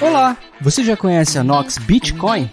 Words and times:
Olá, 0.00 0.36
você 0.60 0.82
já 0.82 0.96
conhece 0.96 1.38
a 1.38 1.44
Nox 1.44 1.78
Bitcoin? 1.78 2.50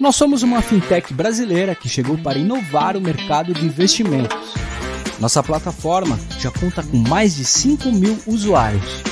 Nós 0.00 0.16
somos 0.16 0.42
uma 0.42 0.62
fintech 0.62 1.12
brasileira 1.12 1.74
que 1.74 1.88
chegou 1.88 2.16
para 2.16 2.38
inovar 2.38 2.96
o 2.96 3.00
mercado 3.00 3.52
de 3.52 3.64
investimentos. 3.64 4.54
Nossa 5.20 5.42
plataforma 5.42 6.18
já 6.38 6.50
conta 6.50 6.82
com 6.82 6.96
mais 6.96 7.36
de 7.36 7.44
5 7.44 7.92
mil 7.92 8.18
usuários. 8.26 9.02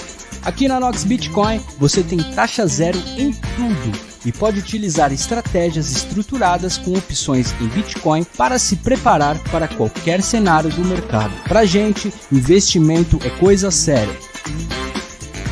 Aqui 0.42 0.66
na 0.66 0.80
Nox 0.80 1.04
Bitcoin 1.04 1.60
você 1.78 2.02
tem 2.02 2.18
taxa 2.32 2.66
zero 2.66 2.98
em 3.16 3.32
tudo 3.32 4.10
e 4.24 4.32
pode 4.32 4.58
utilizar 4.58 5.12
estratégias 5.12 5.90
estruturadas 5.90 6.78
com 6.78 6.94
opções 6.94 7.54
em 7.60 7.68
Bitcoin 7.68 8.24
para 8.36 8.58
se 8.58 8.76
preparar 8.76 9.38
para 9.50 9.68
qualquer 9.68 10.22
cenário 10.22 10.70
do 10.70 10.84
mercado. 10.84 11.32
Para 11.46 11.64
gente, 11.64 12.12
investimento 12.32 13.18
é 13.22 13.30
coisa 13.30 13.70
séria. 13.70 14.16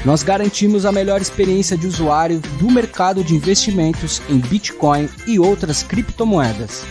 Nós 0.07 0.23
garantimos 0.23 0.87
a 0.87 0.93
melhor 0.93 1.20
experiência 1.20 1.77
de 1.77 1.84
usuário 1.84 2.41
do 2.61 2.70
mercado 2.70 3.25
de 3.25 3.34
investimentos 3.34 4.21
em 4.30 4.38
Bitcoin 4.38 5.09
e 5.27 5.41
outras 5.41 5.83
criptomoedas. 5.83 6.84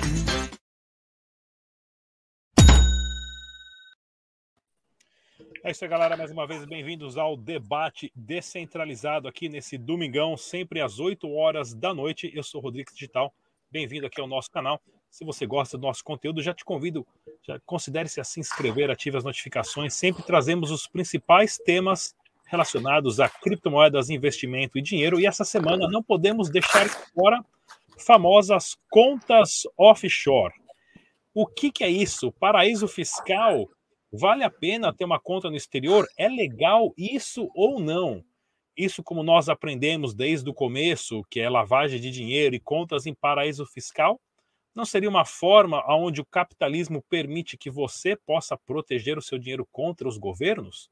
É 5.64 5.72
isso 5.72 5.86
aí, 5.86 5.90
galera. 5.90 6.18
Mais 6.18 6.32
uma 6.32 6.46
vez, 6.46 6.66
bem-vindos 6.66 7.18
ao 7.18 7.38
debate 7.38 8.12
descentralizado 8.14 9.28
aqui 9.28 9.48
nesse 9.48 9.78
domingão, 9.78 10.36
sempre 10.36 10.82
às 10.82 11.00
8 11.00 11.30
horas 11.32 11.74
da 11.74 11.94
noite. 11.94 12.30
Eu 12.36 12.44
sou 12.44 12.60
o 12.60 12.64
Rodrigo 12.64 12.92
Digital. 12.94 13.34
Bem-vindo 13.72 14.06
aqui 14.06 14.20
ao 14.20 14.28
nosso 14.28 14.52
canal. 14.52 14.82
Se 15.10 15.24
você 15.24 15.46
gosta 15.46 15.78
do 15.78 15.88
nosso 15.88 16.04
conteúdo, 16.04 16.42
já 16.42 16.54
te 16.54 16.66
convido, 16.66 17.08
já 17.42 17.58
considere-se 17.66 18.20
a 18.20 18.24
se 18.26 18.42
inscrever, 18.42 18.92
ative 18.92 19.18
as 19.18 19.24
notificações. 19.24 19.94
Sempre 19.94 20.24
trazemos 20.24 20.72
os 20.72 20.88
principais 20.88 21.58
temas 21.58 22.14
relacionados 22.48 23.20
a 23.20 23.30
criptomoedas, 23.30 24.10
investimento 24.10 24.78
e 24.78 24.82
dinheiro. 24.82 25.20
E 25.20 25.26
essa 25.26 25.44
semana 25.44 25.88
não 25.88 26.02
podemos 26.02 26.50
deixar 26.50 26.88
fora 27.14 27.44
famosas 28.00 28.78
contas 28.90 29.64
offshore. 29.78 30.54
O 31.34 31.46
que, 31.46 31.72
que 31.72 31.84
é 31.84 31.90
isso? 31.90 32.32
Paraíso 32.32 32.88
fiscal 32.88 33.70
Vale 34.12 34.44
a 34.44 34.50
pena 34.50 34.94
ter 34.94 35.04
uma 35.04 35.20
conta 35.20 35.50
no 35.50 35.56
exterior? 35.56 36.08
É 36.18 36.30
legal 36.30 36.94
isso 36.98 37.52
ou 37.54 37.80
não? 37.80 38.24
Isso, 38.76 39.04
como 39.04 39.22
nós 39.22 39.50
aprendemos 39.50 40.14
desde 40.14 40.50
o 40.50 40.54
começo, 40.54 41.24
que 41.30 41.42
é 41.42 41.50
lavagem 41.50 42.00
de 42.00 42.10
dinheiro 42.10 42.56
e 42.56 42.60
contas 42.60 43.06
em 43.06 43.14
paraíso 43.14 43.66
fiscal, 43.66 44.20
não 44.74 44.86
seria 44.86 45.10
uma 45.10 45.26
forma 45.26 45.84
onde 45.94 46.22
o 46.22 46.26
capitalismo 46.26 47.04
permite 47.10 47.58
que 47.58 47.70
você 47.70 48.16
possa 48.16 48.56
proteger 48.56 49.18
o 49.18 49.22
seu 49.22 49.38
dinheiro 49.38 49.68
contra 49.72 50.08
os 50.08 50.18
governos? 50.18 50.90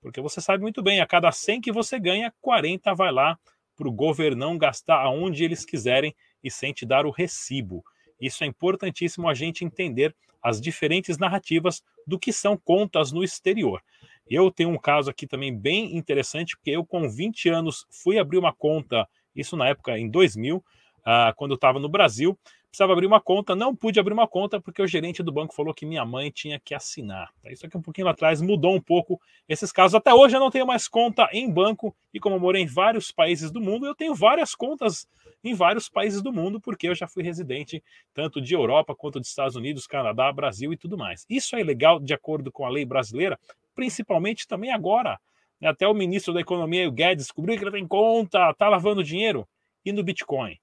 Porque 0.00 0.20
você 0.20 0.40
sabe 0.40 0.62
muito 0.62 0.82
bem, 0.82 1.00
a 1.00 1.06
cada 1.06 1.30
100 1.32 1.60
que 1.60 1.72
você 1.72 1.98
ganha, 1.98 2.32
40 2.40 2.94
vai 2.94 3.12
lá 3.12 3.38
para 3.76 3.88
o 3.88 3.92
governão 3.92 4.56
gastar 4.56 5.02
aonde 5.02 5.44
eles 5.44 5.64
quiserem 5.64 6.14
e 6.42 6.50
sem 6.50 6.72
te 6.72 6.86
dar 6.86 7.06
o 7.06 7.10
recibo. 7.10 7.84
Isso 8.20 8.44
é 8.44 8.46
importantíssimo 8.46 9.28
a 9.28 9.34
gente 9.34 9.64
entender 9.64 10.14
as 10.42 10.60
diferentes 10.60 11.18
narrativas 11.18 11.82
do 12.06 12.18
que 12.18 12.32
são 12.32 12.56
contas 12.56 13.12
no 13.12 13.22
exterior. 13.24 13.82
Eu 14.28 14.50
tenho 14.50 14.70
um 14.70 14.78
caso 14.78 15.10
aqui 15.10 15.26
também 15.26 15.56
bem 15.56 15.96
interessante, 15.96 16.56
porque 16.56 16.70
eu, 16.70 16.84
com 16.84 17.08
20 17.08 17.48
anos, 17.48 17.86
fui 17.90 18.18
abrir 18.18 18.38
uma 18.38 18.52
conta, 18.52 19.08
isso 19.34 19.56
na 19.56 19.68
época 19.68 19.98
em 19.98 20.08
2000, 20.08 20.56
uh, 20.56 20.62
ah, 21.04 21.34
quando 21.36 21.52
eu 21.52 21.56
estava 21.56 21.78
no 21.78 21.88
Brasil, 21.88 22.38
precisava 22.76 22.92
abrir 22.92 23.06
uma 23.06 23.22
conta, 23.22 23.56
não 23.56 23.74
pude 23.74 23.98
abrir 23.98 24.12
uma 24.12 24.28
conta 24.28 24.60
porque 24.60 24.82
o 24.82 24.86
gerente 24.86 25.22
do 25.22 25.32
banco 25.32 25.54
falou 25.54 25.72
que 25.72 25.86
minha 25.86 26.04
mãe 26.04 26.30
tinha 26.30 26.60
que 26.60 26.74
assinar. 26.74 27.32
Isso 27.46 27.64
aqui 27.64 27.74
um 27.74 27.80
pouquinho 27.80 28.06
atrás 28.06 28.42
mudou 28.42 28.74
um 28.74 28.80
pouco 28.80 29.18
esses 29.48 29.72
casos. 29.72 29.94
Até 29.94 30.12
hoje 30.12 30.36
eu 30.36 30.40
não 30.40 30.50
tenho 30.50 30.66
mais 30.66 30.86
conta 30.86 31.26
em 31.32 31.50
banco 31.50 31.96
e 32.12 32.20
como 32.20 32.36
eu 32.36 32.40
morei 32.40 32.64
em 32.64 32.66
vários 32.66 33.10
países 33.10 33.50
do 33.50 33.62
mundo, 33.62 33.86
eu 33.86 33.94
tenho 33.94 34.14
várias 34.14 34.54
contas 34.54 35.08
em 35.42 35.54
vários 35.54 35.88
países 35.88 36.20
do 36.20 36.30
mundo 36.30 36.60
porque 36.60 36.86
eu 36.86 36.94
já 36.94 37.08
fui 37.08 37.22
residente 37.22 37.82
tanto 38.12 38.42
de 38.42 38.54
Europa 38.54 38.94
quanto 38.94 39.20
dos 39.20 39.30
Estados 39.30 39.56
Unidos, 39.56 39.86
Canadá, 39.86 40.30
Brasil 40.30 40.70
e 40.70 40.76
tudo 40.76 40.98
mais. 40.98 41.24
Isso 41.30 41.56
é 41.56 41.60
ilegal 41.60 41.98
de 41.98 42.12
acordo 42.12 42.52
com 42.52 42.66
a 42.66 42.68
lei 42.68 42.84
brasileira, 42.84 43.40
principalmente 43.74 44.46
também 44.46 44.70
agora. 44.70 45.18
Até 45.64 45.88
o 45.88 45.94
ministro 45.94 46.34
da 46.34 46.42
Economia, 46.42 46.86
o 46.86 46.92
Guedes, 46.92 47.24
descobriu 47.24 47.56
que 47.56 47.64
ele 47.64 47.70
tem 47.70 47.88
conta, 47.88 48.50
está 48.50 48.68
lavando 48.68 49.02
dinheiro. 49.02 49.48
E 49.82 49.92
no 49.92 50.02
Bitcoin? 50.04 50.58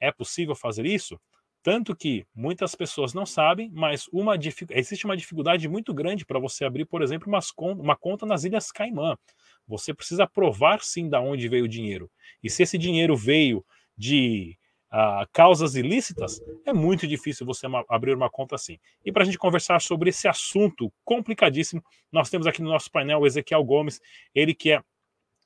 É 0.00 0.10
possível 0.10 0.54
fazer 0.54 0.86
isso? 0.86 1.20
Tanto 1.68 1.94
que 1.94 2.26
muitas 2.34 2.74
pessoas 2.74 3.12
não 3.12 3.26
sabem, 3.26 3.70
mas 3.74 4.08
uma 4.10 4.38
existe 4.70 5.04
uma 5.04 5.14
dificuldade 5.14 5.68
muito 5.68 5.92
grande 5.92 6.24
para 6.24 6.38
você 6.38 6.64
abrir, 6.64 6.86
por 6.86 7.02
exemplo, 7.02 7.30
uma 7.60 7.94
conta 7.94 8.24
nas 8.24 8.42
Ilhas 8.42 8.72
Caimã. 8.72 9.18
Você 9.66 9.92
precisa 9.92 10.26
provar 10.26 10.80
sim 10.80 11.10
da 11.10 11.20
onde 11.20 11.46
veio 11.46 11.66
o 11.66 11.68
dinheiro. 11.68 12.10
E 12.42 12.48
se 12.48 12.62
esse 12.62 12.78
dinheiro 12.78 13.14
veio 13.14 13.62
de 13.98 14.56
uh, 14.90 15.28
causas 15.30 15.74
ilícitas, 15.74 16.40
é 16.64 16.72
muito 16.72 17.06
difícil 17.06 17.44
você 17.44 17.66
abrir 17.90 18.16
uma 18.16 18.30
conta 18.30 18.54
assim. 18.54 18.78
E 19.04 19.12
para 19.12 19.24
a 19.24 19.26
gente 19.26 19.36
conversar 19.36 19.82
sobre 19.82 20.08
esse 20.08 20.26
assunto 20.26 20.90
complicadíssimo, 21.04 21.84
nós 22.10 22.30
temos 22.30 22.46
aqui 22.46 22.62
no 22.62 22.70
nosso 22.70 22.90
painel 22.90 23.18
o 23.18 23.26
Ezequiel 23.26 23.62
Gomes, 23.62 24.00
ele 24.34 24.54
que 24.54 24.72
é 24.72 24.82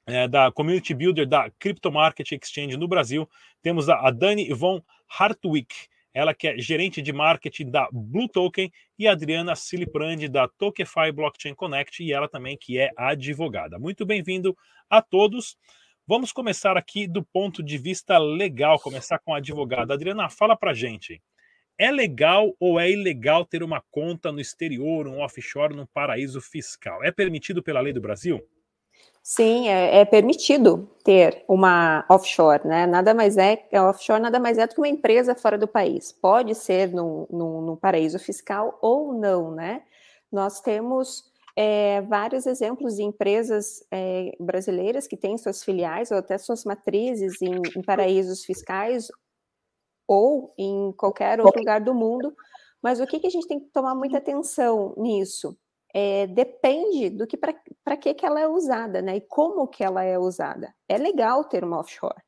é, 0.06 0.26
da 0.28 0.50
Community 0.52 0.94
Builder 0.94 1.26
da 1.26 1.50
Crypto 1.58 1.90
Market 1.90 2.30
Exchange 2.32 2.76
no 2.76 2.86
Brasil. 2.88 3.28
Temos 3.60 3.88
a, 3.88 4.06
a 4.06 4.10
Dani 4.10 4.52
Von 4.52 4.82
Hartwig, 5.08 5.68
ela 6.14 6.34
que 6.34 6.48
é 6.48 6.58
gerente 6.58 7.00
de 7.00 7.12
marketing 7.12 7.70
da 7.70 7.88
Blue 7.92 8.28
Token, 8.28 8.70
e 8.98 9.08
Adriana 9.08 9.54
Siliprandi, 9.56 10.28
da 10.28 10.46
Tokenify 10.46 11.10
Blockchain 11.12 11.54
Connect, 11.54 12.02
e 12.02 12.12
ela 12.12 12.28
também 12.28 12.56
que 12.60 12.78
é 12.78 12.90
advogada. 12.96 13.78
Muito 13.78 14.04
bem-vindo 14.04 14.56
a 14.88 15.00
todos. 15.00 15.56
Vamos 16.06 16.32
começar 16.32 16.76
aqui 16.76 17.06
do 17.06 17.24
ponto 17.24 17.62
de 17.62 17.78
vista 17.78 18.18
legal, 18.18 18.78
começar 18.78 19.18
com 19.18 19.34
a 19.34 19.38
advogada. 19.38 19.94
Adriana, 19.94 20.28
fala 20.28 20.56
pra 20.56 20.74
gente. 20.74 21.22
É 21.78 21.90
legal 21.90 22.54
ou 22.60 22.78
é 22.78 22.90
ilegal 22.90 23.44
ter 23.44 23.62
uma 23.62 23.82
conta 23.90 24.30
no 24.30 24.40
exterior, 24.40 25.06
um 25.06 25.20
offshore, 25.20 25.74
num 25.74 25.86
paraíso 25.86 26.40
fiscal? 26.40 27.02
É 27.02 27.10
permitido 27.10 27.62
pela 27.62 27.80
lei 27.80 27.92
do 27.92 28.00
Brasil? 28.00 28.40
Sim, 29.24 29.68
é, 29.68 30.00
é, 30.00 30.04
permitido 30.04 30.90
ter 31.04 31.44
uma 31.46 32.04
offshore, 32.08 32.66
né? 32.66 32.86
Nada 32.86 33.14
mais 33.14 33.36
é, 33.36 33.64
é 33.70 33.80
offshore 33.80 34.20
nada 34.20 34.40
mais 34.40 34.58
é 34.58 34.66
do 34.66 34.74
que 34.74 34.80
uma 34.80 34.88
empresa 34.88 35.34
fora 35.34 35.56
do 35.56 35.68
país. 35.68 36.10
Pode 36.10 36.54
ser 36.56 36.92
num, 36.92 37.26
num, 37.30 37.60
num 37.62 37.76
paraíso 37.76 38.18
fiscal 38.18 38.76
ou 38.82 39.12
não, 39.12 39.52
né? 39.52 39.82
Nós 40.30 40.60
temos 40.60 41.30
é, 41.54 42.00
vários 42.02 42.46
exemplos 42.46 42.96
de 42.96 43.04
empresas 43.04 43.84
é, 43.92 44.34
brasileiras 44.40 45.06
que 45.06 45.16
têm 45.16 45.38
suas 45.38 45.62
filiais 45.62 46.10
ou 46.10 46.18
até 46.18 46.36
suas 46.36 46.64
matrizes 46.64 47.40
em, 47.40 47.60
em 47.76 47.82
paraísos 47.82 48.44
fiscais 48.44 49.06
ou 50.08 50.52
em 50.58 50.92
qualquer 50.96 51.40
outro 51.40 51.60
lugar 51.60 51.80
do 51.80 51.94
mundo. 51.94 52.34
Mas 52.82 52.98
o 52.98 53.06
que, 53.06 53.20
que 53.20 53.28
a 53.28 53.30
gente 53.30 53.46
tem 53.46 53.60
que 53.60 53.66
tomar 53.66 53.94
muita 53.94 54.18
atenção 54.18 54.94
nisso? 54.96 55.56
É, 55.94 56.26
depende 56.26 57.10
do 57.10 57.26
que 57.26 57.36
para 57.36 57.96
que, 57.96 58.14
que 58.14 58.24
ela 58.24 58.40
é 58.40 58.48
usada, 58.48 59.02
né? 59.02 59.16
E 59.16 59.20
como 59.20 59.68
que 59.68 59.84
ela 59.84 60.02
é 60.02 60.18
usada. 60.18 60.74
É 60.88 60.96
legal 60.96 61.44
ter 61.44 61.64
uma 61.64 61.78
offshore. 61.78 62.22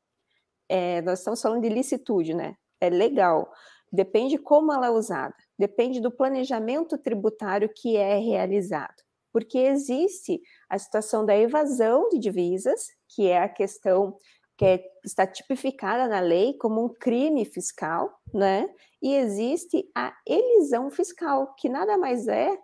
É, 0.69 1.01
nós 1.01 1.19
estamos 1.19 1.41
falando 1.41 1.61
de 1.61 1.69
licitude, 1.69 2.33
né? 2.33 2.55
É 2.79 2.89
legal. 2.89 3.51
Depende 3.91 4.37
como 4.37 4.71
ela 4.71 4.87
é 4.87 4.91
usada. 4.91 5.33
Depende 5.57 5.99
do 5.99 6.11
planejamento 6.11 6.97
tributário 6.97 7.69
que 7.73 7.95
é 7.95 8.17
realizado. 8.17 9.03
Porque 9.31 9.57
existe 9.57 10.41
a 10.69 10.77
situação 10.77 11.25
da 11.25 11.35
evasão 11.35 12.09
de 12.09 12.19
divisas, 12.19 12.87
que 13.09 13.27
é 13.27 13.41
a 13.41 13.49
questão 13.49 14.17
que 14.57 14.65
é, 14.65 14.85
está 15.03 15.27
tipificada 15.27 16.07
na 16.07 16.19
lei 16.19 16.53
como 16.57 16.85
um 16.85 16.89
crime 16.89 17.43
fiscal, 17.45 18.17
né? 18.33 18.69
E 19.01 19.13
existe 19.15 19.89
a 19.93 20.13
elisão 20.25 20.89
fiscal, 20.89 21.53
que 21.55 21.67
nada 21.67 21.97
mais 21.97 22.27
é 22.27 22.57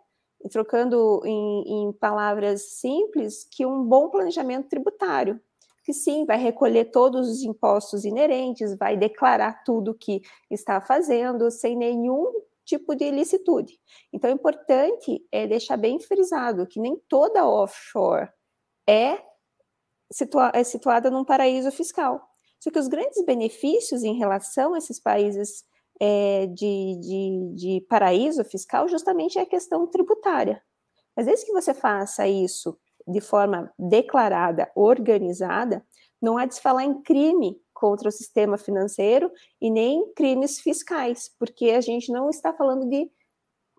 trocando 0.50 1.22
em, 1.25 1.84
em 1.88 1.94
palavras 1.94 2.74
simples, 2.74 3.44
que 3.50 3.66
um 3.66 3.84
bom 3.84 4.09
planejamento 4.09 4.70
tributário, 4.70 5.40
que 5.84 5.93
sim, 5.93 6.26
vai 6.26 6.38
recolher 6.38 6.85
todos 6.85 7.29
os 7.29 7.43
impostos 7.43 8.05
inerentes, 8.05 8.78
vai 8.78 8.96
declarar 8.96 9.64
tudo 9.64 9.93
que 9.93 10.22
está 10.49 10.79
fazendo 10.79 11.49
sem 11.49 11.76
nenhum 11.76 12.32
tipo 12.64 12.96
de 12.96 13.05
ilicitude. 13.05 13.79
Então, 14.14 14.29
é 14.29 14.34
importante 14.34 15.26
é 15.32 15.47
deixar 15.47 15.78
bem 15.78 15.99
frisado 15.99 16.67
que 16.67 16.79
nem 16.79 16.96
toda 17.09 17.47
offshore 17.47 18.29
é, 18.87 19.22
situa 20.11 20.52
é 20.53 20.64
situada 20.64 21.09
num 21.09 21.26
paraíso 21.26 21.72
fiscal. 21.72 22.22
Só 22.59 22.70
que 22.70 22.79
os 22.79 22.87
grandes 22.87 23.26
benefícios 23.26 24.03
em 24.03 24.14
relação 24.14 24.73
a 24.73 24.78
esses 24.78 24.99
países 24.99 25.66
é, 26.03 26.48
de, 26.48 26.96
de, 27.00 27.53
de 27.53 27.86
paraíso 27.88 28.44
fiscal 28.44 28.88
justamente 28.88 29.38
é 29.38 29.44
a 29.44 29.46
questão 29.46 29.86
tributária. 29.86 30.59
Mas 31.16 31.28
desde 31.28 31.46
que 31.46 31.52
você 31.52 31.76
faça 31.76 32.28
isso 32.28 32.76
de 33.08 33.22
forma 33.22 33.72
declarada, 33.78 34.72
organizada, 34.76 35.86
não 36.20 36.40
há 36.40 36.48
de 36.48 36.56
se 36.56 36.62
falar 36.62 36.86
em 36.86 37.03
crime 37.03 37.56
contra 37.72 38.09
o 38.09 38.12
sistema 38.12 38.58
financeiro 38.58 39.32
e 39.62 39.70
nem 39.70 40.12
crimes 40.14 40.59
fiscais, 40.59 41.30
porque 41.38 41.70
a 41.70 41.82
gente 41.82 42.12
não 42.12 42.32
está 42.32 42.52
falando 42.52 42.90
de, 42.90 43.08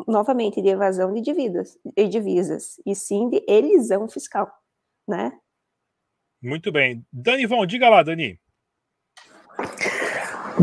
novamente, 0.07 0.63
de 0.63 0.69
evasão 0.69 1.13
de 1.13 1.21
divisas, 1.21 1.77
de 1.85 2.07
divisas 2.07 2.81
e 2.87 2.95
sim 2.95 3.29
de 3.31 3.45
elisão 3.49 4.09
fiscal, 4.09 4.49
né? 5.09 5.33
Muito 6.41 6.71
bem. 6.71 7.05
Dani 7.13 7.47
Von, 7.47 7.67
diga 7.67 7.89
lá, 7.89 8.03
Dani. 8.03 8.41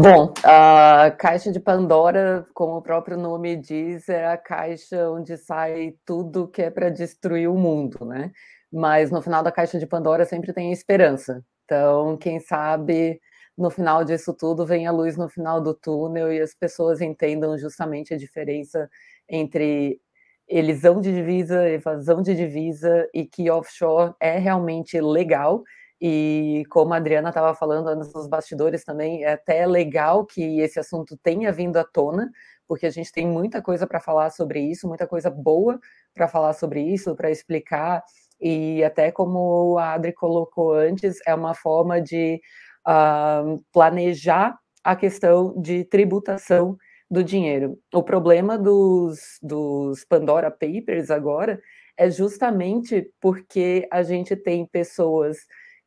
Bom, 0.02 0.34
a 0.46 1.12
caixa 1.12 1.52
de 1.52 1.60
Pandora, 1.60 2.48
como 2.54 2.78
o 2.78 2.82
próprio 2.82 3.18
nome 3.18 3.58
diz, 3.58 4.08
é 4.08 4.28
a 4.28 4.38
caixa 4.38 5.10
onde 5.10 5.36
sai 5.36 5.94
tudo 6.06 6.48
que 6.48 6.62
é 6.62 6.70
para 6.70 6.90
destruir 6.90 7.50
o 7.50 7.58
mundo, 7.58 8.06
né? 8.06 8.32
Mas 8.72 9.12
no 9.12 9.22
final 9.22 9.44
da 9.44 9.52
caixa 9.52 9.78
de 9.78 9.86
Pandora 9.86 10.24
sempre 10.24 10.54
tem 10.54 10.72
esperança. 10.72 11.44
Então, 11.66 12.16
quem 12.16 12.40
sabe 12.40 13.20
no 13.58 13.70
final 13.70 14.06
disso 14.06 14.34
tudo 14.34 14.66
vem 14.66 14.88
a 14.88 14.92
luz 14.94 15.18
no 15.18 15.28
final 15.28 15.60
do 15.60 15.74
túnel 15.74 16.32
e 16.32 16.40
as 16.40 16.54
pessoas 16.54 17.02
entendam 17.02 17.58
justamente 17.58 18.14
a 18.14 18.18
diferença 18.18 18.90
entre 19.28 20.00
elisão 20.48 21.02
de 21.02 21.14
divisa, 21.14 21.68
evasão 21.68 22.22
de 22.22 22.34
divisa 22.34 23.06
e 23.14 23.26
que 23.26 23.52
offshore 23.52 24.14
é 24.22 24.38
realmente 24.40 25.00
legal 25.02 25.62
e 26.02 26.64
como 26.70 26.94
a 26.94 26.98
Adriana 26.98 27.30
estava 27.30 27.54
falando 27.54 27.96
nos 27.96 28.28
bastidores 28.28 28.84
também, 28.84 29.24
é 29.24 29.34
até 29.34 29.66
legal 29.66 30.26
que 30.26 30.60
esse 30.62 30.80
assunto 30.80 31.18
tenha 31.22 31.52
vindo 31.52 31.78
à 31.78 31.84
tona, 31.84 32.32
porque 32.68 32.86
a 32.86 32.90
gente 32.90 33.12
tem 33.12 33.28
muita 33.28 33.62
coisa 33.62 33.86
para 33.86 34.00
falar 34.00 34.30
sobre 34.30 34.62
isso, 34.62 34.88
muita 34.88 35.08
coisa 35.08 35.30
boa 35.30 35.80
para 36.14 36.28
falar 36.28 36.54
sobre 36.54 36.82
isso, 36.82 37.16
para 37.16 37.32
explicar, 37.32 38.04
e 38.40 38.84
até 38.84 39.12
como 39.12 39.78
a 39.78 39.94
Adri 39.94 40.14
colocou 40.14 40.74
antes, 40.74 41.20
é 41.28 41.36
uma 41.36 41.54
forma 41.54 42.02
de 42.02 42.40
uh, 42.88 43.62
planejar 43.74 44.58
a 44.84 44.96
questão 44.96 45.60
de 45.60 45.84
tributação 45.84 46.78
do 47.12 47.24
dinheiro. 47.24 47.78
O 47.94 48.04
problema 48.04 48.58
dos, 48.58 49.38
dos 49.42 50.06
Pandora 50.06 50.50
Papers 50.50 51.12
agora 51.12 51.60
é 51.98 52.10
justamente 52.10 53.12
porque 53.20 53.88
a 53.92 54.04
gente 54.04 54.36
tem 54.36 54.66
pessoas 54.66 55.40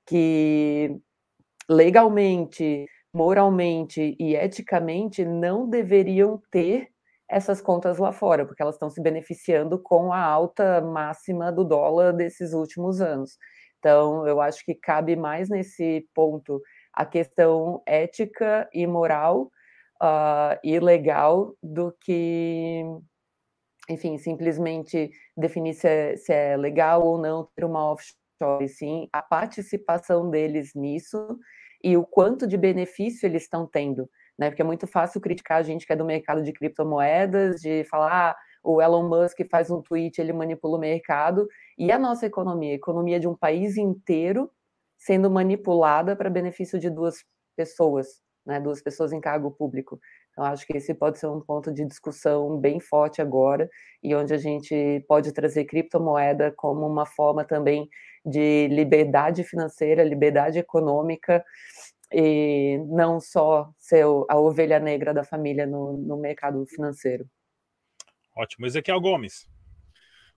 que 0.07 1.01
legalmente, 1.69 2.87
moralmente 3.15 4.17
e 4.19 4.35
eticamente 4.35 5.25
não 5.25 5.69
deveriam 5.69 6.41
ter 6.51 6.89
essas 7.29 7.61
contas 7.63 7.99
lá 7.99 8.13
fora, 8.13 8.45
porque 8.45 8.63
elas 8.63 8.75
estão 8.75 8.91
se 8.91 9.01
beneficiando 9.01 9.79
com 9.79 10.13
a 10.13 10.21
alta 10.23 10.83
máxima 10.83 11.51
do 11.51 11.65
dólar 11.65 12.13
desses 12.13 12.53
últimos 12.53 13.01
anos. 13.01 13.39
Então, 13.79 14.27
eu 14.29 14.41
acho 14.41 14.65
que 14.65 14.75
cabe 14.75 15.17
mais 15.17 15.49
nesse 15.49 16.07
ponto 16.15 16.61
a 16.93 17.07
questão 17.07 17.83
ética 17.87 18.69
e 18.73 18.87
moral 18.87 19.51
uh, 20.03 20.59
e 20.63 20.79
legal 20.79 21.57
do 21.63 21.93
que, 22.01 22.83
enfim, 23.89 24.19
simplesmente 24.19 25.11
definir 25.37 25.75
se 25.75 25.89
é, 25.89 26.17
se 26.17 26.33
é 26.33 26.57
legal 26.57 27.03
ou 27.03 27.19
não 27.19 27.49
ter 27.57 27.65
uma 27.65 27.93
offshore 27.93 28.22
e 28.61 28.69
sim 28.69 29.09
a 29.13 29.23
participação 29.23 30.31
deles 30.31 30.73
nisso 30.75 31.39
e 31.83 31.97
o 31.97 32.05
quanto 32.05 32.47
de 32.47 32.57
benefício 32.57 33.27
eles 33.27 33.43
estão 33.43 33.67
tendo, 33.67 34.09
né? 34.39 34.51
Porque 34.51 34.63
é 34.63 34.65
muito 34.65 34.87
fácil 34.87 35.21
criticar 35.21 35.59
a 35.59 35.63
gente 35.63 35.87
que 35.87 35.93
é 35.93 35.97
do 35.97 36.05
mercado 36.05 36.43
de 36.43 36.53
criptomoedas, 36.53 37.61
de 37.61 37.85
falar, 37.85 38.31
ah, 38.31 38.37
o 38.63 38.81
Elon 38.81 39.09
Musk 39.09 39.39
faz 39.51 39.71
um 39.71 39.83
tweet, 39.83 40.21
ele 40.21 40.33
manipula 40.33 40.77
o 40.77 40.81
mercado, 40.81 41.49
e 41.77 41.91
a 41.91 41.99
nossa 41.99 42.27
economia, 42.27 42.73
a 42.73 42.77
economia 42.77 43.19
de 43.19 43.27
um 43.27 43.37
país 43.37 43.77
inteiro 43.77 44.51
sendo 44.97 45.29
manipulada 45.29 46.15
para 46.15 46.31
benefício 46.31 46.79
de 46.79 46.89
duas 46.89 47.25
pessoas, 47.57 48.23
né? 48.47 48.61
Duas 48.61 48.81
pessoas 48.81 49.13
em 49.13 49.21
cargo 49.21 49.51
público. 49.51 49.99
Então, 50.33 50.45
acho 50.45 50.67
que 50.67 50.77
esse 50.77 50.95
pode 50.95 51.19
ser 51.19 51.27
um 51.27 51.41
ponto 51.41 51.73
de 51.73 51.85
discussão 51.85 52.59
bem 52.59 52.81
forte 52.81 53.21
agora, 53.21 53.69
e 54.03 54.15
onde 54.15 54.33
a 54.33 54.39
gente 54.39 55.05
pode 55.07 55.31
trazer 55.33 55.67
criptomoeda 55.67 56.51
como 56.57 56.87
uma 56.87 57.07
forma 57.07 57.45
também 57.45 57.89
de 58.25 58.67
liberdade 58.69 59.45
financeira, 59.45 60.03
liberdade 60.03 60.59
econômica, 60.59 61.45
e 62.11 62.79
não 62.89 63.21
só 63.21 63.71
ser 63.79 64.05
a 64.29 64.39
ovelha 64.39 64.79
negra 64.79 65.15
da 65.15 65.25
família 65.25 65.67
no, 65.67 65.97
no 65.97 66.17
mercado 66.17 66.65
financeiro. 66.67 67.27
Ótimo. 68.37 68.67
Ezequiel 68.67 69.01
Gomes. 69.01 69.47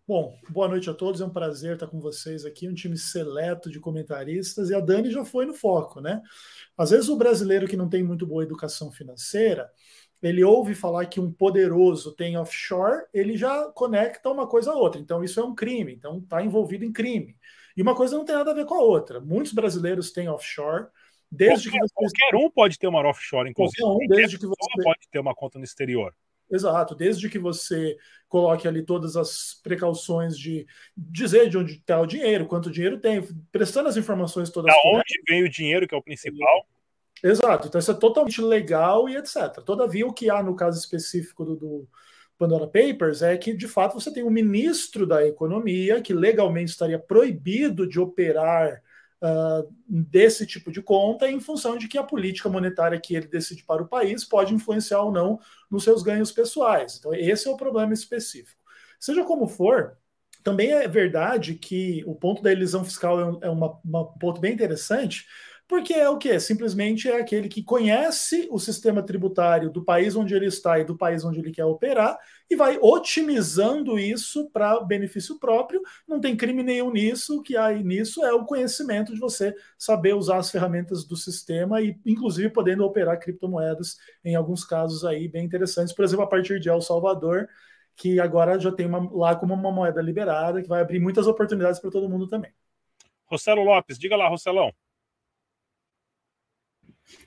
Bom, 0.07 0.37
boa 0.49 0.67
noite 0.67 0.87
a 0.87 0.93
todos. 0.93 1.19
É 1.19 1.25
um 1.25 1.31
prazer 1.31 1.73
estar 1.73 1.87
com 1.87 1.99
vocês 1.99 2.45
aqui, 2.45 2.69
um 2.69 2.75
time 2.75 2.95
seleto 2.95 3.71
de 3.71 3.79
comentaristas. 3.79 4.69
E 4.69 4.75
a 4.75 4.79
Dani 4.79 5.09
já 5.09 5.25
foi 5.25 5.47
no 5.47 5.53
foco, 5.53 5.99
né? 5.99 6.21
Às 6.77 6.91
vezes 6.91 7.09
o 7.09 7.17
brasileiro 7.17 7.67
que 7.67 7.75
não 7.75 7.89
tem 7.89 8.03
muito 8.03 8.27
boa 8.27 8.43
educação 8.43 8.91
financeira, 8.91 9.67
ele 10.21 10.43
ouve 10.43 10.75
falar 10.75 11.07
que 11.07 11.19
um 11.19 11.31
poderoso 11.31 12.15
tem 12.15 12.37
offshore, 12.37 13.05
ele 13.11 13.35
já 13.35 13.65
conecta 13.71 14.29
uma 14.29 14.45
coisa 14.45 14.73
a 14.73 14.75
outra. 14.75 15.01
Então 15.01 15.23
isso 15.23 15.39
é 15.39 15.43
um 15.43 15.55
crime, 15.55 15.95
então 15.95 16.19
está 16.19 16.43
envolvido 16.43 16.85
em 16.85 16.93
crime. 16.93 17.35
E 17.75 17.81
uma 17.81 17.95
coisa 17.95 18.15
não 18.15 18.25
tem 18.25 18.35
nada 18.35 18.51
a 18.51 18.55
ver 18.55 18.65
com 18.65 18.75
a 18.75 18.81
outra. 18.81 19.19
Muitos 19.19 19.53
brasileiros 19.53 20.11
têm 20.11 20.29
offshore. 20.29 20.85
Desde 21.31 21.71
qualquer, 21.71 21.79
que 21.79 21.93
você... 21.93 21.93
qualquer 21.95 22.45
um 22.45 22.51
pode 22.51 22.77
ter 22.77 22.87
uma 22.87 23.01
offshore, 23.09 23.49
inclusive. 23.49 23.81
Qualquer 23.81 24.05
um, 24.05 24.07
desde 24.07 24.37
que 24.37 24.45
você 24.45 24.83
pode 24.83 25.09
ter 25.09 25.17
uma 25.17 25.33
conta 25.33 25.57
no 25.57 25.65
exterior. 25.65 26.13
Exato, 26.49 26.93
desde 26.93 27.29
que 27.29 27.39
você 27.39 27.97
coloque 28.29 28.67
ali 28.67 28.83
todas 28.83 29.15
as 29.15 29.59
precauções 29.63 30.37
de 30.37 30.67
dizer 30.95 31.49
de 31.49 31.57
onde 31.57 31.73
está 31.73 31.99
o 31.99 32.05
dinheiro, 32.05 32.45
quanto 32.45 32.71
dinheiro 32.71 32.99
tem, 32.99 33.21
prestando 33.51 33.89
as 33.89 33.97
informações 33.97 34.49
todas. 34.49 34.73
Da 34.73 34.81
onde 34.85 35.21
vem 35.27 35.43
o 35.43 35.49
dinheiro, 35.49 35.87
que 35.87 35.95
é 35.95 35.97
o 35.97 36.03
principal. 36.03 36.67
Exato, 37.23 37.67
então 37.67 37.79
isso 37.79 37.91
é 37.91 37.95
totalmente 37.95 38.41
legal 38.41 39.09
e 39.09 39.15
etc. 39.15 39.61
Todavia, 39.65 40.05
o 40.05 40.13
que 40.13 40.29
há 40.29 40.43
no 40.43 40.55
caso 40.55 40.77
específico 40.77 41.43
do, 41.43 41.55
do 41.55 41.89
Pandora 42.37 42.67
Papers 42.67 43.21
é 43.21 43.37
que, 43.37 43.53
de 43.55 43.67
fato, 43.67 43.99
você 43.99 44.13
tem 44.13 44.23
um 44.23 44.29
ministro 44.29 45.07
da 45.07 45.25
economia 45.25 46.01
que 46.01 46.13
legalmente 46.13 46.71
estaria 46.71 46.99
proibido 46.99 47.87
de 47.87 47.99
operar 47.99 48.81
uh, 49.21 49.73
desse 49.87 50.45
tipo 50.45 50.71
de 50.71 50.81
conta 50.81 51.29
em 51.29 51.39
função 51.39 51.77
de 51.77 51.87
que 51.87 51.97
a 51.97 52.03
política 52.03 52.49
monetária 52.49 52.99
que 52.99 53.15
ele 53.15 53.27
decide 53.27 53.63
para 53.63 53.83
o 53.83 53.87
país 53.87 54.23
pode 54.23 54.53
influenciar 54.53 55.01
ou 55.01 55.11
não 55.11 55.39
nos 55.69 55.83
seus 55.83 56.03
ganhos 56.03 56.31
pessoais. 56.31 56.97
Então, 56.97 57.13
esse 57.13 57.47
é 57.47 57.51
o 57.51 57.57
problema 57.57 57.93
específico. 57.93 58.61
Seja 58.99 59.23
como 59.23 59.47
for, 59.47 59.97
também 60.43 60.71
é 60.71 60.87
verdade 60.87 61.55
que 61.55 62.03
o 62.05 62.15
ponto 62.15 62.41
da 62.41 62.51
elisão 62.51 62.83
fiscal 62.83 63.19
é 63.19 63.25
um, 63.25 63.39
é 63.41 63.49
uma, 63.49 63.79
uma 63.83 64.17
ponto 64.17 64.39
bem 64.39 64.53
interessante, 64.53 65.25
porque 65.67 65.93
é 65.93 66.07
o 66.07 66.17
que? 66.17 66.39
Simplesmente 66.39 67.09
é 67.09 67.19
aquele 67.19 67.49
que 67.49 67.63
conhece 67.63 68.47
o 68.51 68.59
sistema 68.59 69.01
tributário 69.01 69.71
do 69.71 69.83
país 69.83 70.15
onde 70.15 70.35
ele 70.35 70.45
está 70.45 70.77
e 70.77 70.83
do 70.83 70.95
país 70.95 71.25
onde 71.25 71.39
ele 71.39 71.51
quer 71.51 71.65
operar 71.65 72.17
e 72.49 72.55
vai 72.55 72.77
otimizando 72.79 73.97
isso 73.97 74.47
para 74.51 74.79
benefício 74.81 75.39
próprio. 75.39 75.81
Não 76.07 76.21
tem 76.21 76.37
crime 76.37 76.61
nenhum 76.61 76.91
nisso. 76.91 77.41
Que 77.41 77.57
há 77.57 77.71
nisso 77.71 78.23
é 78.23 78.31
o 78.31 78.45
conhecimento 78.45 79.11
de 79.11 79.19
você 79.19 79.55
saber 79.75 80.13
usar 80.13 80.37
as 80.37 80.51
ferramentas 80.51 81.03
do 81.03 81.15
sistema 81.15 81.81
e, 81.81 81.99
inclusive, 82.05 82.51
podendo 82.51 82.85
operar 82.85 83.19
criptomoedas 83.19 83.97
em 84.23 84.35
alguns 84.35 84.63
casos 84.63 85.03
aí 85.03 85.27
bem 85.27 85.45
interessantes. 85.45 85.95
Por 85.95 86.05
exemplo, 86.05 86.25
a 86.25 86.29
partir 86.29 86.59
de 86.59 86.69
El 86.69 86.81
Salvador, 86.81 87.47
que 87.95 88.19
agora 88.19 88.59
já 88.59 88.71
tem 88.71 88.85
uma, 88.85 89.09
lá 89.11 89.35
como 89.35 89.55
uma 89.55 89.71
moeda 89.71 89.99
liberada, 89.99 90.61
que 90.61 90.69
vai 90.69 90.81
abrir 90.81 90.99
muitas 90.99 91.25
oportunidades 91.25 91.79
para 91.79 91.89
todo 91.89 92.07
mundo 92.07 92.27
também. 92.27 92.53
Rossello 93.25 93.63
Lopes, 93.63 93.97
diga 93.97 94.15
lá, 94.15 94.27
Rosselão. 94.27 94.71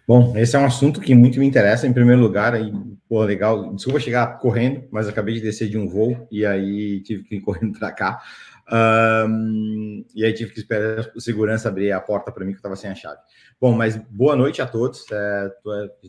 Bom, 0.06 0.35
esse 0.38 0.56
é 0.56 0.58
um 0.58 0.64
assunto 0.64 1.00
que 1.00 1.14
muito 1.14 1.38
me 1.38 1.47
interessa. 1.47 1.87
Em 1.87 1.92
primeiro 1.92 2.20
lugar, 2.20 2.54
aí, 2.54 2.73
pô, 3.08 3.23
legal. 3.23 3.75
Desculpa 3.75 4.00
chegar 4.00 4.38
correndo, 4.38 4.88
mas 4.90 5.06
acabei 5.06 5.35
de 5.35 5.42
descer 5.42 5.68
de 5.68 5.76
um 5.76 5.87
voo 5.87 6.26
e 6.30 6.47
aí 6.47 7.02
tive 7.02 7.25
que 7.25 7.37
ir 7.37 7.40
correndo 7.42 7.78
para 7.78 7.92
cá. 7.92 8.23
Um, 8.70 10.04
e 10.14 10.25
aí 10.25 10.32
tive 10.35 10.52
que 10.52 10.58
esperar 10.58 11.11
o 11.14 11.20
segurança 11.20 11.68
abrir 11.68 11.90
a 11.90 12.00
porta 12.00 12.30
para 12.30 12.44
mim 12.44 12.52
que 12.52 12.56
eu 12.56 12.61
estava 12.61 12.76
sem 12.76 12.90
a 12.90 12.94
chave. 12.94 13.18
Bom, 13.61 13.73
mas 13.73 13.97
boa 13.97 14.37
noite 14.37 14.61
a 14.61 14.66
todos. 14.66 15.04
É, 15.11 15.50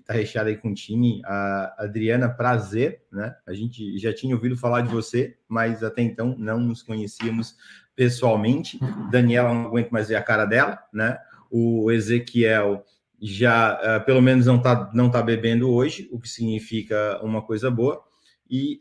tá 0.05 0.13
recheado 0.13 0.49
aí 0.49 0.57
com 0.57 0.69
o 0.69 0.73
time. 0.73 1.21
A 1.25 1.75
Adriana, 1.79 2.29
prazer, 2.29 3.01
né? 3.11 3.35
A 3.47 3.53
gente 3.53 3.97
já 3.97 4.13
tinha 4.13 4.35
ouvido 4.35 4.57
falar 4.57 4.81
de 4.81 4.89
você, 4.89 5.35
mas 5.47 5.83
até 5.83 6.01
então 6.01 6.35
não 6.38 6.59
nos 6.59 6.83
conhecíamos 6.83 7.55
pessoalmente. 7.95 8.79
Daniela, 9.11 9.53
não 9.53 9.65
aguento 9.65 9.89
mais 9.89 10.07
ver 10.07 10.15
a 10.15 10.23
cara 10.23 10.45
dela, 10.45 10.79
né? 10.93 11.17
O 11.49 11.91
Ezequiel 11.91 12.85
já 13.21 13.79
uh, 13.97 14.05
pelo 14.05 14.21
menos 14.21 14.45
não 14.45 14.57
está 14.57 14.91
não 14.93 15.09
tá 15.09 15.21
bebendo 15.21 15.71
hoje, 15.71 16.07
o 16.11 16.19
que 16.19 16.29
significa 16.29 17.19
uma 17.23 17.41
coisa 17.41 17.69
boa. 17.69 18.03
E 18.49 18.79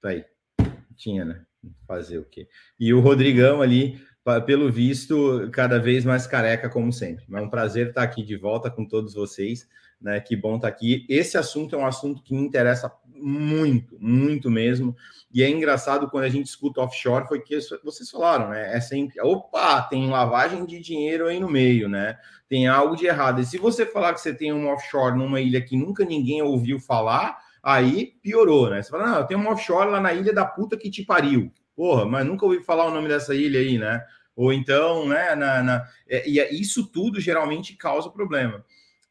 tá 0.00 0.10
aí, 0.10 0.24
tinha, 0.96 1.24
né? 1.24 1.44
Fazer 1.86 2.18
o 2.18 2.24
quê? 2.24 2.48
E 2.78 2.92
o 2.92 3.00
Rodrigão 3.00 3.62
ali, 3.62 4.00
pelo 4.46 4.70
visto, 4.70 5.48
cada 5.52 5.78
vez 5.78 6.04
mais 6.04 6.26
careca, 6.26 6.68
como 6.68 6.92
sempre. 6.92 7.24
É 7.32 7.40
um 7.40 7.50
prazer 7.50 7.88
estar 7.88 8.02
aqui 8.02 8.22
de 8.22 8.36
volta 8.36 8.70
com 8.70 8.84
todos 8.84 9.14
vocês, 9.14 9.68
né? 10.00 10.20
Que 10.20 10.36
bom 10.36 10.56
estar 10.56 10.68
aqui. 10.68 11.04
Esse 11.08 11.36
assunto 11.36 11.74
é 11.74 11.78
um 11.78 11.86
assunto 11.86 12.22
que 12.22 12.34
me 12.34 12.42
interessa 12.42 12.92
muito, 13.14 13.96
muito 14.00 14.50
mesmo. 14.50 14.96
E 15.32 15.42
é 15.42 15.48
engraçado 15.48 16.10
quando 16.10 16.24
a 16.24 16.28
gente 16.28 16.46
escuta 16.46 16.80
offshore, 16.80 17.26
foi 17.26 17.40
que 17.40 17.58
vocês 17.82 18.10
falaram, 18.10 18.50
né? 18.50 18.76
É 18.76 18.80
sempre, 18.80 19.20
opa, 19.20 19.80
tem 19.82 20.08
lavagem 20.08 20.66
de 20.66 20.78
dinheiro 20.80 21.26
aí 21.26 21.40
no 21.40 21.48
meio, 21.48 21.88
né? 21.88 22.18
Tem 22.48 22.66
algo 22.66 22.94
de 22.94 23.06
errado. 23.06 23.40
E 23.40 23.46
se 23.46 23.58
você 23.58 23.86
falar 23.86 24.12
que 24.12 24.20
você 24.20 24.34
tem 24.34 24.52
um 24.52 24.68
offshore 24.68 25.16
numa 25.16 25.40
ilha 25.40 25.60
que 25.60 25.76
nunca 25.76 26.04
ninguém 26.04 26.42
ouviu 26.42 26.78
falar, 26.78 27.38
aí 27.62 28.14
piorou, 28.22 28.68
né? 28.68 28.82
Você 28.82 28.90
fala, 28.90 29.06
não, 29.06 29.18
eu 29.18 29.26
tenho 29.26 29.40
um 29.40 29.48
offshore 29.48 29.90
lá 29.90 30.00
na 30.00 30.12
ilha 30.12 30.32
da 30.32 30.44
puta 30.44 30.76
que 30.76 30.90
te 30.90 31.04
pariu. 31.04 31.50
Porra, 31.74 32.04
mas 32.04 32.26
nunca 32.26 32.44
ouvi 32.44 32.62
falar 32.62 32.86
o 32.86 32.94
nome 32.94 33.08
dessa 33.08 33.34
ilha 33.34 33.60
aí, 33.60 33.78
né? 33.78 34.04
Ou 34.36 34.52
então, 34.52 35.06
né? 35.08 35.34
Na, 35.34 35.62
na... 35.62 35.88
É, 36.08 36.28
e 36.28 36.40
é, 36.40 36.52
isso 36.52 36.86
tudo 36.86 37.20
geralmente 37.20 37.76
causa 37.76 38.10
problema. 38.10 38.64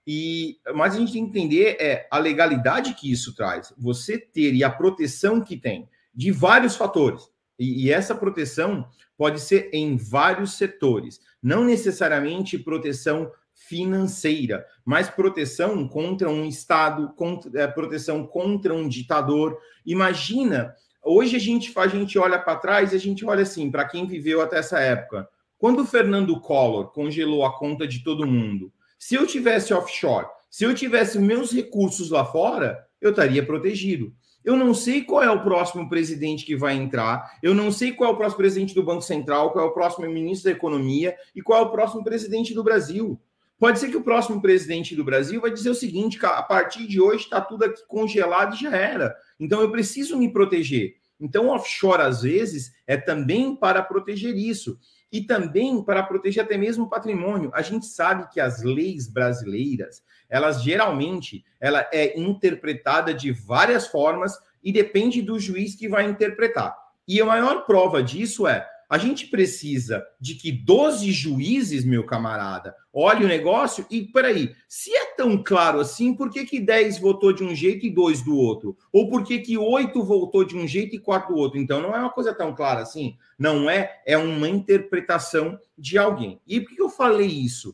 E, 0.05 0.59
mas 0.73 0.95
a 0.95 0.99
gente 0.99 1.13
tem 1.13 1.23
que 1.23 1.29
entender 1.29 1.77
é, 1.79 2.07
a 2.09 2.17
legalidade 2.17 2.93
que 2.95 3.11
isso 3.11 3.35
traz. 3.35 3.73
Você 3.77 4.17
ter 4.17 4.53
e 4.53 4.63
a 4.63 4.69
proteção 4.69 5.41
que 5.41 5.57
tem 5.57 5.87
de 6.13 6.31
vários 6.31 6.75
fatores. 6.75 7.29
E, 7.57 7.85
e 7.85 7.91
essa 7.91 8.15
proteção 8.15 8.87
pode 9.17 9.39
ser 9.39 9.69
em 9.71 9.97
vários 9.97 10.57
setores. 10.57 11.19
Não 11.41 11.63
necessariamente 11.63 12.57
proteção 12.57 13.31
financeira, 13.53 14.65
mas 14.83 15.09
proteção 15.09 15.87
contra 15.87 16.29
um 16.29 16.45
Estado, 16.45 17.13
contra, 17.15 17.61
é, 17.61 17.67
proteção 17.67 18.25
contra 18.25 18.73
um 18.73 18.87
ditador. 18.87 19.57
Imagina, 19.85 20.75
hoje 21.03 21.35
a 21.35 21.39
gente, 21.39 21.71
a 21.77 21.87
gente 21.87 22.17
olha 22.17 22.39
para 22.39 22.55
trás 22.55 22.93
e 22.93 22.95
a 22.95 22.99
gente 22.99 23.25
olha 23.25 23.43
assim, 23.43 23.69
para 23.69 23.85
quem 23.85 24.07
viveu 24.07 24.41
até 24.41 24.59
essa 24.59 24.79
época. 24.79 25.27
Quando 25.57 25.81
o 25.81 25.85
Fernando 25.85 26.39
Collor 26.39 26.91
congelou 26.91 27.45
a 27.45 27.57
conta 27.57 27.87
de 27.87 28.03
todo 28.03 28.25
mundo, 28.25 28.71
se 28.97 29.15
eu 29.15 29.27
tivesse 29.27 29.73
offshore, 29.73 30.27
se 30.49 30.63
eu 30.63 30.73
tivesse 30.75 31.19
meus 31.19 31.51
recursos 31.51 32.09
lá 32.09 32.25
fora, 32.25 32.77
eu 32.99 33.11
estaria 33.11 33.45
protegido. 33.45 34.13
Eu 34.43 34.55
não 34.55 34.73
sei 34.73 35.03
qual 35.03 35.21
é 35.21 35.29
o 35.29 35.43
próximo 35.43 35.87
presidente 35.87 36.45
que 36.45 36.55
vai 36.55 36.75
entrar, 36.75 37.37
eu 37.43 37.53
não 37.53 37.71
sei 37.71 37.91
qual 37.91 38.09
é 38.09 38.13
o 38.13 38.17
próximo 38.17 38.37
presidente 38.39 38.73
do 38.73 38.83
Banco 38.83 39.03
Central, 39.03 39.51
qual 39.51 39.65
é 39.65 39.67
o 39.67 39.73
próximo 39.73 40.09
ministro 40.09 40.49
da 40.49 40.57
Economia 40.57 41.15
e 41.35 41.41
qual 41.41 41.59
é 41.59 41.61
o 41.61 41.71
próximo 41.71 42.03
presidente 42.03 42.53
do 42.53 42.63
Brasil. 42.63 43.21
Pode 43.59 43.77
ser 43.77 43.89
que 43.89 43.97
o 43.97 44.03
próximo 44.03 44.41
presidente 44.41 44.95
do 44.95 45.03
Brasil 45.03 45.39
vai 45.39 45.51
dizer 45.51 45.69
o 45.69 45.75
seguinte: 45.75 46.17
a 46.23 46.41
partir 46.41 46.87
de 46.87 46.99
hoje 46.99 47.25
está 47.25 47.39
tudo 47.39 47.65
aqui 47.65 47.83
congelado 47.87 48.55
e 48.55 48.59
já 48.59 48.75
era. 48.75 49.15
Então 49.41 49.59
eu 49.59 49.71
preciso 49.71 50.15
me 50.15 50.31
proteger. 50.31 50.97
Então, 51.19 51.49
offshore, 51.49 52.03
às 52.03 52.21
vezes, 52.21 52.71
é 52.85 52.95
também 52.95 53.55
para 53.55 53.81
proteger 53.81 54.35
isso 54.35 54.79
e 55.11 55.21
também 55.21 55.83
para 55.83 56.03
proteger 56.03 56.43
até 56.43 56.57
mesmo 56.57 56.85
o 56.85 56.89
patrimônio. 56.89 57.51
A 57.53 57.61
gente 57.61 57.85
sabe 57.87 58.29
que 58.31 58.39
as 58.39 58.63
leis 58.63 59.07
brasileiras, 59.07 60.03
elas 60.29 60.63
geralmente, 60.63 61.43
ela 61.59 61.87
é 61.91 62.19
interpretada 62.19 63.13
de 63.13 63.31
várias 63.31 63.87
formas 63.87 64.37
e 64.63 64.71
depende 64.71 65.21
do 65.21 65.39
juiz 65.39 65.75
que 65.75 65.89
vai 65.89 66.05
interpretar. 66.05 66.75
E 67.07 67.19
a 67.19 67.25
maior 67.25 67.65
prova 67.65 68.01
disso 68.01 68.47
é 68.47 68.67
a 68.91 68.97
gente 68.97 69.27
precisa 69.27 70.05
de 70.19 70.35
que 70.35 70.51
12 70.51 71.13
juízes, 71.13 71.85
meu 71.85 72.05
camarada, 72.05 72.75
olhem 72.91 73.23
o 73.23 73.27
negócio 73.29 73.85
e, 73.89 74.03
peraí, 74.03 74.53
se 74.67 74.93
é 74.93 75.15
tão 75.15 75.41
claro 75.41 75.79
assim, 75.79 76.13
por 76.13 76.29
que, 76.29 76.43
que 76.43 76.59
10 76.59 76.99
votou 76.99 77.31
de 77.31 77.41
um 77.41 77.55
jeito 77.55 77.85
e 77.85 77.89
2 77.89 78.21
do 78.21 78.35
outro? 78.35 78.77
Ou 78.91 79.09
por 79.09 79.23
que, 79.23 79.39
que 79.39 79.57
8 79.57 80.03
votou 80.03 80.43
de 80.43 80.57
um 80.57 80.67
jeito 80.67 80.93
e 80.93 80.99
4 80.99 81.33
do 81.33 81.39
outro? 81.39 81.57
Então, 81.57 81.81
não 81.81 81.95
é 81.95 81.99
uma 81.99 82.09
coisa 82.09 82.33
tão 82.33 82.53
clara 82.53 82.81
assim. 82.81 83.15
Não 83.39 83.69
é, 83.69 84.01
é 84.05 84.17
uma 84.17 84.49
interpretação 84.49 85.57
de 85.77 85.97
alguém. 85.97 86.41
E 86.45 86.59
por 86.59 86.75
que 86.75 86.81
eu 86.81 86.89
falei 86.89 87.27
isso? 87.27 87.73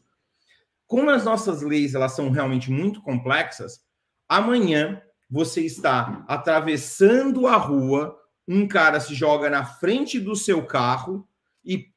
Como 0.85 1.09
as 1.09 1.25
nossas 1.25 1.63
leis 1.63 1.95
elas 1.95 2.11
são 2.11 2.29
realmente 2.29 2.69
muito 2.69 3.01
complexas, 3.01 3.81
amanhã 4.29 5.01
você 5.27 5.61
está 5.61 6.23
atravessando 6.27 7.47
a 7.47 7.55
rua 7.55 8.15
um 8.47 8.67
cara 8.67 8.99
se 8.99 9.13
joga 9.13 9.49
na 9.49 9.65
frente 9.65 10.19
do 10.19 10.35
seu 10.35 10.65
carro 10.65 11.27
e 11.65 11.87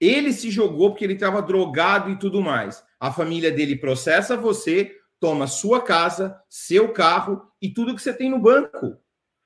ele 0.00 0.32
se 0.32 0.50
jogou 0.50 0.90
porque 0.90 1.04
ele 1.04 1.14
estava 1.14 1.42
drogado 1.42 2.10
e 2.10 2.18
tudo 2.18 2.40
mais. 2.40 2.82
A 2.98 3.12
família 3.12 3.50
dele 3.50 3.76
processa 3.76 4.36
você, 4.36 4.96
toma 5.20 5.46
sua 5.46 5.82
casa, 5.82 6.40
seu 6.48 6.92
carro 6.92 7.42
e 7.60 7.68
tudo 7.68 7.94
que 7.94 8.02
você 8.02 8.12
tem 8.12 8.30
no 8.30 8.38
banco. 8.38 8.96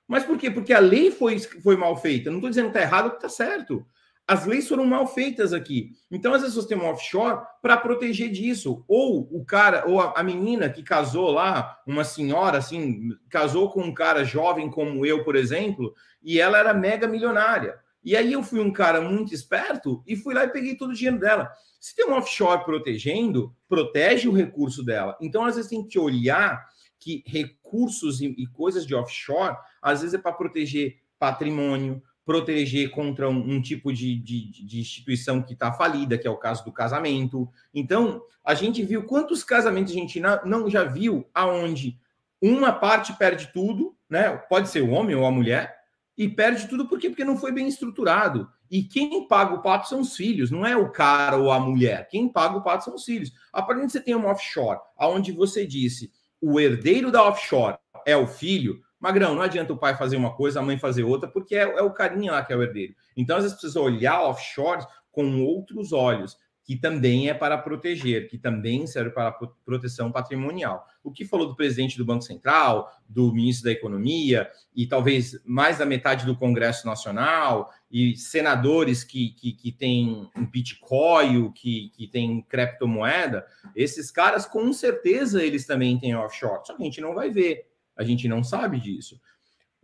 Mas 0.07 0.25
por 0.25 0.39
quê? 0.39 0.51
Porque 0.51 0.73
a 0.73 0.79
lei 0.79 1.11
foi, 1.11 1.39
foi 1.39 1.77
mal 1.77 1.97
feita. 1.97 2.31
Não 2.31 2.39
estou 2.39 2.51
dizendo 2.51 2.71
que 2.71 2.77
está 2.77 2.83
errado 2.83 3.11
que 3.11 3.17
está 3.17 3.29
certo. 3.29 3.85
As 4.33 4.47
leis 4.47 4.67
foram 4.67 4.87
mal 4.87 5.07
feitas 5.07 5.53
aqui. 5.53 5.91
Então, 6.11 6.33
as 6.33 6.41
pessoas 6.41 6.65
têm 6.65 6.79
um 6.79 6.89
offshore 6.89 7.43
para 7.61 7.77
proteger 7.77 8.31
disso. 8.31 8.83
Ou 8.89 9.29
o 9.31 9.45
cara, 9.45 9.85
ou 9.87 10.01
a, 10.01 10.15
a, 10.19 10.23
menina 10.23 10.71
que 10.71 10.83
casou 10.83 11.31
lá, 11.31 11.79
uma 11.87 12.03
senhora, 12.03 12.57
assim, 12.57 13.11
casou 13.29 13.71
com 13.71 13.83
um 13.83 13.93
cara 13.93 14.25
jovem 14.25 14.71
como 14.71 15.05
eu, 15.05 15.23
por 15.23 15.37
exemplo, 15.37 15.93
e 16.23 16.41
ela 16.41 16.57
era 16.59 16.73
mega 16.73 17.07
milionária. 17.07 17.79
E 18.03 18.17
aí 18.17 18.33
eu 18.33 18.43
fui 18.43 18.59
um 18.59 18.73
cara 18.73 19.03
muito 19.03 19.35
esperto 19.35 20.03
e 20.07 20.17
fui 20.17 20.33
lá 20.33 20.45
e 20.45 20.51
peguei 20.51 20.79
todo 20.79 20.93
o 20.93 20.95
dinheiro 20.95 21.19
dela. 21.19 21.53
Se 21.79 21.95
tem 21.95 22.09
um 22.09 22.15
offshore 22.15 22.65
protegendo, 22.65 23.55
protege 23.69 24.31
o 24.31 24.33
recurso 24.33 24.83
dela. 24.83 25.15
Então, 25.21 25.45
às 25.45 25.57
vezes, 25.57 25.69
tem 25.69 25.87
que 25.87 25.99
olhar 25.99 26.67
que 26.99 27.23
recursos 27.27 28.23
e, 28.23 28.35
e 28.39 28.47
coisas 28.47 28.87
de 28.87 28.95
offshore, 28.95 29.59
às 29.83 30.01
vezes 30.01 30.15
é 30.15 30.19
para 30.19 30.33
proteger 30.33 31.03
patrimônio, 31.19 32.03
proteger 32.25 32.91
contra 32.91 33.29
um, 33.29 33.55
um 33.55 33.61
tipo 33.61 33.93
de, 33.93 34.17
de, 34.17 34.51
de, 34.65 34.81
instituição 34.81 35.43
que 35.43 35.55
está 35.55 35.73
falida, 35.73 36.17
que 36.17 36.27
é 36.27 36.31
o 36.31 36.37
caso 36.37 36.65
do 36.65 36.73
casamento. 36.73 37.49
Então, 37.75 38.23
a 38.45 38.55
gente 38.55 38.83
viu 38.83 39.05
quantos 39.05 39.43
casamentos 39.43 39.93
a 39.93 39.97
gente 39.97 40.21
não 40.45 40.71
já 40.71 40.85
viu 40.85 41.29
aonde 41.35 41.99
uma 42.41 42.73
parte 42.73 43.13
perde 43.15 43.51
tudo, 43.53 43.97
né? 44.09 44.31
Pode 44.49 44.69
ser 44.69 44.83
o 44.83 44.91
homem 44.91 45.15
ou 45.15 45.27
a 45.27 45.31
mulher, 45.31 45.77
e 46.17 46.29
perde 46.29 46.69
tudo 46.69 46.87
por 46.87 46.99
quê? 46.99 47.09
Porque 47.09 47.25
não 47.25 47.37
foi 47.37 47.53
bem 47.53 47.67
estruturado. 47.67 48.49
E 48.71 48.83
quem 48.83 49.27
paga 49.27 49.55
o 49.55 49.63
pato 49.63 49.89
são 49.89 50.01
os 50.01 50.17
filhos, 50.17 50.51
não 50.51 50.65
é 50.65 50.77
o 50.77 50.91
cara 50.91 51.37
ou 51.37 51.51
a 51.51 51.61
mulher. 51.61 52.09
Quem 52.09 52.29
paga 52.29 52.57
o 52.57 52.63
pato 52.63 52.85
são 52.85 52.95
os 52.95 53.05
filhos. 53.05 53.33
A 53.53 53.63
partir 53.63 53.87
de 53.87 53.93
você 53.93 54.01
tem 54.01 54.15
uma 54.15 54.31
offshore, 54.31 54.79
aonde 54.97 55.33
você 55.33 55.67
disse 55.67 56.11
o 56.41 56.59
herdeiro 56.59 57.11
da 57.11 57.23
offshore 57.23 57.77
é 58.05 58.17
o 58.17 58.27
filho, 58.27 58.81
Magrão, 59.03 59.35
não 59.35 59.43
adianta 59.43 59.73
o 59.73 59.77
pai 59.77 59.97
fazer 59.97 60.17
uma 60.17 60.33
coisa, 60.33 60.61
a 60.61 60.63
mãe 60.63 60.79
fazer 60.79 61.03
outra, 61.03 61.29
porque 61.29 61.57
é, 61.57 61.63
é 61.63 61.83
o 61.83 61.91
carinha 61.91 62.31
lá 62.31 62.45
que 62.45 62.53
é 62.53 62.57
o 62.57 62.63
herdeiro. 62.63 62.95
Então, 63.17 63.37
às 63.37 63.43
vezes, 63.43 63.59
precisa 63.59 63.81
olhar 63.81 64.23
offshore 64.23 64.87
com 65.11 65.43
outros 65.43 65.93
olhos, 65.93 66.39
que 66.63 66.77
também 66.77 67.29
é 67.29 67.35
para 67.35 67.59
proteger, 67.59 68.29
que 68.29 68.39
também 68.39 68.87
serve 68.87 69.11
para 69.11 69.33
proteção 69.65 70.13
patrimonial. 70.13 70.87
O 71.03 71.11
que 71.11 71.25
falou 71.25 71.49
do 71.49 71.57
presidente 71.57 71.99
do 71.99 72.05
Banco 72.05 72.23
Central, 72.23 72.93
do 73.09 73.35
ministro 73.35 73.65
da 73.65 73.73
Economia, 73.73 74.49
e 74.73 74.87
talvez 74.87 75.37
mais 75.45 75.79
da 75.79 75.85
metade 75.85 76.25
do 76.25 76.37
Congresso 76.37 76.87
Nacional, 76.87 77.73
e 77.91 78.17
senadores 78.17 79.03
que, 79.03 79.31
que, 79.31 79.53
que 79.53 79.73
têm 79.73 80.31
um 80.37 80.47
Bitcoin, 80.47 81.51
que, 81.51 81.91
que 81.97 82.07
têm 82.07 82.41
criptomoeda, 82.43 83.45
esses 83.75 84.13
caras, 84.13 84.47
com 84.47 84.73
certeza, 84.73 85.43
eles 85.43 85.67
também 85.67 85.99
têm 85.99 86.15
offshore, 86.15 86.65
só 86.65 86.77
que 86.77 86.83
a 86.83 86.85
gente 86.85 87.01
não 87.01 87.17
vai 87.17 87.31
ver. 87.31 87.72
A 87.97 88.05
gente 88.05 88.29
não 88.29 88.43
sabe 88.43 88.81
disso. 88.81 89.21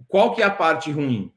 Qual 0.06 0.34
que 0.34 0.42
é 0.42 0.44
a 0.44 0.50
parte 0.50 0.90
ruim? 0.90 1.32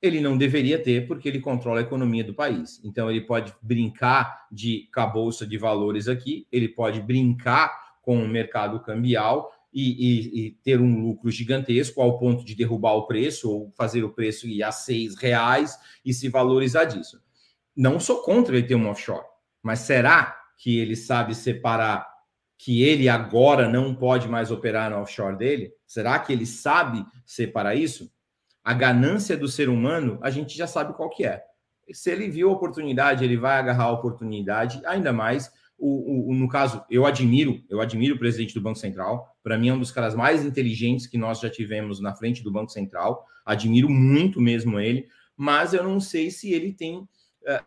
Ele 0.00 0.20
não 0.20 0.36
deveria 0.36 0.78
ter, 0.78 1.06
porque 1.06 1.28
ele 1.28 1.40
controla 1.40 1.80
a 1.80 1.82
economia 1.82 2.24
do 2.24 2.34
país. 2.34 2.80
Então, 2.84 3.10
ele 3.10 3.20
pode 3.20 3.54
brincar 3.62 4.46
de 4.50 4.88
com 4.92 5.00
a 5.00 5.06
bolsa 5.06 5.46
de 5.46 5.56
valores 5.56 6.08
aqui, 6.08 6.46
ele 6.50 6.68
pode 6.68 7.00
brincar 7.00 7.72
com 8.02 8.22
o 8.22 8.28
mercado 8.28 8.80
cambial 8.80 9.52
e, 9.72 9.90
e, 9.90 10.46
e, 10.46 10.50
ter 10.62 10.80
um 10.80 11.00
lucro 11.00 11.30
gigantesco 11.30 12.02
ao 12.02 12.18
ponto 12.18 12.44
de 12.44 12.54
derrubar 12.54 12.94
o 12.94 13.06
preço 13.06 13.50
ou 13.50 13.72
fazer 13.76 14.04
o 14.04 14.10
preço 14.12 14.46
ir 14.46 14.62
a 14.62 14.70
seis 14.70 15.16
reais 15.16 15.78
e 16.04 16.12
se 16.12 16.28
valorizar 16.28 16.84
disso. 16.84 17.22
Não 17.74 17.98
sou 17.98 18.22
contra 18.22 18.56
ele 18.56 18.66
ter 18.66 18.74
um 18.74 18.88
offshore, 18.88 19.24
mas 19.62 19.78
será 19.80 20.36
que 20.58 20.78
ele 20.78 20.94
sabe 20.94 21.34
separar 21.34 22.11
que 22.64 22.84
ele 22.84 23.08
agora 23.08 23.68
não 23.68 23.92
pode 23.92 24.28
mais 24.28 24.52
operar 24.52 24.88
no 24.88 24.98
offshore 24.98 25.36
dele? 25.36 25.72
Será 25.84 26.16
que 26.20 26.32
ele 26.32 26.46
sabe 26.46 27.04
separar 27.26 27.74
isso? 27.74 28.08
A 28.62 28.72
ganância 28.72 29.36
do 29.36 29.48
ser 29.48 29.68
humano, 29.68 30.20
a 30.22 30.30
gente 30.30 30.56
já 30.56 30.68
sabe 30.68 30.94
qual 30.94 31.10
que 31.10 31.24
é. 31.24 31.42
Se 31.92 32.08
ele 32.12 32.28
viu 32.28 32.48
a 32.48 32.52
oportunidade, 32.52 33.24
ele 33.24 33.36
vai 33.36 33.58
agarrar 33.58 33.86
a 33.86 33.90
oportunidade, 33.90 34.80
ainda 34.86 35.12
mais 35.12 35.50
o, 35.76 36.30
o, 36.30 36.34
no 36.36 36.48
caso, 36.48 36.84
eu 36.88 37.04
admiro, 37.04 37.60
eu 37.68 37.80
admiro 37.80 38.14
o 38.14 38.18
presidente 38.18 38.54
do 38.54 38.60
Banco 38.60 38.78
Central. 38.78 39.36
Para 39.42 39.58
mim, 39.58 39.70
é 39.70 39.74
um 39.74 39.80
dos 39.80 39.90
caras 39.90 40.14
mais 40.14 40.44
inteligentes 40.44 41.08
que 41.08 41.18
nós 41.18 41.40
já 41.40 41.50
tivemos 41.50 42.00
na 42.00 42.14
frente 42.14 42.44
do 42.44 42.52
Banco 42.52 42.70
Central. 42.70 43.26
Admiro 43.44 43.90
muito 43.90 44.40
mesmo 44.40 44.78
ele, 44.78 45.08
mas 45.36 45.74
eu 45.74 45.82
não 45.82 45.98
sei 45.98 46.30
se 46.30 46.52
ele 46.52 46.72
tem, 46.72 47.08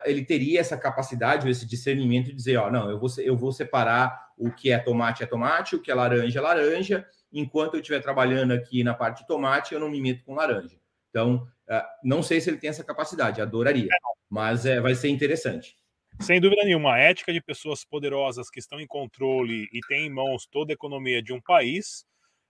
ele 0.06 0.24
teria 0.24 0.60
essa 0.60 0.78
capacidade, 0.78 1.50
esse 1.50 1.66
discernimento 1.66 2.28
de 2.28 2.34
dizer, 2.34 2.58
ó, 2.58 2.72
não, 2.72 2.90
eu 2.90 3.00
vou, 3.00 3.10
eu 3.20 3.36
vou 3.36 3.52
separar 3.52 4.26
o 4.38 4.52
que 4.52 4.72
é 4.72 4.78
tomate 4.78 5.24
é 5.24 5.26
tomate, 5.26 5.76
o 5.76 5.82
que 5.82 5.92
é 5.92 5.96
laranja 5.96 6.40
é 6.40 6.42
laranja, 6.42 7.08
enquanto 7.32 7.76
eu 7.76 7.80
estiver 7.80 8.02
trabalhando 8.02 8.54
aqui 8.54 8.84
na 8.84 8.94
parte 8.94 9.22
de 9.22 9.28
tomate, 9.28 9.74
eu 9.74 9.80
não 9.80 9.90
me 9.90 10.02
meto 10.02 10.24
com 10.24 10.36
laranja. 10.36 10.78
Então, 11.10 11.48
uh, 11.70 11.82
não 12.04 12.22
sei 12.22 12.42
se 12.42 12.50
ele 12.50 12.58
tem 12.58 12.70
essa 12.70 12.84
capacidade, 12.84 13.42
adoraria, 13.42 13.90
mas 14.30 14.66
é, 14.66 14.82
vai 14.82 14.96
ser 14.96 15.10
interessante. 15.10 15.78
Sem 16.22 16.40
dúvida 16.40 16.64
nenhuma, 16.64 16.94
a 16.94 17.00
ética 17.00 17.34
de 17.34 17.42
pessoas 17.42 17.84
poderosas 17.84 18.50
que 18.50 18.60
estão 18.60 18.80
em 18.80 18.88
controle 18.88 19.68
e 19.72 19.80
têm 19.88 20.08
em 20.08 20.10
mãos 20.10 20.46
toda 20.50 20.72
a 20.72 20.76
economia 20.76 21.22
de 21.22 21.34
um 21.34 21.42
país 21.42 22.06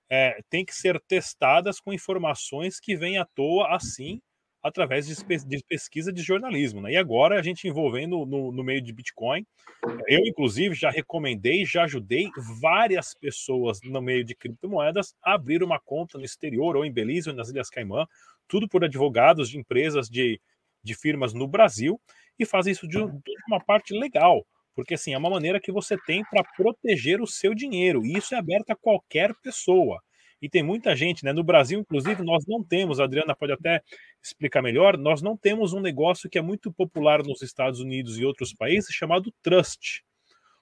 é, 0.09 0.39
tem 0.49 0.63
que 0.63 0.73
ser 0.73 1.01
testadas 1.07 1.79
com 1.79 1.91
informações 1.91 2.79
que 2.79 2.95
vêm 2.95 3.17
à 3.17 3.25
toa 3.25 3.75
assim 3.75 4.21
através 4.65 5.05
de, 5.05 5.63
pesquisa 5.69 6.11
de 6.11 6.23
jornalismo. 6.23 6.81
Né? 6.81 6.93
E 6.93 6.97
agora 6.97 7.39
a 7.39 7.43
gente 7.43 7.67
envolvendo 7.67 8.25
no, 8.25 8.51
no, 8.51 8.63
meio 8.63 8.81
de 8.81 8.91
Bitcoin. 8.91 9.45
Eu, 10.07 10.21
inclusive, 10.25 10.73
já 10.73 10.89
recomendei, 10.89 11.63
já 11.63 11.83
ajudei 11.83 12.27
várias 12.59 13.13
pessoas 13.13 13.79
no 13.83 14.01
meio 14.01 14.25
de 14.25 14.33
criptomoedas 14.33 15.13
a 15.23 15.35
abrir 15.35 15.61
uma 15.61 15.79
conta 15.79 16.17
no 16.17 16.25
exterior, 16.25 16.75
ou 16.75 16.83
em 16.83 16.91
Belize, 16.91 17.29
ou 17.29 17.35
nas 17.35 17.49
Ilhas 17.49 17.69
Caimã, 17.69 18.07
tudo 18.47 18.67
por 18.67 18.83
advogados 18.83 19.49
de 19.49 19.59
empresas 19.59 20.09
de, 20.09 20.41
de 20.83 20.95
firmas 20.95 21.31
no 21.31 21.47
Brasil, 21.47 22.01
e 22.39 22.43
fazem 22.43 22.71
isso 22.71 22.87
de, 22.87 22.97
de 22.97 23.33
uma 23.47 23.63
parte 23.63 23.93
legal. 23.93 24.43
Porque 24.73 24.95
assim, 24.95 25.13
é 25.13 25.17
uma 25.17 25.29
maneira 25.29 25.59
que 25.59 25.71
você 25.71 25.95
tem 26.07 26.23
para 26.25 26.43
proteger 26.57 27.21
o 27.21 27.27
seu 27.27 27.53
dinheiro. 27.53 28.03
E 28.03 28.17
isso 28.17 28.33
é 28.33 28.39
aberto 28.39 28.71
a 28.71 28.75
qualquer 28.75 29.31
pessoa. 29.43 30.01
E 30.45 30.49
tem 30.49 30.61
muita 30.61 30.95
gente, 30.95 31.25
né? 31.25 31.33
No 31.33 31.43
Brasil, 31.43 31.79
inclusive, 31.79 32.21
nós 32.21 32.45
não 32.47 32.63
temos, 32.63 32.99
a 32.99 33.05
Adriana 33.05 33.35
pode 33.35 33.51
até 33.51 33.81
explicar 34.23 34.61
melhor, 34.61 34.95
nós 34.95 35.19
não 35.19 35.35
temos 35.35 35.73
um 35.73 35.79
negócio 35.79 36.29
que 36.29 36.37
é 36.37 36.41
muito 36.41 36.71
popular 36.71 37.23
nos 37.23 37.41
Estados 37.41 37.79
Unidos 37.79 38.19
e 38.19 38.23
outros 38.23 38.53
países 38.53 38.93
chamado 38.93 39.33
trust. 39.41 40.03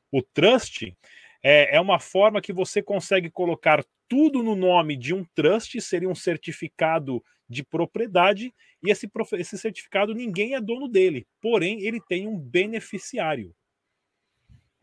O 0.10 0.22
trust 0.22 0.96
é, 1.44 1.76
é 1.76 1.82
uma 1.82 2.00
forma 2.00 2.40
que 2.40 2.54
você 2.54 2.82
consegue 2.82 3.30
colocar 3.30 3.84
tudo 4.08 4.42
no 4.42 4.56
nome 4.56 4.96
de 4.96 5.14
um 5.14 5.26
trust, 5.36 5.82
seria 5.82 6.08
um 6.08 6.16
certificado 6.16 7.22
de 7.50 7.62
propriedade, 7.62 8.54
e 8.82 8.90
esse, 8.90 9.12
esse 9.34 9.58
certificado 9.58 10.16
ninguém 10.16 10.56
é 10.56 10.62
dono 10.62 10.88
dele, 10.88 11.28
porém 11.42 11.82
ele 11.82 12.00
tem 12.08 12.26
um 12.26 12.40
beneficiário. 12.40 13.54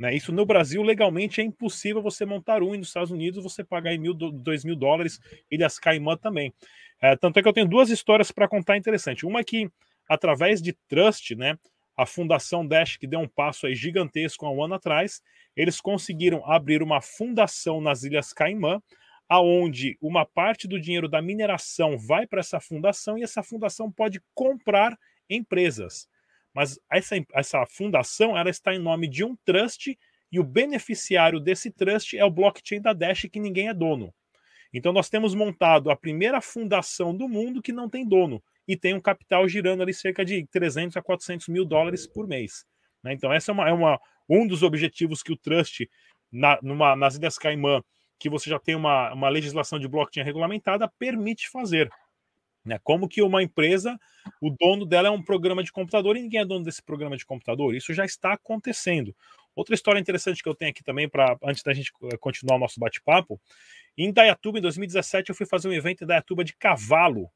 Né? 0.01 0.15
Isso 0.15 0.33
no 0.33 0.47
Brasil, 0.47 0.83
legalmente, 0.83 1.43
é 1.43 1.45
impossível 1.45 2.01
você 2.01 2.25
montar 2.25 2.63
um, 2.63 2.75
e 2.75 2.79
nos 2.79 2.89
Estados 2.89 3.11
Unidos 3.11 3.45
você 3.45 3.63
pagar 3.63 3.93
em 3.93 3.99
mil, 3.99 4.15
dois 4.15 4.65
mil 4.65 4.75
dólares, 4.75 5.21
Ilhas 5.51 5.79
Caimã 5.79 6.17
também. 6.17 6.55
É, 7.03 7.15
tanto 7.17 7.39
é 7.39 7.43
que 7.43 7.49
eu 7.49 7.53
tenho 7.53 7.69
duas 7.69 7.91
histórias 7.91 8.33
para 8.33 8.49
contar 8.49 8.79
interessante. 8.79 9.27
Uma 9.27 9.41
é 9.41 9.45
que, 9.45 9.71
através 10.09 10.63
de 10.63 10.73
trust, 10.89 11.37
né, 11.37 11.59
a 11.95 12.07
Fundação 12.07 12.67
Dash, 12.67 12.97
que 12.97 13.07
deu 13.07 13.21
um 13.21 13.29
passo 13.29 13.67
aí 13.67 13.75
gigantesco 13.75 14.47
há 14.47 14.51
um 14.51 14.65
ano 14.65 14.73
atrás, 14.73 15.21
eles 15.55 15.83
conseguiram 15.83 16.51
abrir 16.51 16.83
uma 16.83 17.03
fundação 17.03 17.79
nas 17.79 18.03
Ilhas 18.03 18.33
Caimã, 18.33 18.81
aonde 19.29 19.99
uma 20.01 20.25
parte 20.25 20.67
do 20.67 20.81
dinheiro 20.81 21.11
da 21.11 21.21
mineração 21.21 21.99
vai 21.99 22.27
para 22.27 22.41
essa 22.41 22.59
fundação 22.59 23.19
e 23.19 23.23
essa 23.23 23.43
fundação 23.43 23.93
pode 23.93 24.19
comprar 24.35 24.99
empresas. 25.29 26.09
Mas 26.55 26.79
essa, 26.91 27.17
essa 27.33 27.67
fundação 27.67 28.37
ela 28.37 28.51
está 28.51 28.75
em 28.75 28.79
nome 28.79 29.09
de 29.09 29.25
um 29.25 29.37
trust 29.45 29.97
e 30.33 30.39
o 30.39 30.45
beneficiário 30.45 31.41
desse 31.41 31.71
trust 31.71 32.17
é 32.17 32.25
o 32.25 32.31
blockchain 32.31 32.81
da 32.81 32.93
Dash, 32.93 33.27
que 33.31 33.41
ninguém 33.41 33.69
é 33.69 33.75
dono. 33.75 34.13
Então 34.73 34.93
nós 34.93 35.09
temos 35.09 35.35
montado 35.35 35.91
a 35.91 35.97
primeira 35.97 36.41
fundação 36.41 37.17
do 37.17 37.29
mundo 37.29 37.61
que 37.61 37.73
não 37.73 37.89
tem 37.89 38.07
dono 38.07 38.43
e 38.67 38.77
tem 38.77 38.95
um 38.95 39.01
capital 39.01 39.49
girando 39.49 39.83
ali 39.83 39.93
cerca 39.93 40.25
de 40.25 40.47
300 40.47 40.97
a 40.97 41.03
400 41.03 41.49
mil 41.49 41.65
dólares 41.65 42.07
por 42.07 42.27
mês. 42.29 42.65
Né? 43.03 43.13
Então 43.13 43.33
essa 43.33 43.51
é, 43.51 43.55
uma, 43.55 43.69
é 43.69 43.73
uma, 43.73 44.01
um 44.29 44.47
dos 44.47 44.63
objetivos 44.63 45.23
que 45.23 45.33
o 45.33 45.37
Trust, 45.37 45.89
na, 46.31 46.59
numa, 46.63 46.95
nas 46.95 47.17
Ilhas 47.17 47.37
Caimã, 47.37 47.83
que 48.19 48.29
você 48.29 48.49
já 48.49 48.61
tem 48.61 48.77
uma, 48.77 49.13
uma 49.13 49.29
legislação 49.29 49.79
de 49.79 49.89
blockchain 49.89 50.23
regulamentada, 50.23 50.91
permite 50.99 51.49
fazer. 51.49 51.91
Né? 52.71 52.79
Como 52.85 53.09
que 53.09 53.21
uma 53.21 53.43
empresa, 53.43 53.99
o 54.41 54.49
dono 54.49 54.87
dela 54.87 55.09
é 55.09 55.11
um 55.11 55.21
programa 55.23 55.61
de 55.61 55.73
computador 55.73 56.17
e 56.17 56.23
ninguém 56.23 56.41
é 56.41 56.45
dono 56.45 56.65
desse 56.65 56.81
programa 56.81 57.17
de 57.17 57.27
computador. 57.27 57.75
Isso 57.75 57.93
já 57.93 58.05
está 58.05 58.35
acontecendo. 58.35 59.13
Outra 59.57 59.75
história 59.75 59.99
interessante 59.99 60.41
que 60.41 60.49
eu 60.49 60.55
tenho 60.55 60.71
aqui 60.71 60.85
também, 60.85 61.09
para 61.09 61.37
antes 61.43 61.65
da 61.65 61.73
gente 61.73 61.91
eh, 62.05 62.17
continuar 62.17 62.55
o 62.55 62.59
nosso 62.61 62.79
bate-papo, 62.79 63.41
em 63.99 64.13
Dayatuba, 64.13 64.59
em 64.59 64.63
2017, 64.63 65.31
eu 65.31 65.35
fui 65.35 65.47
fazer 65.47 65.69
um 65.69 65.73
evento 65.73 66.05
em 66.05 66.07
Dayatuba 66.07 66.45
de 66.45 66.55
cavalo, 66.55 67.29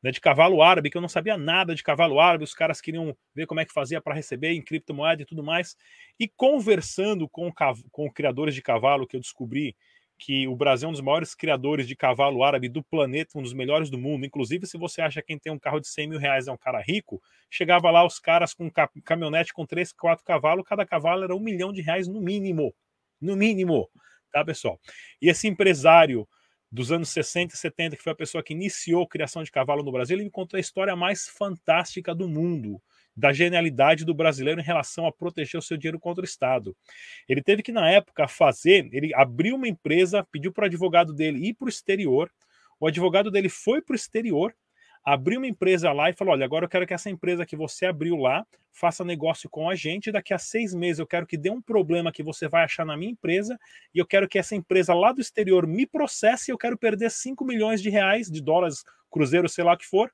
né, 0.00 0.12
de 0.12 0.20
cavalo 0.20 0.62
árabe, 0.62 0.90
que 0.90 0.96
eu 0.96 1.02
não 1.02 1.08
sabia 1.08 1.36
nada 1.36 1.74
de 1.74 1.82
cavalo 1.82 2.20
árabe, 2.20 2.44
os 2.44 2.54
caras 2.54 2.80
queriam 2.80 3.16
ver 3.34 3.46
como 3.48 3.58
é 3.58 3.64
que 3.64 3.72
fazia 3.72 4.00
para 4.00 4.14
receber 4.14 4.52
em 4.52 4.62
criptomoeda 4.62 5.22
e 5.22 5.26
tudo 5.26 5.42
mais. 5.42 5.76
E 6.20 6.28
conversando 6.28 7.28
com, 7.28 7.52
com 7.90 8.08
criadores 8.12 8.54
de 8.54 8.62
cavalo, 8.62 9.08
que 9.08 9.16
eu 9.16 9.20
descobri 9.20 9.74
que 10.18 10.48
o 10.48 10.56
Brasil 10.56 10.86
é 10.86 10.90
um 10.90 10.92
dos 10.92 11.00
maiores 11.00 11.34
criadores 11.34 11.86
de 11.86 11.94
cavalo 11.94 12.42
árabe 12.42 12.68
do 12.68 12.82
planeta, 12.82 13.38
um 13.38 13.42
dos 13.42 13.52
melhores 13.52 13.88
do 13.88 13.96
mundo. 13.96 14.26
Inclusive, 14.26 14.66
se 14.66 14.76
você 14.76 15.00
acha 15.00 15.20
que 15.20 15.28
quem 15.28 15.38
tem 15.38 15.52
um 15.52 15.58
carro 15.58 15.78
de 15.78 15.86
100 15.86 16.08
mil 16.08 16.18
reais 16.18 16.48
é 16.48 16.52
um 16.52 16.56
cara 16.56 16.80
rico, 16.80 17.22
chegava 17.48 17.90
lá 17.90 18.04
os 18.04 18.18
caras 18.18 18.52
com 18.52 18.68
caminhonete 19.04 19.52
com 19.52 19.64
3, 19.64 19.92
4 19.92 20.24
cavalos, 20.24 20.66
cada 20.66 20.84
cavalo 20.84 21.22
era 21.22 21.34
um 21.34 21.40
milhão 21.40 21.72
de 21.72 21.80
reais 21.80 22.08
no 22.08 22.20
mínimo. 22.20 22.74
No 23.20 23.36
mínimo, 23.36 23.88
tá, 24.32 24.44
pessoal? 24.44 24.80
E 25.22 25.28
esse 25.28 25.46
empresário 25.46 26.28
dos 26.70 26.90
anos 26.90 27.08
60 27.10 27.54
e 27.54 27.56
70, 27.56 27.96
que 27.96 28.02
foi 28.02 28.12
a 28.12 28.16
pessoa 28.16 28.42
que 28.42 28.52
iniciou 28.52 29.04
a 29.04 29.08
criação 29.08 29.42
de 29.42 29.50
cavalo 29.50 29.82
no 29.82 29.92
Brasil, 29.92 30.16
ele 30.16 30.24
me 30.24 30.30
contou 30.30 30.58
a 30.58 30.60
história 30.60 30.94
mais 30.96 31.28
fantástica 31.28 32.14
do 32.14 32.28
mundo 32.28 32.82
da 33.18 33.32
genialidade 33.32 34.04
do 34.04 34.14
brasileiro 34.14 34.60
em 34.60 34.64
relação 34.64 35.04
a 35.04 35.12
proteger 35.12 35.58
o 35.58 35.62
seu 35.62 35.76
dinheiro 35.76 35.98
contra 35.98 36.22
o 36.22 36.24
Estado. 36.24 36.76
Ele 37.28 37.42
teve 37.42 37.64
que, 37.64 37.72
na 37.72 37.90
época, 37.90 38.28
fazer, 38.28 38.88
ele 38.92 39.12
abriu 39.12 39.56
uma 39.56 39.66
empresa, 39.66 40.26
pediu 40.30 40.52
para 40.52 40.62
o 40.62 40.66
advogado 40.66 41.12
dele 41.12 41.48
ir 41.48 41.54
para 41.54 41.66
o 41.66 41.68
exterior, 41.68 42.30
o 42.78 42.86
advogado 42.86 43.28
dele 43.28 43.48
foi 43.48 43.82
para 43.82 43.94
o 43.94 43.96
exterior, 43.96 44.54
abriu 45.04 45.40
uma 45.40 45.48
empresa 45.48 45.90
lá 45.90 46.08
e 46.08 46.12
falou: 46.12 46.32
Olha, 46.32 46.44
agora 46.44 46.64
eu 46.64 46.68
quero 46.68 46.86
que 46.86 46.94
essa 46.94 47.10
empresa 47.10 47.44
que 47.44 47.56
você 47.56 47.86
abriu 47.86 48.16
lá 48.16 48.46
faça 48.70 49.04
negócio 49.04 49.50
com 49.50 49.68
a 49.68 49.74
gente. 49.74 50.12
Daqui 50.12 50.32
a 50.32 50.38
seis 50.38 50.72
meses 50.72 51.00
eu 51.00 51.06
quero 51.06 51.26
que 51.26 51.36
dê 51.36 51.50
um 51.50 51.60
problema 51.60 52.12
que 52.12 52.22
você 52.22 52.46
vai 52.46 52.62
achar 52.62 52.86
na 52.86 52.96
minha 52.96 53.10
empresa 53.10 53.58
e 53.92 53.98
eu 53.98 54.06
quero 54.06 54.28
que 54.28 54.38
essa 54.38 54.54
empresa 54.54 54.94
lá 54.94 55.10
do 55.10 55.20
exterior 55.20 55.66
me 55.66 55.86
processe 55.86 56.50
e 56.50 56.52
eu 56.52 56.58
quero 56.58 56.78
perder 56.78 57.10
5 57.10 57.44
milhões 57.44 57.82
de 57.82 57.90
reais, 57.90 58.30
de 58.30 58.40
dólares, 58.40 58.84
cruzeiro, 59.10 59.48
sei 59.48 59.64
lá 59.64 59.72
o 59.72 59.76
que 59.76 59.86
for, 59.86 60.12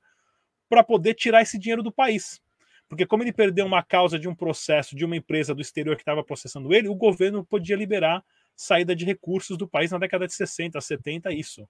para 0.67 0.83
poder 0.83 1.13
tirar 1.13 1.43
esse 1.43 1.59
dinheiro 1.59 1.83
do 1.83 1.91
país. 1.91 2.41
Porque 2.87 3.05
como 3.05 3.23
ele 3.23 3.33
perdeu 3.33 3.65
uma 3.65 3.83
causa 3.83 4.19
de 4.19 4.27
um 4.27 4.35
processo 4.35 4.95
de 4.95 5.03
uma 5.03 5.15
empresa 5.15 5.55
do 5.55 5.61
exterior 5.61 5.95
que 5.95 6.01
estava 6.01 6.23
processando 6.23 6.73
ele, 6.73 6.87
o 6.87 6.95
governo 6.95 7.45
podia 7.45 7.75
liberar 7.75 8.23
saída 8.55 8.95
de 8.95 9.05
recursos 9.05 9.57
do 9.57 9.67
país 9.67 9.91
na 9.91 9.97
década 9.97 10.27
de 10.27 10.33
60, 10.33 10.79
70, 10.79 11.33
isso. 11.33 11.67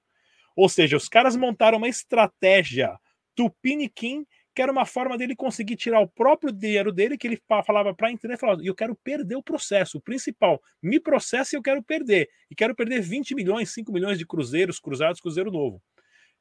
Ou 0.56 0.70
seja, 0.70 0.96
os 0.96 1.10
caras 1.10 1.36
montaram 1.36 1.78
uma 1.78 1.90
estratégia 1.90 2.98
tupiniquim, 3.36 4.26
que 4.54 4.62
era 4.62 4.72
uma 4.72 4.86
forma 4.86 5.18
dele 5.18 5.36
conseguir 5.36 5.76
tirar 5.76 6.00
o 6.00 6.08
próprio 6.08 6.52
dinheiro 6.52 6.92
dele, 6.92 7.18
que 7.18 7.28
ele 7.28 7.42
falava 7.66 7.94
para 7.94 8.08
a 8.08 8.12
internet, 8.12 8.40
falava, 8.40 8.64
eu 8.64 8.74
quero 8.74 8.96
perder 8.96 9.36
o 9.36 9.44
processo, 9.44 9.98
o 9.98 10.02
principal, 10.02 10.62
me 10.82 10.98
processa 10.98 11.56
e 11.56 11.58
eu 11.58 11.62
quero 11.62 11.84
perder. 11.84 12.30
E 12.50 12.56
quero 12.56 12.74
perder 12.74 13.02
20 13.02 13.36
milhões, 13.36 13.74
5 13.74 13.92
milhões 13.92 14.18
de 14.18 14.26
cruzeiros, 14.26 14.80
cruzados, 14.80 15.20
cruzeiro 15.20 15.52
novo. 15.52 15.82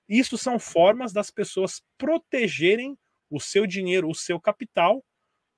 Isso 0.09 0.39
são 0.39 0.59
formas 0.59 1.13
das 1.13 1.31
pessoas 1.31 1.83
protegerem 1.99 2.97
o 3.35 3.41
seu 3.41 3.67
dinheiro, 3.67 4.09
o 4.09 4.15
seu 4.15 4.41
capital 4.41 5.05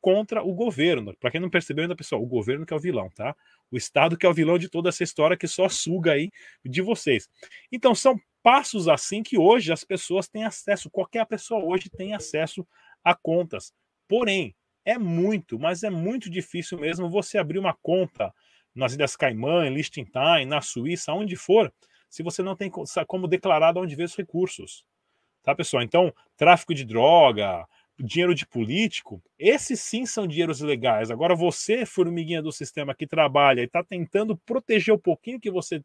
contra 0.01 0.43
o 0.43 0.55
governo. 0.55 1.15
Para 1.19 1.31
quem 1.31 1.41
não 1.41 1.51
percebeu 1.51 1.83
ainda, 1.83 1.97
pessoal, 1.97 2.23
o 2.23 2.27
governo 2.27 2.65
que 2.65 2.73
é 2.73 2.77
o 2.77 2.81
vilão, 2.81 3.11
tá? 3.11 3.35
O 3.71 3.77
Estado 3.77 4.17
que 4.17 4.25
é 4.25 4.29
o 4.29 4.35
vilão 4.35 4.57
de 4.57 4.69
toda 4.69 4.89
essa 4.89 5.03
história 5.03 5.37
que 5.37 5.49
só 5.49 5.69
suga 5.69 6.13
aí 6.13 6.31
de 6.65 6.81
vocês. 6.81 7.29
Então, 7.71 7.95
são 7.95 8.19
passos 8.43 8.89
assim 8.89 9.23
que 9.23 9.37
hoje 9.37 9.73
as 9.73 9.83
pessoas 9.85 10.29
têm 10.29 10.45
acesso, 10.45 10.89
qualquer 10.89 11.27
pessoa 11.27 11.65
hoje 11.65 11.91
tem 11.91 12.15
acesso 12.15 12.67
a 13.03 13.15
contas. 13.15 13.73
Porém, 14.09 14.55
é 14.85 14.97
muito, 14.97 15.59
mas 15.59 15.83
é 15.83 15.91
muito 15.91 16.31
difícil 16.31 16.79
mesmo 16.79 17.11
você 17.11 17.39
abrir 17.39 17.59
uma 17.59 17.77
conta 17.83 18.33
nas 18.73 18.95
Ilhas 18.95 19.17
Caimã, 19.17 19.67
em 19.67 19.75
Liechtenstein, 19.75 20.47
na 20.47 20.61
Suíça, 20.61 21.13
onde 21.13 21.35
for, 21.35 21.73
se 22.09 22.23
você 22.23 22.43
não 22.43 22.55
tem 22.55 22.71
como 23.07 23.27
declarar 23.27 23.73
de 23.73 23.81
onde 23.81 23.97
vê 23.97 24.05
os 24.05 24.15
recursos. 24.15 24.85
Tá, 25.47 25.55
pessoal? 25.55 25.85
Então, 25.85 26.13
tráfico 26.37 26.75
de 26.75 26.85
droga, 26.85 27.65
dinheiro 28.01 28.35
de 28.35 28.45
político, 28.45 29.23
esses 29.39 29.79
sim 29.79 30.05
são 30.05 30.27
dinheiros 30.27 30.61
ilegais. 30.61 31.09
Agora, 31.09 31.37
você, 31.37 31.87
formiguinha 31.87 32.43
do 32.43 32.51
sistema 32.51 32.93
que 32.93 33.07
trabalha 33.07 33.61
e 33.61 33.65
está 33.67 33.81
tentando 33.85 34.37
proteger 34.39 34.93
o 34.93 34.99
pouquinho 34.99 35.39
que 35.39 35.49
você 35.49 35.81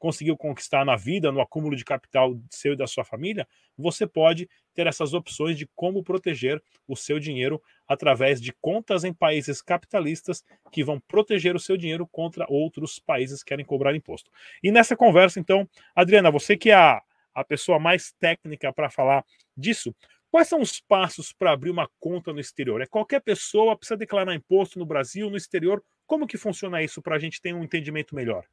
conseguiu 0.00 0.36
conquistar 0.36 0.84
na 0.84 0.96
vida, 0.96 1.30
no 1.30 1.40
acúmulo 1.40 1.76
de 1.76 1.84
capital 1.84 2.36
seu 2.50 2.72
e 2.72 2.76
da 2.76 2.88
sua 2.88 3.04
família, 3.04 3.46
você 3.78 4.04
pode 4.04 4.48
ter 4.74 4.88
essas 4.88 5.14
opções 5.14 5.56
de 5.56 5.68
como 5.76 6.02
proteger 6.02 6.60
o 6.88 6.96
seu 6.96 7.20
dinheiro 7.20 7.62
através 7.86 8.40
de 8.40 8.52
contas 8.60 9.04
em 9.04 9.14
países 9.14 9.62
capitalistas 9.62 10.42
que 10.72 10.82
vão 10.82 10.98
proteger 11.06 11.54
o 11.54 11.60
seu 11.60 11.76
dinheiro 11.76 12.04
contra 12.04 12.46
outros 12.48 12.98
países 12.98 13.44
que 13.44 13.50
querem 13.50 13.64
cobrar 13.64 13.94
imposto. 13.94 14.28
E 14.60 14.72
nessa 14.72 14.96
conversa, 14.96 15.38
então, 15.38 15.68
Adriana, 15.94 16.32
você 16.32 16.56
que 16.56 16.70
é 16.70 16.74
a 16.74 17.00
a 17.34 17.44
pessoa 17.44 17.78
mais 17.78 18.12
técnica 18.20 18.72
para 18.72 18.90
falar 18.90 19.24
disso. 19.56 19.94
Quais 20.30 20.48
são 20.48 20.60
os 20.60 20.80
passos 20.80 21.32
para 21.32 21.52
abrir 21.52 21.70
uma 21.70 21.88
conta 22.00 22.32
no 22.32 22.40
exterior? 22.40 22.80
É 22.80 22.86
qualquer 22.86 23.20
pessoa 23.20 23.76
precisa 23.76 23.96
declarar 23.96 24.34
imposto 24.34 24.78
no 24.78 24.86
Brasil, 24.86 25.30
no 25.30 25.36
exterior? 25.36 25.82
Como 26.06 26.26
que 26.26 26.36
funciona 26.36 26.82
isso 26.82 27.00
para 27.00 27.16
a 27.16 27.18
gente 27.18 27.40
ter 27.40 27.54
um 27.54 27.62
entendimento 27.62 28.14
melhor? 28.14 28.44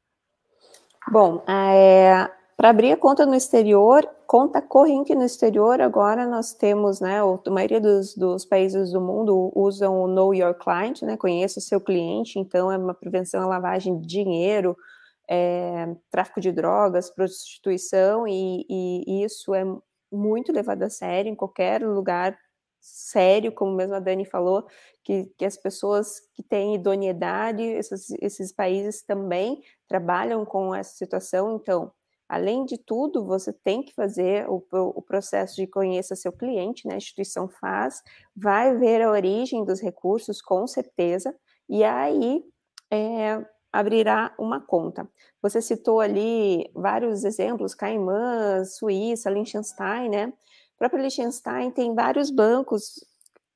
Bom, 1.10 1.44
é, 1.48 2.30
para 2.56 2.70
abrir 2.70 2.92
a 2.92 2.96
conta 2.96 3.26
no 3.26 3.34
exterior, 3.34 4.08
conta 4.24 4.62
corrente 4.62 5.14
no 5.14 5.24
exterior, 5.24 5.80
agora 5.80 6.26
nós 6.26 6.54
temos, 6.54 7.00
né, 7.00 7.20
a 7.20 7.50
maioria 7.50 7.80
dos, 7.80 8.14
dos 8.14 8.44
países 8.44 8.92
do 8.92 9.00
mundo 9.00 9.50
usam 9.52 10.00
o 10.00 10.06
Know 10.06 10.32
Your 10.32 10.54
Client, 10.54 11.02
né, 11.02 11.16
conheça 11.16 11.58
o 11.58 11.62
seu 11.62 11.80
cliente, 11.80 12.38
então 12.38 12.70
é 12.70 12.78
uma 12.78 12.94
prevenção 12.94 13.42
à 13.42 13.46
lavagem 13.46 13.98
de 13.98 14.06
dinheiro, 14.06 14.76
é, 15.28 15.94
tráfico 16.10 16.40
de 16.40 16.52
drogas, 16.52 17.10
prostituição, 17.10 18.26
e, 18.26 18.66
e, 18.68 19.24
isso 19.24 19.54
é 19.54 19.64
muito 20.10 20.52
levado 20.52 20.82
a 20.82 20.90
sério 20.90 21.30
em 21.30 21.34
qualquer 21.34 21.82
lugar 21.82 22.38
sério, 22.80 23.52
como 23.52 23.72
mesmo 23.72 23.94
a 23.94 24.00
Dani 24.00 24.24
falou, 24.24 24.66
que, 25.04 25.26
que 25.38 25.44
as 25.44 25.56
pessoas 25.56 26.20
que 26.34 26.42
têm 26.42 26.74
idoneidade, 26.74 27.62
esses, 27.62 28.10
esses 28.20 28.52
países 28.52 29.02
também 29.04 29.62
trabalham 29.86 30.44
com 30.44 30.74
essa 30.74 30.92
situação, 30.96 31.54
então, 31.54 31.92
além 32.28 32.64
de 32.64 32.76
tudo, 32.76 33.24
você 33.24 33.52
tem 33.52 33.82
que 33.82 33.94
fazer 33.94 34.48
o, 34.48 34.64
o 34.72 35.02
processo 35.02 35.56
de 35.56 35.66
conheça 35.66 36.16
seu 36.16 36.32
cliente, 36.32 36.86
né? 36.88 36.94
a 36.94 36.96
instituição 36.96 37.48
faz, 37.48 38.02
vai 38.34 38.76
ver 38.76 39.02
a 39.02 39.10
origem 39.10 39.64
dos 39.64 39.80
recursos, 39.80 40.42
com 40.42 40.66
certeza, 40.66 41.34
e 41.68 41.84
aí 41.84 42.42
é, 42.90 43.44
abrirá 43.72 44.34
uma 44.38 44.60
conta. 44.60 45.08
Você 45.40 45.62
citou 45.62 46.00
ali 46.00 46.70
vários 46.74 47.24
exemplos, 47.24 47.74
Caimã, 47.74 48.64
Suíça, 48.64 49.30
Liechtenstein, 49.30 50.10
né? 50.10 50.26
O 50.26 50.78
próprio 50.78 51.00
Liechtenstein 51.00 51.70
tem 51.70 51.94
vários 51.94 52.30
bancos, 52.30 53.04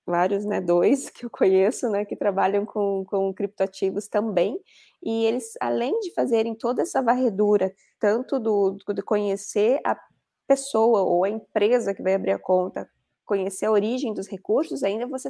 vários, 0.07 0.45
né, 0.45 0.61
dois 0.61 1.11
que 1.11 1.27
eu 1.27 1.31
conheço, 1.31 1.91
né, 1.91 2.05
que 2.05 2.17
trabalham 2.17 2.65
com, 2.65 3.05
com 3.05 3.35
criptoativos 3.35 4.07
também, 4.09 4.59
e 5.03 5.25
eles, 5.25 5.55
além 5.61 5.99
de 6.01 6.13
fazerem 6.15 6.55
toda 6.55 6.83
essa 6.83 7.03
varredura, 7.03 7.75
tanto 7.99 8.39
do, 8.39 8.73
do 8.73 9.05
conhecer 9.05 9.81
a 9.85 9.99
pessoa 10.47 11.03
ou 11.03 11.25
a 11.25 11.29
empresa 11.29 11.93
que 11.93 12.03
vai 12.03 12.15
abrir 12.15 12.33
a 12.33 12.39
conta, 12.39 12.89
conhecer 13.25 13.67
a 13.67 13.73
origem 13.73 14.15
dos 14.15 14.29
recursos, 14.29 14.85
ainda 14.85 15.07
você, 15.07 15.29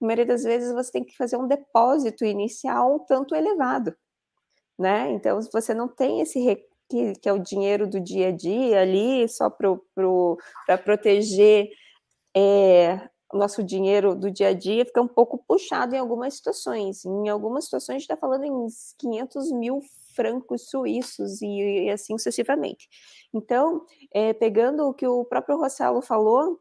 na 0.00 0.06
maioria 0.06 0.26
das 0.26 0.44
vezes, 0.44 0.72
você 0.72 0.92
tem 0.92 1.04
que 1.04 1.16
fazer 1.16 1.36
um 1.36 1.48
depósito 1.48 2.24
inicial 2.24 3.00
tanto 3.00 3.34
elevado, 3.34 3.94
né? 4.78 5.10
Então, 5.12 5.38
você 5.52 5.74
não 5.74 5.88
tem 5.88 6.20
esse 6.20 6.40
que, 6.88 7.14
que 7.14 7.28
é 7.28 7.32
o 7.32 7.38
dinheiro 7.38 7.86
do 7.88 8.00
dia 8.00 8.28
a 8.28 8.32
dia 8.32 8.80
ali, 8.80 9.28
só 9.28 9.48
para 9.48 9.74
pro, 9.94 10.38
proteger 10.84 11.70
é, 12.36 13.08
nosso 13.32 13.62
dinheiro 13.62 14.14
do 14.14 14.30
dia 14.30 14.48
a 14.48 14.52
dia, 14.52 14.84
fica 14.84 15.00
um 15.00 15.08
pouco 15.08 15.42
puxado 15.46 15.94
em 15.94 15.98
algumas 15.98 16.34
situações. 16.34 17.04
Em 17.04 17.28
algumas 17.28 17.64
situações, 17.64 17.96
a 17.96 17.98
gente 17.98 18.02
está 18.02 18.16
falando 18.16 18.44
em 18.44 18.66
500 18.98 19.52
mil 19.52 19.80
francos 20.14 20.68
suíços 20.68 21.40
e, 21.40 21.86
e 21.86 21.90
assim 21.90 22.16
sucessivamente. 22.18 22.88
Então, 23.32 23.86
é, 24.12 24.34
pegando 24.34 24.86
o 24.86 24.92
que 24.92 25.06
o 25.06 25.24
próprio 25.24 25.56
Rossello 25.56 26.02
falou, 26.02 26.60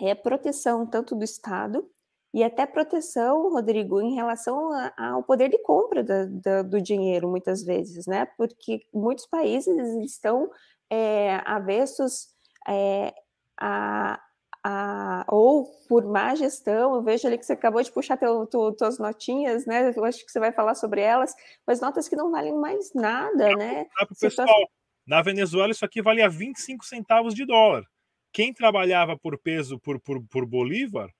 é 0.00 0.14
proteção 0.14 0.84
tanto 0.84 1.14
do 1.14 1.24
Estado 1.24 1.88
e 2.36 2.44
até 2.44 2.66
proteção, 2.66 3.50
Rodrigo, 3.50 3.98
em 3.98 4.14
relação 4.14 4.68
ao 4.94 5.22
poder 5.22 5.48
de 5.48 5.56
compra 5.62 6.04
da, 6.04 6.26
da, 6.26 6.60
do 6.60 6.82
dinheiro, 6.82 7.30
muitas 7.30 7.64
vezes, 7.64 8.06
né? 8.06 8.26
Porque 8.36 8.82
muitos 8.92 9.24
países 9.24 9.74
estão 10.04 10.50
é, 10.90 11.40
avessos 11.46 12.26
é, 12.68 13.14
a, 13.58 14.20
a, 14.62 15.24
ou 15.28 15.64
por 15.88 16.04
má 16.04 16.34
gestão, 16.34 16.96
eu 16.96 17.02
vejo 17.02 17.26
ali 17.26 17.38
que 17.38 17.46
você 17.46 17.54
acabou 17.54 17.82
de 17.82 17.90
puxar 17.90 18.18
teu, 18.18 18.46
tu, 18.46 18.70
tuas 18.72 18.98
notinhas, 18.98 19.64
né? 19.64 19.94
Eu 19.96 20.04
acho 20.04 20.22
que 20.22 20.30
você 20.30 20.38
vai 20.38 20.52
falar 20.52 20.74
sobre 20.74 21.00
elas, 21.00 21.34
mas 21.66 21.80
notas 21.80 22.06
que 22.06 22.16
não 22.16 22.30
valem 22.30 22.54
mais 22.54 22.92
nada, 22.92 23.56
né? 23.56 23.86
Pessoal, 24.20 24.68
na 25.06 25.22
Venezuela 25.22 25.72
isso 25.72 25.86
aqui 25.86 26.02
valia 26.02 26.28
25 26.28 26.84
centavos 26.84 27.34
de 27.34 27.46
dólar. 27.46 27.82
Quem 28.30 28.52
trabalhava 28.52 29.16
por 29.16 29.38
peso 29.38 29.78
por, 29.78 29.98
por, 29.98 30.22
por 30.28 30.44
Bolívar 30.44 31.10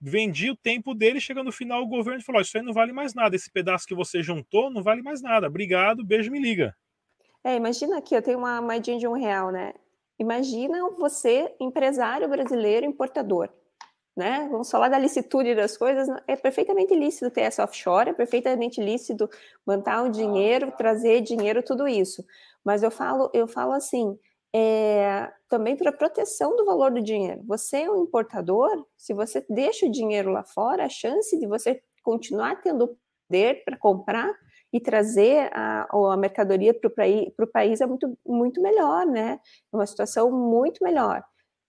vendia 0.00 0.52
o 0.52 0.56
tempo 0.56 0.94
dele, 0.94 1.20
chega 1.20 1.42
no 1.42 1.52
final 1.52 1.82
o 1.82 1.88
governo 1.88 2.22
falou: 2.22 2.40
Isso 2.40 2.56
aí 2.56 2.62
não 2.62 2.72
vale 2.72 2.92
mais 2.92 3.14
nada, 3.14 3.34
esse 3.36 3.50
pedaço 3.50 3.86
que 3.86 3.94
você 3.94 4.22
juntou 4.22 4.70
não 4.70 4.82
vale 4.82 5.02
mais 5.02 5.20
nada. 5.20 5.46
Obrigado, 5.46 6.04
beijo, 6.04 6.30
me 6.30 6.40
liga. 6.40 6.74
É, 7.44 7.56
imagina 7.56 7.98
aqui, 7.98 8.14
eu 8.14 8.22
tenho 8.22 8.38
uma 8.38 8.60
moedinha 8.60 8.98
de 8.98 9.06
um 9.06 9.12
real, 9.12 9.50
né? 9.50 9.72
Imagina 10.18 10.90
você, 10.98 11.54
empresário 11.60 12.28
brasileiro, 12.28 12.84
importador. 12.84 13.48
Né? 14.16 14.48
Vamos 14.50 14.68
falar 14.68 14.88
da 14.88 14.98
licitude 14.98 15.54
das 15.54 15.76
coisas. 15.76 16.08
É 16.26 16.34
perfeitamente 16.34 16.92
lícito 16.92 17.30
ter 17.30 17.42
essa 17.42 17.62
offshore, 17.62 18.10
é 18.10 18.12
perfeitamente 18.12 18.82
lícito 18.82 19.30
mandar 19.64 20.02
o 20.02 20.10
dinheiro, 20.10 20.72
trazer 20.76 21.20
dinheiro, 21.20 21.62
tudo 21.62 21.86
isso. 21.86 22.24
Mas 22.64 22.82
eu 22.82 22.90
falo, 22.90 23.30
eu 23.32 23.46
falo 23.46 23.72
assim, 23.72 24.18
é, 24.54 25.30
também 25.48 25.76
para 25.76 25.92
proteção 25.92 26.56
do 26.56 26.64
valor 26.64 26.90
do 26.90 27.02
dinheiro. 27.02 27.42
Você 27.46 27.82
é 27.82 27.90
um 27.90 28.02
importador, 28.02 28.86
se 28.96 29.12
você 29.12 29.44
deixa 29.48 29.86
o 29.86 29.90
dinheiro 29.90 30.30
lá 30.30 30.44
fora, 30.44 30.84
a 30.84 30.88
chance 30.88 31.38
de 31.38 31.46
você 31.46 31.80
continuar 32.02 32.60
tendo 32.62 32.96
poder 33.28 33.62
para 33.64 33.76
comprar 33.76 34.34
e 34.72 34.80
trazer 34.80 35.50
a, 35.52 35.86
a 35.90 36.16
mercadoria 36.16 36.74
para 36.74 36.88
o 36.88 37.46
país, 37.46 37.80
é 37.80 37.86
muito, 37.86 38.18
muito 38.26 38.60
melhor, 38.60 39.06
né? 39.06 39.38
É 39.72 39.76
uma 39.76 39.86
situação 39.86 40.30
muito 40.30 40.82
melhor. 40.82 41.22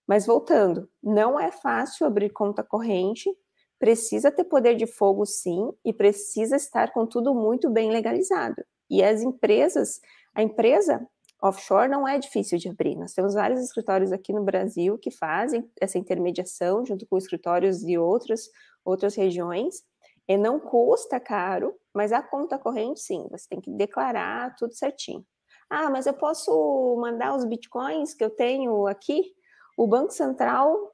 Mas 0.08 0.26
voltando, 0.26 0.90
não 1.02 1.40
é 1.40 1.52
fácil 1.52 2.06
abrir 2.06 2.32
conta 2.32 2.64
corrente, 2.64 3.30
precisa 3.78 4.32
ter 4.32 4.44
poder 4.44 4.76
de 4.76 4.86
fogo 4.86 5.26
sim, 5.26 5.72
e 5.86 5.94
precisa 5.94 6.56
estar 6.56 6.92
com 6.92 7.06
tudo 7.06 7.34
muito 7.34 7.70
bem 7.70 7.92
legalizado. 7.92 8.64
E 8.90 9.04
as 9.04 9.22
empresas, 9.22 10.02
a 10.36 10.42
empresa 10.42 11.08
offshore 11.42 11.90
não 11.90 12.08
é 12.08 12.18
difícil 12.18 12.58
de 12.58 12.70
abrir. 12.70 12.96
Nós 12.96 13.14
temos 13.14 13.34
vários 13.34 13.62
escritórios 13.62 14.12
aqui 14.12 14.34
no 14.34 14.44
Brasil 14.44 14.98
que 14.98 15.12
fazem 15.12 15.70
essa 15.80 15.98
intermediação 15.98 16.86
junto 16.86 17.06
com 17.08 17.18
escritórios 17.18 17.80
de 17.80 17.98
outras, 17.98 18.50
outras 18.84 19.16
regiões. 19.16 19.84
E 20.28 20.38
não 20.38 20.60
custa 20.60 21.20
caro, 21.20 21.76
mas 21.94 22.12
a 22.12 22.22
conta 22.22 22.60
corrente, 22.60 23.00
sim, 23.00 23.28
você 23.32 23.48
tem 23.50 23.60
que 23.60 23.72
declarar 23.72 24.56
tudo 24.56 24.76
certinho. 24.76 25.26
Ah, 25.68 25.90
mas 25.90 26.06
eu 26.06 26.14
posso 26.14 26.98
mandar 27.02 27.36
os 27.36 27.46
bitcoins 27.46 28.14
que 28.14 28.24
eu 28.24 28.30
tenho 28.30 28.86
aqui? 28.86 29.34
O 29.78 29.88
Banco 29.88 30.12
Central 30.12 30.94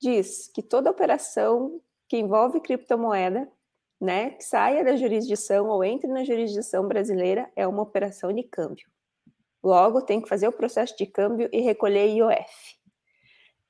diz 0.00 0.50
que 0.52 0.62
toda 0.62 0.90
operação 0.90 1.80
que 2.08 2.16
envolve 2.16 2.60
criptomoeda, 2.60 3.48
né, 4.00 4.30
que 4.30 4.42
saia 4.42 4.84
da 4.84 4.96
jurisdição 4.96 5.68
ou 5.68 5.84
entre 5.84 6.08
na 6.08 6.24
jurisdição 6.24 6.86
brasileira, 6.88 7.50
é 7.54 7.66
uma 7.66 7.82
operação 7.82 8.32
de 8.32 8.42
câmbio. 8.42 8.90
Logo, 9.62 10.02
tem 10.02 10.20
que 10.20 10.28
fazer 10.28 10.48
o 10.48 10.52
processo 10.52 10.96
de 10.96 11.06
câmbio 11.06 11.48
e 11.52 11.60
recolher 11.60 12.08
IOF. 12.08 12.80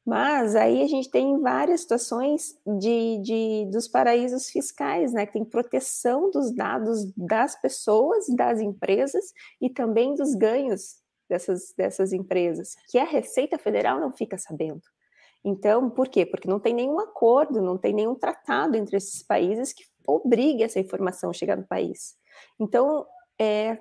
Mas 0.05 0.57
aí 0.57 0.83
a 0.83 0.87
gente 0.89 1.11
tem 1.11 1.39
várias 1.41 1.83
situações 1.83 2.59
de, 2.67 3.19
de, 3.23 3.71
dos 3.71 3.87
paraísos 3.87 4.51
fiscais, 4.51 5.13
né? 5.13 5.27
Que 5.27 5.35
tem 5.35 5.45
proteção 5.45 6.31
dos 6.31 6.53
dados 6.53 7.05
das 7.17 7.61
pessoas, 7.61 8.27
das 8.35 8.61
empresas 8.61 9.33
e 9.61 9.71
também 9.71 10.15
dos 10.15 10.35
ganhos 10.35 10.97
dessas, 11.29 11.73
dessas 11.77 12.13
empresas, 12.13 12.75
que 12.91 12.99
a 12.99 13.05
Receita 13.05 13.59
Federal 13.59 14.01
não 14.01 14.13
fica 14.13 14.37
sabendo. 14.37 14.83
Então, 15.45 15.89
por 15.89 16.09
quê? 16.09 16.27
Porque 16.27 16.49
não 16.49 16.61
tem 16.61 16.75
nenhum 16.75 17.01
acordo, 17.01 17.61
não 17.61 17.79
tem 17.79 17.93
nenhum 17.93 18.15
tratado 18.15 18.77
entre 18.77 18.97
esses 18.97 19.23
países 19.23 19.73
que 19.73 19.85
obrigue 20.07 20.63
essa 20.63 20.81
informação 20.81 21.31
a 21.31 21.33
chegar 21.33 21.57
no 21.57 21.67
país. 21.67 22.17
Então, 22.61 23.07
é, 23.41 23.79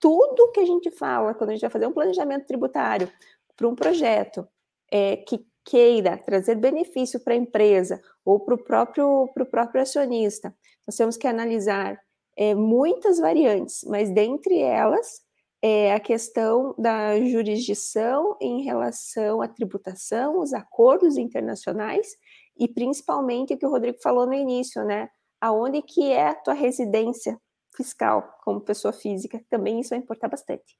tudo 0.00 0.50
que 0.52 0.60
a 0.60 0.66
gente 0.66 0.90
fala 0.90 1.34
quando 1.34 1.50
a 1.50 1.52
gente 1.52 1.62
vai 1.62 1.70
fazer 1.70 1.86
um 1.86 1.92
planejamento 1.92 2.46
tributário 2.46 3.10
para 3.56 3.68
um 3.68 3.74
projeto 3.74 4.46
é, 4.90 5.16
que 5.16 5.46
queira 5.64 6.16
trazer 6.16 6.54
benefício 6.54 7.20
para 7.20 7.34
a 7.34 7.36
empresa 7.36 8.00
ou 8.24 8.40
para 8.40 8.54
o 8.54 8.64
próprio, 8.64 9.28
próprio 9.50 9.82
acionista, 9.82 10.54
nós 10.86 10.96
temos 10.96 11.16
que 11.16 11.26
analisar 11.26 12.00
é, 12.36 12.54
muitas 12.54 13.18
variantes, 13.18 13.84
mas 13.84 14.10
dentre 14.10 14.58
elas 14.58 15.20
é 15.60 15.92
a 15.92 16.00
questão 16.00 16.74
da 16.78 17.20
jurisdição 17.20 18.36
em 18.40 18.62
relação 18.62 19.42
à 19.42 19.48
tributação, 19.48 20.38
os 20.38 20.54
acordos 20.54 21.18
internacionais 21.18 22.16
e 22.56 22.68
principalmente 22.68 23.54
o 23.54 23.58
que 23.58 23.66
o 23.66 23.70
Rodrigo 23.70 23.98
falou 24.00 24.24
no 24.24 24.34
início, 24.34 24.84
né? 24.84 25.08
Aonde 25.40 25.82
que 25.82 26.10
é 26.10 26.28
a 26.28 26.34
tua 26.34 26.54
residência 26.54 27.38
fiscal 27.78 28.38
como 28.42 28.60
pessoa 28.60 28.92
física, 28.92 29.40
também 29.48 29.78
isso 29.80 29.90
vai 29.90 30.00
importar 30.00 30.28
bastante. 30.28 30.76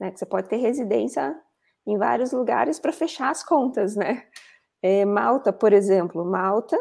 Né? 0.00 0.10
Você 0.14 0.24
pode 0.24 0.48
ter 0.48 0.56
residência 0.56 1.38
em 1.86 1.98
vários 1.98 2.32
lugares 2.32 2.80
para 2.80 2.92
fechar 2.92 3.30
as 3.30 3.44
contas, 3.44 3.94
né? 3.94 4.26
É, 4.82 5.04
Malta, 5.04 5.52
por 5.52 5.72
exemplo, 5.72 6.24
Malta, 6.24 6.78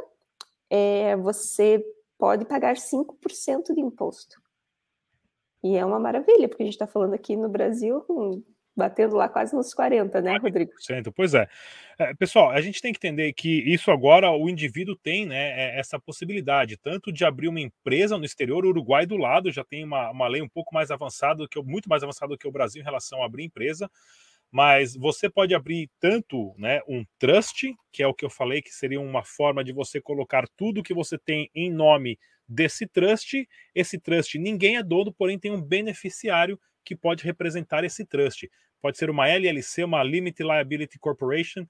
é, 0.69 1.15
você 1.17 1.83
pode 2.17 2.45
pagar 2.45 2.75
5% 2.75 3.73
de 3.73 3.81
imposto. 3.81 4.41
E 5.63 5.75
é 5.75 5.83
uma 5.83 5.99
maravilha, 5.99 6.47
porque 6.47 6.63
a 6.63 6.65
gente 6.65 6.75
está 6.75 6.87
falando 6.87 7.13
aqui 7.13 7.35
no 7.35 7.49
Brasil 7.49 8.01
com 8.01 8.43
batendo 8.77 9.15
lá 9.15 9.27
quase 9.27 9.55
nos 9.55 9.73
40, 9.73 10.21
né, 10.21 10.37
Rodrigo? 10.37 10.71
Pois 11.11 11.33
é. 11.33 11.49
é. 11.97 12.13
Pessoal, 12.13 12.51
a 12.51 12.61
gente 12.61 12.79
tem 12.79 12.93
que 12.93 12.99
entender 12.99 13.33
que 13.33 13.49
isso 13.73 13.89
agora 13.89 14.29
o 14.31 14.47
indivíduo 14.47 14.95
tem, 14.95 15.25
né, 15.25 15.75
é, 15.75 15.79
essa 15.79 15.99
possibilidade, 15.99 16.77
tanto 16.77 17.11
de 17.11 17.25
abrir 17.25 17.47
uma 17.47 17.59
empresa 17.59 18.17
no 18.17 18.23
exterior, 18.23 18.63
o 18.63 18.69
Uruguai 18.69 19.07
do 19.07 19.17
lado 19.17 19.51
já 19.51 19.63
tem 19.63 19.83
uma, 19.83 20.11
uma 20.11 20.27
lei 20.27 20.43
um 20.43 20.47
pouco 20.47 20.75
mais 20.75 20.91
avançada, 20.91 21.47
que, 21.49 21.59
muito 21.63 21.89
mais 21.89 22.03
avançada 22.03 22.29
do 22.29 22.37
que 22.37 22.47
o 22.47 22.51
Brasil 22.51 22.79
em 22.81 22.85
relação 22.85 23.23
a 23.23 23.25
abrir 23.25 23.45
empresa, 23.45 23.89
mas 24.51 24.95
você 24.95 25.29
pode 25.29 25.55
abrir 25.55 25.89
tanto 25.99 26.53
né, 26.57 26.81
um 26.87 27.03
trust, 27.17 27.75
que 27.91 28.03
é 28.03 28.07
o 28.07 28.13
que 28.13 28.23
eu 28.23 28.29
falei, 28.29 28.61
que 28.61 28.73
seria 28.73 29.01
uma 29.01 29.23
forma 29.23 29.63
de 29.63 29.73
você 29.73 29.99
colocar 29.99 30.47
tudo 30.55 30.83
que 30.83 30.93
você 30.93 31.17
tem 31.17 31.49
em 31.53 31.71
nome 31.71 32.17
desse 32.47 32.87
trust. 32.87 33.47
Esse 33.75 33.99
trust 33.99 34.37
ninguém 34.37 34.77
é 34.77 34.83
dono, 34.83 35.11
porém 35.11 35.37
tem 35.37 35.51
um 35.51 35.61
beneficiário 35.61 36.59
que 36.87 36.95
pode 36.95 37.25
representar 37.25 37.83
esse 37.83 38.05
trust 38.05 38.49
pode 38.81 38.97
ser 38.97 39.09
uma 39.09 39.27
LLC, 39.27 39.83
uma 39.83 40.03
Limited 40.03 40.47
Liability 40.47 40.99
Corporation, 40.99 41.65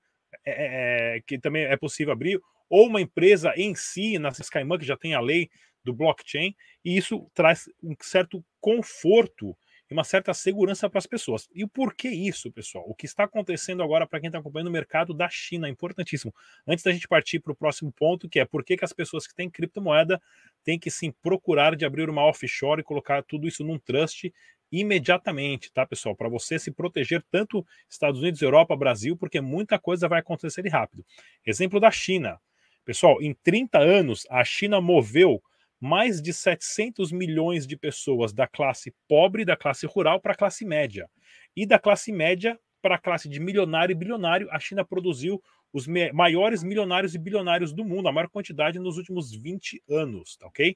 é, 0.46 0.52
é, 0.52 1.18
é, 1.18 1.22
que 1.22 1.38
também 1.40 1.66
é 1.66 1.78
possível 1.78 2.14
abrir, 2.14 2.40
ou 2.70 2.88
uma 2.88 3.02
empresa 3.02 3.54
em 3.56 3.74
si, 3.76 4.20
na 4.20 4.30
Skyman, 4.30 4.78
que 4.78 4.86
já 4.86 4.98
tem 4.98 5.14
a 5.14 5.22
lei 5.22 5.50
do 5.84 5.94
blockchain, 5.94 6.54
e 6.84 6.98
isso 6.98 7.30
traz 7.34 7.70
um 7.82 7.96
certo 8.02 8.44
conforto 8.60 9.58
e 9.90 9.94
uma 9.94 10.04
certa 10.04 10.34
segurança 10.34 10.90
para 10.90 11.00
as 11.00 11.08
pessoas. 11.08 11.48
E 11.56 11.64
o 11.64 11.68
porquê 11.68 12.10
isso, 12.10 12.52
pessoal? 12.52 12.84
O 12.88 12.94
que 12.94 13.06
está 13.06 13.24
acontecendo 13.24 13.82
agora 13.82 14.06
para 14.06 14.20
quem 14.20 14.28
está 14.28 14.40
acompanhando 14.40 14.68
o 14.68 14.72
mercado 14.72 15.14
da 15.14 15.30
China, 15.30 15.68
é 15.68 15.70
importantíssimo. 15.70 16.34
Antes 16.68 16.84
da 16.84 16.92
gente 16.92 17.08
partir 17.08 17.40
para 17.40 17.54
o 17.54 17.56
próximo 17.56 17.92
ponto, 17.92 18.28
que 18.28 18.40
é 18.40 18.46
por 18.46 18.66
que, 18.66 18.76
que 18.76 18.84
as 18.84 18.92
pessoas 18.92 19.26
que 19.26 19.34
têm 19.34 19.50
criptomoeda 19.50 20.22
têm 20.64 20.78
que 20.78 20.92
sim 20.92 21.12
procurar 21.24 21.76
de 21.76 21.86
abrir 21.86 22.10
uma 22.10 22.26
offshore 22.26 22.82
e 22.82 22.84
colocar 22.84 23.24
tudo 23.24 23.48
isso 23.48 23.64
num 23.64 23.80
trust 23.80 24.34
imediatamente, 24.72 25.72
tá, 25.72 25.86
pessoal? 25.86 26.16
Para 26.16 26.30
você 26.30 26.60
se 26.60 26.72
proteger 26.72 27.24
tanto 27.32 27.66
Estados 27.90 28.20
Unidos, 28.22 28.42
Europa, 28.42 28.76
Brasil, 28.76 29.16
porque 29.16 29.42
muita 29.42 29.80
coisa 29.80 30.08
vai 30.08 30.20
acontecer 30.20 30.68
rápido. 30.68 31.06
Exemplo 31.46 31.80
da 31.80 31.92
China. 31.92 32.40
Pessoal, 32.86 33.22
em 33.22 33.34
30 33.34 33.80
anos, 33.80 34.26
a 34.30 34.44
China 34.44 34.80
moveu 34.80 35.42
mais 35.80 36.22
de 36.22 36.34
700 36.34 37.12
milhões 37.12 37.68
de 37.68 37.78
pessoas 37.78 38.34
da 38.34 38.48
classe 38.48 38.94
pobre, 39.08 39.46
da 39.46 39.56
classe 39.56 39.86
rural, 39.86 40.20
para 40.20 40.34
a 40.34 40.36
classe 40.36 40.66
média. 40.66 41.10
E 41.56 41.66
da 41.66 41.78
classe 41.78 42.12
média 42.12 42.60
para 42.82 42.96
a 42.96 43.00
classe 43.00 43.28
de 43.28 43.40
milionário 43.40 43.92
e 43.92 43.96
bilionário, 43.96 44.48
a 44.52 44.60
China 44.60 44.86
produziu 44.86 45.42
os 45.74 45.86
maiores 46.14 46.64
milionários 46.64 47.14
e 47.14 47.20
bilionários 47.20 47.74
do 47.74 47.84
mundo, 47.84 48.08
a 48.08 48.12
maior 48.12 48.30
quantidade 48.30 48.80
nos 48.80 48.98
últimos 48.98 49.32
20 49.32 49.84
anos, 49.90 50.38
tá 50.38 50.48
ok? 50.48 50.76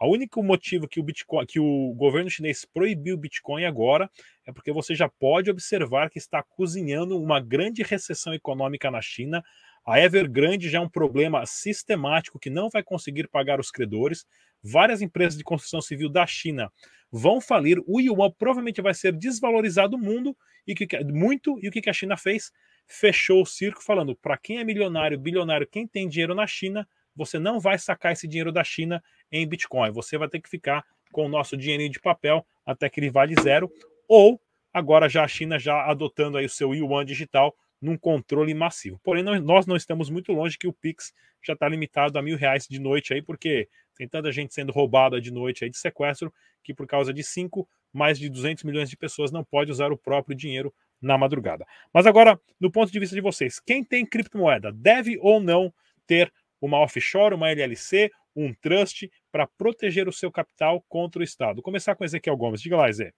O 0.00 0.12
único 0.12 0.42
motivo 0.42 0.88
que 0.88 0.98
o 0.98 1.02
Bitcoin, 1.02 1.46
que 1.46 1.60
o 1.60 1.94
governo 1.94 2.28
chinês 2.28 2.64
proibiu 2.64 3.14
o 3.14 3.18
Bitcoin 3.18 3.64
agora 3.64 4.10
é 4.46 4.52
porque 4.52 4.72
você 4.72 4.94
já 4.94 5.08
pode 5.08 5.50
observar 5.50 6.10
que 6.10 6.18
está 6.18 6.42
cozinhando 6.42 7.20
uma 7.20 7.40
grande 7.40 7.82
recessão 7.82 8.34
econômica 8.34 8.90
na 8.90 9.00
China. 9.00 9.42
A 9.86 10.00
Evergrande 10.00 10.68
já 10.68 10.78
é 10.78 10.80
um 10.80 10.88
problema 10.88 11.46
sistemático 11.46 12.38
que 12.38 12.50
não 12.50 12.68
vai 12.68 12.82
conseguir 12.82 13.28
pagar 13.28 13.60
os 13.60 13.70
credores. 13.70 14.26
Várias 14.62 15.00
empresas 15.00 15.38
de 15.38 15.44
construção 15.44 15.80
civil 15.80 16.08
da 16.08 16.26
China 16.26 16.72
vão 17.12 17.40
falir. 17.40 17.78
O 17.86 18.00
yuan 18.00 18.30
provavelmente 18.32 18.82
vai 18.82 18.94
ser 18.94 19.12
desvalorizado 19.12 19.96
mundo 19.96 20.36
e 20.66 20.74
que, 20.74 20.86
muito. 21.04 21.58
E 21.62 21.68
o 21.68 21.70
que 21.70 21.88
a 21.88 21.92
China 21.92 22.16
fez? 22.16 22.50
Fechou 22.86 23.42
o 23.42 23.46
circo 23.46 23.82
falando 23.82 24.16
para 24.16 24.36
quem 24.36 24.58
é 24.58 24.64
milionário, 24.64 25.18
bilionário, 25.18 25.66
quem 25.66 25.86
tem 25.86 26.08
dinheiro 26.08 26.34
na 26.34 26.46
China, 26.46 26.86
você 27.14 27.38
não 27.38 27.60
vai 27.60 27.78
sacar 27.78 28.12
esse 28.12 28.26
dinheiro 28.26 28.52
da 28.52 28.64
China 28.64 29.02
em 29.30 29.46
Bitcoin. 29.46 29.90
Você 29.92 30.18
vai 30.18 30.28
ter 30.28 30.40
que 30.40 30.48
ficar 30.48 30.84
com 31.12 31.26
o 31.26 31.28
nosso 31.28 31.56
dinheirinho 31.56 31.90
de 31.90 32.00
papel 32.00 32.46
até 32.64 32.88
que 32.88 33.00
ele 33.00 33.10
vale 33.10 33.34
zero. 33.40 33.70
Ou 34.08 34.40
agora 34.72 35.08
já 35.08 35.24
a 35.24 35.28
China 35.28 35.58
já 35.58 35.84
adotando 35.84 36.38
aí 36.38 36.46
o 36.46 36.50
seu 36.50 36.74
yuan 36.74 37.04
digital 37.04 37.54
num 37.80 37.96
controle 37.96 38.54
massivo. 38.54 38.98
Porém, 39.02 39.22
nós 39.22 39.66
não 39.66 39.76
estamos 39.76 40.08
muito 40.08 40.32
longe 40.32 40.58
que 40.58 40.66
o 40.66 40.72
Pix 40.72 41.12
já 41.42 41.52
está 41.52 41.68
limitado 41.68 42.18
a 42.18 42.22
mil 42.22 42.36
reais 42.36 42.66
de 42.66 42.78
noite 42.78 43.12
aí, 43.12 43.20
porque 43.20 43.68
tem 43.96 44.08
tanta 44.08 44.32
gente 44.32 44.54
sendo 44.54 44.72
roubada 44.72 45.20
de 45.20 45.30
noite 45.30 45.64
aí 45.64 45.70
de 45.70 45.76
sequestro 45.76 46.32
que 46.62 46.72
por 46.72 46.86
causa 46.86 47.12
de 47.12 47.22
cinco, 47.22 47.68
mais 47.92 48.18
de 48.18 48.28
200 48.28 48.64
milhões 48.64 48.88
de 48.88 48.96
pessoas 48.96 49.30
não 49.30 49.44
pode 49.44 49.70
usar 49.70 49.92
o 49.92 49.98
próprio 49.98 50.34
dinheiro 50.34 50.74
na 51.00 51.18
madrugada. 51.18 51.66
Mas 51.92 52.06
agora, 52.06 52.40
no 52.58 52.70
ponto 52.70 52.90
de 52.90 52.98
vista 52.98 53.14
de 53.14 53.20
vocês, 53.20 53.60
quem 53.60 53.84
tem 53.84 54.06
criptomoeda 54.06 54.72
deve 54.72 55.18
ou 55.20 55.38
não 55.38 55.72
ter 56.06 56.32
uma 56.64 56.80
offshore, 56.80 57.34
uma 57.34 57.50
LLC, 57.50 58.10
um 58.34 58.52
trust 58.54 59.10
para 59.30 59.46
proteger 59.46 60.08
o 60.08 60.12
seu 60.12 60.30
capital 60.30 60.84
contra 60.88 61.20
o 61.20 61.24
Estado? 61.24 61.56
Vou 61.56 61.62
começar 61.62 61.94
com 61.94 62.04
Ezequiel 62.04 62.36
Gomes. 62.36 62.60
Diga 62.60 62.76
lá, 62.76 62.90
Zé. 62.90 63.12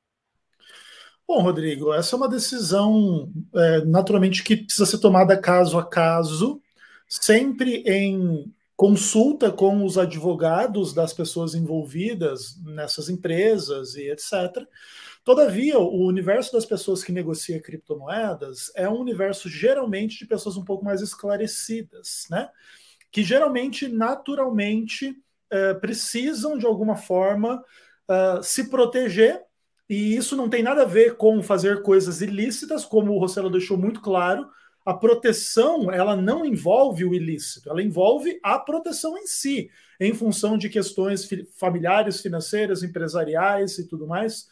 Bom, 1.26 1.42
Rodrigo, 1.42 1.92
essa 1.92 2.14
é 2.14 2.16
uma 2.16 2.28
decisão 2.28 3.28
é, 3.54 3.84
naturalmente 3.84 4.44
que 4.44 4.56
precisa 4.56 4.86
ser 4.86 4.98
tomada 4.98 5.36
caso 5.36 5.76
a 5.76 5.84
caso, 5.84 6.62
sempre 7.08 7.82
em 7.84 8.52
consulta 8.76 9.50
com 9.50 9.84
os 9.84 9.96
advogados 9.96 10.92
das 10.92 11.12
pessoas 11.12 11.54
envolvidas 11.54 12.60
nessas 12.62 13.08
empresas 13.08 13.94
e 13.94 14.10
etc. 14.10 14.68
Todavia, 15.24 15.78
o 15.78 16.06
universo 16.06 16.52
das 16.52 16.64
pessoas 16.64 17.02
que 17.02 17.10
negocia 17.10 17.60
criptomoedas 17.60 18.70
é 18.76 18.88
um 18.88 19.00
universo 19.00 19.48
geralmente 19.48 20.18
de 20.18 20.26
pessoas 20.26 20.56
um 20.56 20.64
pouco 20.64 20.84
mais 20.84 21.00
esclarecidas, 21.00 22.26
né? 22.30 22.48
Que 23.16 23.22
geralmente, 23.22 23.88
naturalmente, 23.88 25.16
é, 25.50 25.72
precisam 25.72 26.58
de 26.58 26.66
alguma 26.66 26.96
forma 26.96 27.64
uh, 28.10 28.42
se 28.42 28.68
proteger 28.68 29.42
e 29.88 30.14
isso 30.14 30.36
não 30.36 30.50
tem 30.50 30.62
nada 30.62 30.82
a 30.82 30.84
ver 30.84 31.16
com 31.16 31.42
fazer 31.42 31.80
coisas 31.80 32.20
ilícitas, 32.20 32.84
como 32.84 33.14
o 33.14 33.18
Rossello 33.18 33.48
deixou 33.48 33.78
muito 33.78 34.02
claro. 34.02 34.46
A 34.84 34.92
proteção, 34.92 35.90
ela 35.90 36.14
não 36.14 36.44
envolve 36.44 37.06
o 37.06 37.14
ilícito, 37.14 37.70
ela 37.70 37.82
envolve 37.82 38.38
a 38.42 38.58
proteção 38.58 39.16
em 39.16 39.26
si, 39.26 39.70
em 39.98 40.12
função 40.12 40.58
de 40.58 40.68
questões 40.68 41.26
familiares, 41.58 42.20
financeiras, 42.20 42.82
empresariais 42.82 43.78
e 43.78 43.88
tudo 43.88 44.06
mais. 44.06 44.46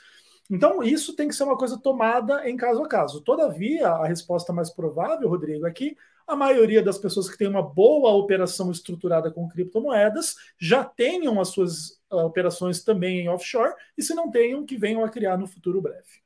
Então, 0.50 0.82
isso 0.82 1.14
tem 1.14 1.28
que 1.28 1.34
ser 1.34 1.44
uma 1.44 1.58
coisa 1.58 1.78
tomada 1.78 2.48
em 2.48 2.56
caso 2.56 2.82
a 2.82 2.88
caso. 2.88 3.20
Todavia, 3.20 3.88
a 3.88 4.06
resposta 4.06 4.54
mais 4.54 4.70
provável, 4.70 5.28
Rodrigo, 5.28 5.66
é 5.66 5.70
que 5.70 5.94
a 6.26 6.34
maioria 6.34 6.82
das 6.82 6.98
pessoas 6.98 7.28
que 7.28 7.36
tem 7.36 7.46
uma 7.46 7.62
boa 7.62 8.10
operação 8.12 8.70
estruturada 8.70 9.30
com 9.30 9.48
criptomoedas 9.48 10.36
já 10.58 10.84
tenham 10.84 11.40
as 11.40 11.48
suas 11.48 12.00
uh, 12.10 12.24
operações 12.24 12.82
também 12.82 13.20
em 13.20 13.28
offshore, 13.28 13.74
e 13.96 14.02
se 14.02 14.14
não 14.14 14.30
tenham, 14.30 14.64
que 14.64 14.76
venham 14.76 15.04
a 15.04 15.08
criar 15.08 15.36
no 15.36 15.46
futuro 15.46 15.80
breve. 15.80 16.22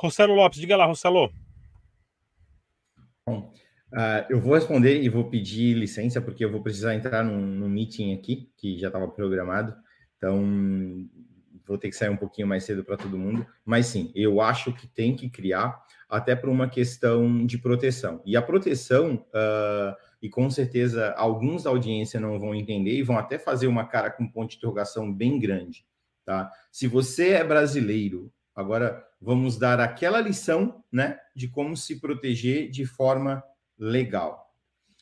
Rossello 0.00 0.34
Lopes, 0.34 0.60
diga 0.60 0.76
lá, 0.76 0.86
Rossello. 0.86 1.32
Bom, 3.26 3.52
uh, 3.92 4.26
eu 4.30 4.40
vou 4.40 4.54
responder 4.54 5.02
e 5.02 5.08
vou 5.08 5.28
pedir 5.28 5.74
licença, 5.74 6.20
porque 6.20 6.44
eu 6.44 6.50
vou 6.50 6.62
precisar 6.62 6.94
entrar 6.94 7.24
num, 7.24 7.40
num 7.40 7.68
meeting 7.68 8.14
aqui, 8.14 8.50
que 8.56 8.78
já 8.78 8.88
estava 8.88 9.08
programado, 9.08 9.76
então 10.16 11.08
vou 11.66 11.76
ter 11.76 11.90
que 11.90 11.96
sair 11.96 12.08
um 12.08 12.16
pouquinho 12.16 12.48
mais 12.48 12.64
cedo 12.64 12.82
para 12.82 12.96
todo 12.96 13.18
mundo, 13.18 13.46
mas 13.64 13.86
sim, 13.86 14.10
eu 14.14 14.40
acho 14.40 14.72
que 14.72 14.86
tem 14.86 15.14
que 15.14 15.28
criar 15.28 15.84
até 16.08 16.34
por 16.34 16.48
uma 16.48 16.68
questão 16.68 17.44
de 17.44 17.58
proteção. 17.58 18.22
E 18.24 18.36
a 18.36 18.42
proteção, 18.42 19.26
uh, 19.28 19.94
e 20.22 20.28
com 20.28 20.48
certeza 20.50 21.12
alguns 21.12 21.64
da 21.64 21.70
audiência 21.70 22.18
não 22.18 22.38
vão 22.38 22.54
entender 22.54 22.92
e 22.92 23.02
vão 23.02 23.18
até 23.18 23.38
fazer 23.38 23.66
uma 23.66 23.86
cara 23.86 24.10
com 24.10 24.26
ponto 24.26 24.50
de 24.50 24.56
interrogação 24.56 25.12
bem 25.12 25.38
grande. 25.38 25.86
Tá? 26.24 26.50
Se 26.72 26.86
você 26.86 27.30
é 27.30 27.44
brasileiro, 27.44 28.32
agora 28.54 29.06
vamos 29.20 29.58
dar 29.58 29.80
aquela 29.80 30.20
lição 30.20 30.82
né, 30.90 31.18
de 31.34 31.48
como 31.48 31.76
se 31.76 32.00
proteger 32.00 32.70
de 32.70 32.86
forma 32.86 33.42
legal. 33.78 34.52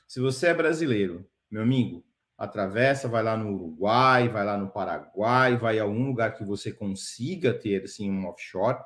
Se 0.06 0.20
você 0.20 0.48
é 0.48 0.54
brasileiro, 0.54 1.26
meu 1.50 1.62
amigo, 1.62 2.04
atravessa, 2.36 3.08
vai 3.08 3.22
lá 3.22 3.36
no 3.36 3.54
Uruguai, 3.54 4.28
vai 4.28 4.44
lá 4.44 4.56
no 4.56 4.68
Paraguai, 4.68 5.56
vai 5.56 5.78
a 5.78 5.82
algum 5.82 6.06
lugar 6.06 6.34
que 6.34 6.44
você 6.44 6.70
consiga 6.70 7.54
ter 7.54 7.84
assim 7.84 8.10
um 8.10 8.26
offshore 8.26 8.78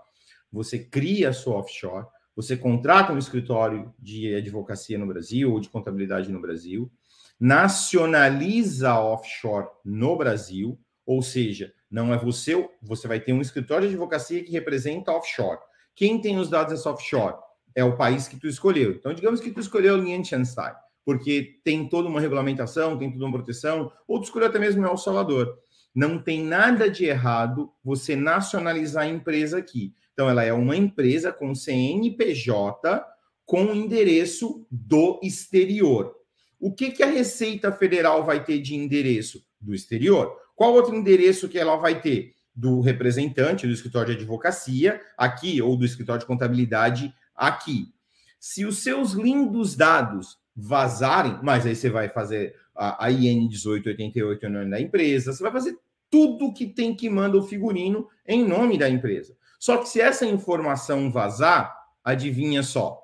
você 0.53 0.79
cria 0.79 1.31
a 1.31 1.33
sua 1.33 1.57
offshore, 1.57 2.07
você 2.35 2.57
contrata 2.57 3.13
um 3.13 3.19
escritório 3.19 3.93
de 3.99 4.35
advocacia 4.35 4.99
no 4.99 5.07
Brasil 5.07 5.53
ou 5.53 5.61
de 5.61 5.69
contabilidade 5.69 6.31
no 6.31 6.41
Brasil, 6.41 6.91
nacionaliza 7.39 8.91
a 8.91 9.05
offshore 9.05 9.69
no 9.85 10.17
Brasil, 10.17 10.79
ou 11.07 11.23
seja, 11.23 11.73
não 11.91 12.13
é 12.13 12.19
você, 12.19 12.69
você 12.83 13.09
vai 13.09 13.19
ter 13.19 13.33
um 13.33 13.41
escritório 13.41 13.89
de 13.89 13.95
advocacia 13.95 14.45
que 14.45 14.53
representa 14.53 15.13
offshore. 15.13 15.59
Quem 15.95 16.21
tem 16.21 16.39
os 16.39 16.49
dados 16.49 16.73
dessa 16.73 16.91
offshore? 16.91 17.37
É 17.75 17.83
o 17.83 17.97
país 17.97 18.29
que 18.29 18.39
tu 18.39 18.47
escolheu. 18.47 18.93
Então, 18.93 19.13
digamos 19.13 19.41
que 19.41 19.51
tu 19.51 19.61
escolheu 19.61 19.97
Liechtenstein, 19.97 20.73
porque 21.05 21.61
tem 21.65 21.89
toda 21.89 22.09
uma 22.09 22.21
regulamentação, 22.21 22.97
tem 22.97 23.11
toda 23.11 23.25
uma 23.25 23.33
proteção, 23.33 23.91
ou 24.07 24.21
tu 24.21 24.25
escolheu 24.25 24.49
até 24.49 24.59
mesmo 24.59 24.87
El 24.87 24.97
Salvador. 24.97 25.59
Não 25.95 26.19
tem 26.19 26.45
nada 26.45 26.89
de 26.89 27.05
errado 27.05 27.73
você 27.83 28.15
nacionalizar 28.15 29.05
a 29.05 29.09
empresa 29.09 29.59
aqui. 29.59 29.93
Então, 30.13 30.29
ela 30.29 30.45
é 30.45 30.53
uma 30.53 30.77
empresa 30.77 31.33
com 31.33 31.55
CNPJ 31.55 33.05
com 33.45 33.75
endereço 33.75 34.65
do 34.71 35.19
exterior. 35.23 36.15
O 36.61 36.73
que, 36.73 36.91
que 36.91 37.03
a 37.03 37.07
Receita 37.07 37.73
Federal 37.73 38.25
vai 38.25 38.45
ter 38.45 38.61
de 38.61 38.77
endereço? 38.77 39.43
Do 39.61 39.75
exterior. 39.75 40.37
Qual 40.55 40.73
outro 40.73 40.95
endereço 40.95 41.49
que 41.49 41.59
ela 41.59 41.77
vai 41.77 42.01
ter? 42.01 42.35
Do 42.55 42.81
representante 42.81 43.67
do 43.67 43.73
escritório 43.73 44.15
de 44.15 44.21
advocacia, 44.21 45.01
aqui, 45.17 45.61
ou 45.61 45.77
do 45.77 45.85
escritório 45.85 46.21
de 46.21 46.27
contabilidade, 46.27 47.13
aqui. 47.35 47.87
Se 48.39 48.65
os 48.65 48.79
seus 48.79 49.13
lindos 49.13 49.75
dados 49.75 50.39
vazarem, 50.55 51.39
mas 51.43 51.67
aí 51.67 51.75
você 51.75 51.89
vai 51.89 52.09
fazer 52.09 52.55
a, 52.81 53.05
a 53.05 53.11
IN 53.11 53.49
1888 53.49 54.47
em 54.47 54.49
nome 54.49 54.71
da 54.71 54.81
empresa, 54.81 55.35
você 55.35 55.43
vai 55.43 55.53
fazer 55.53 55.79
tudo 56.09 56.53
que 56.55 56.67
tem 56.67 56.97
que 56.97 57.11
manda 57.11 57.37
o 57.37 57.43
figurino 57.43 58.09
em 58.27 58.43
nome 58.43 58.79
da 58.79 58.89
empresa. 58.89 59.37
Só 59.59 59.77
que 59.77 59.87
se 59.87 60.01
essa 60.01 60.25
informação 60.25 61.13
vazar, 61.13 61.77
adivinha 62.03 62.63
só, 62.63 62.99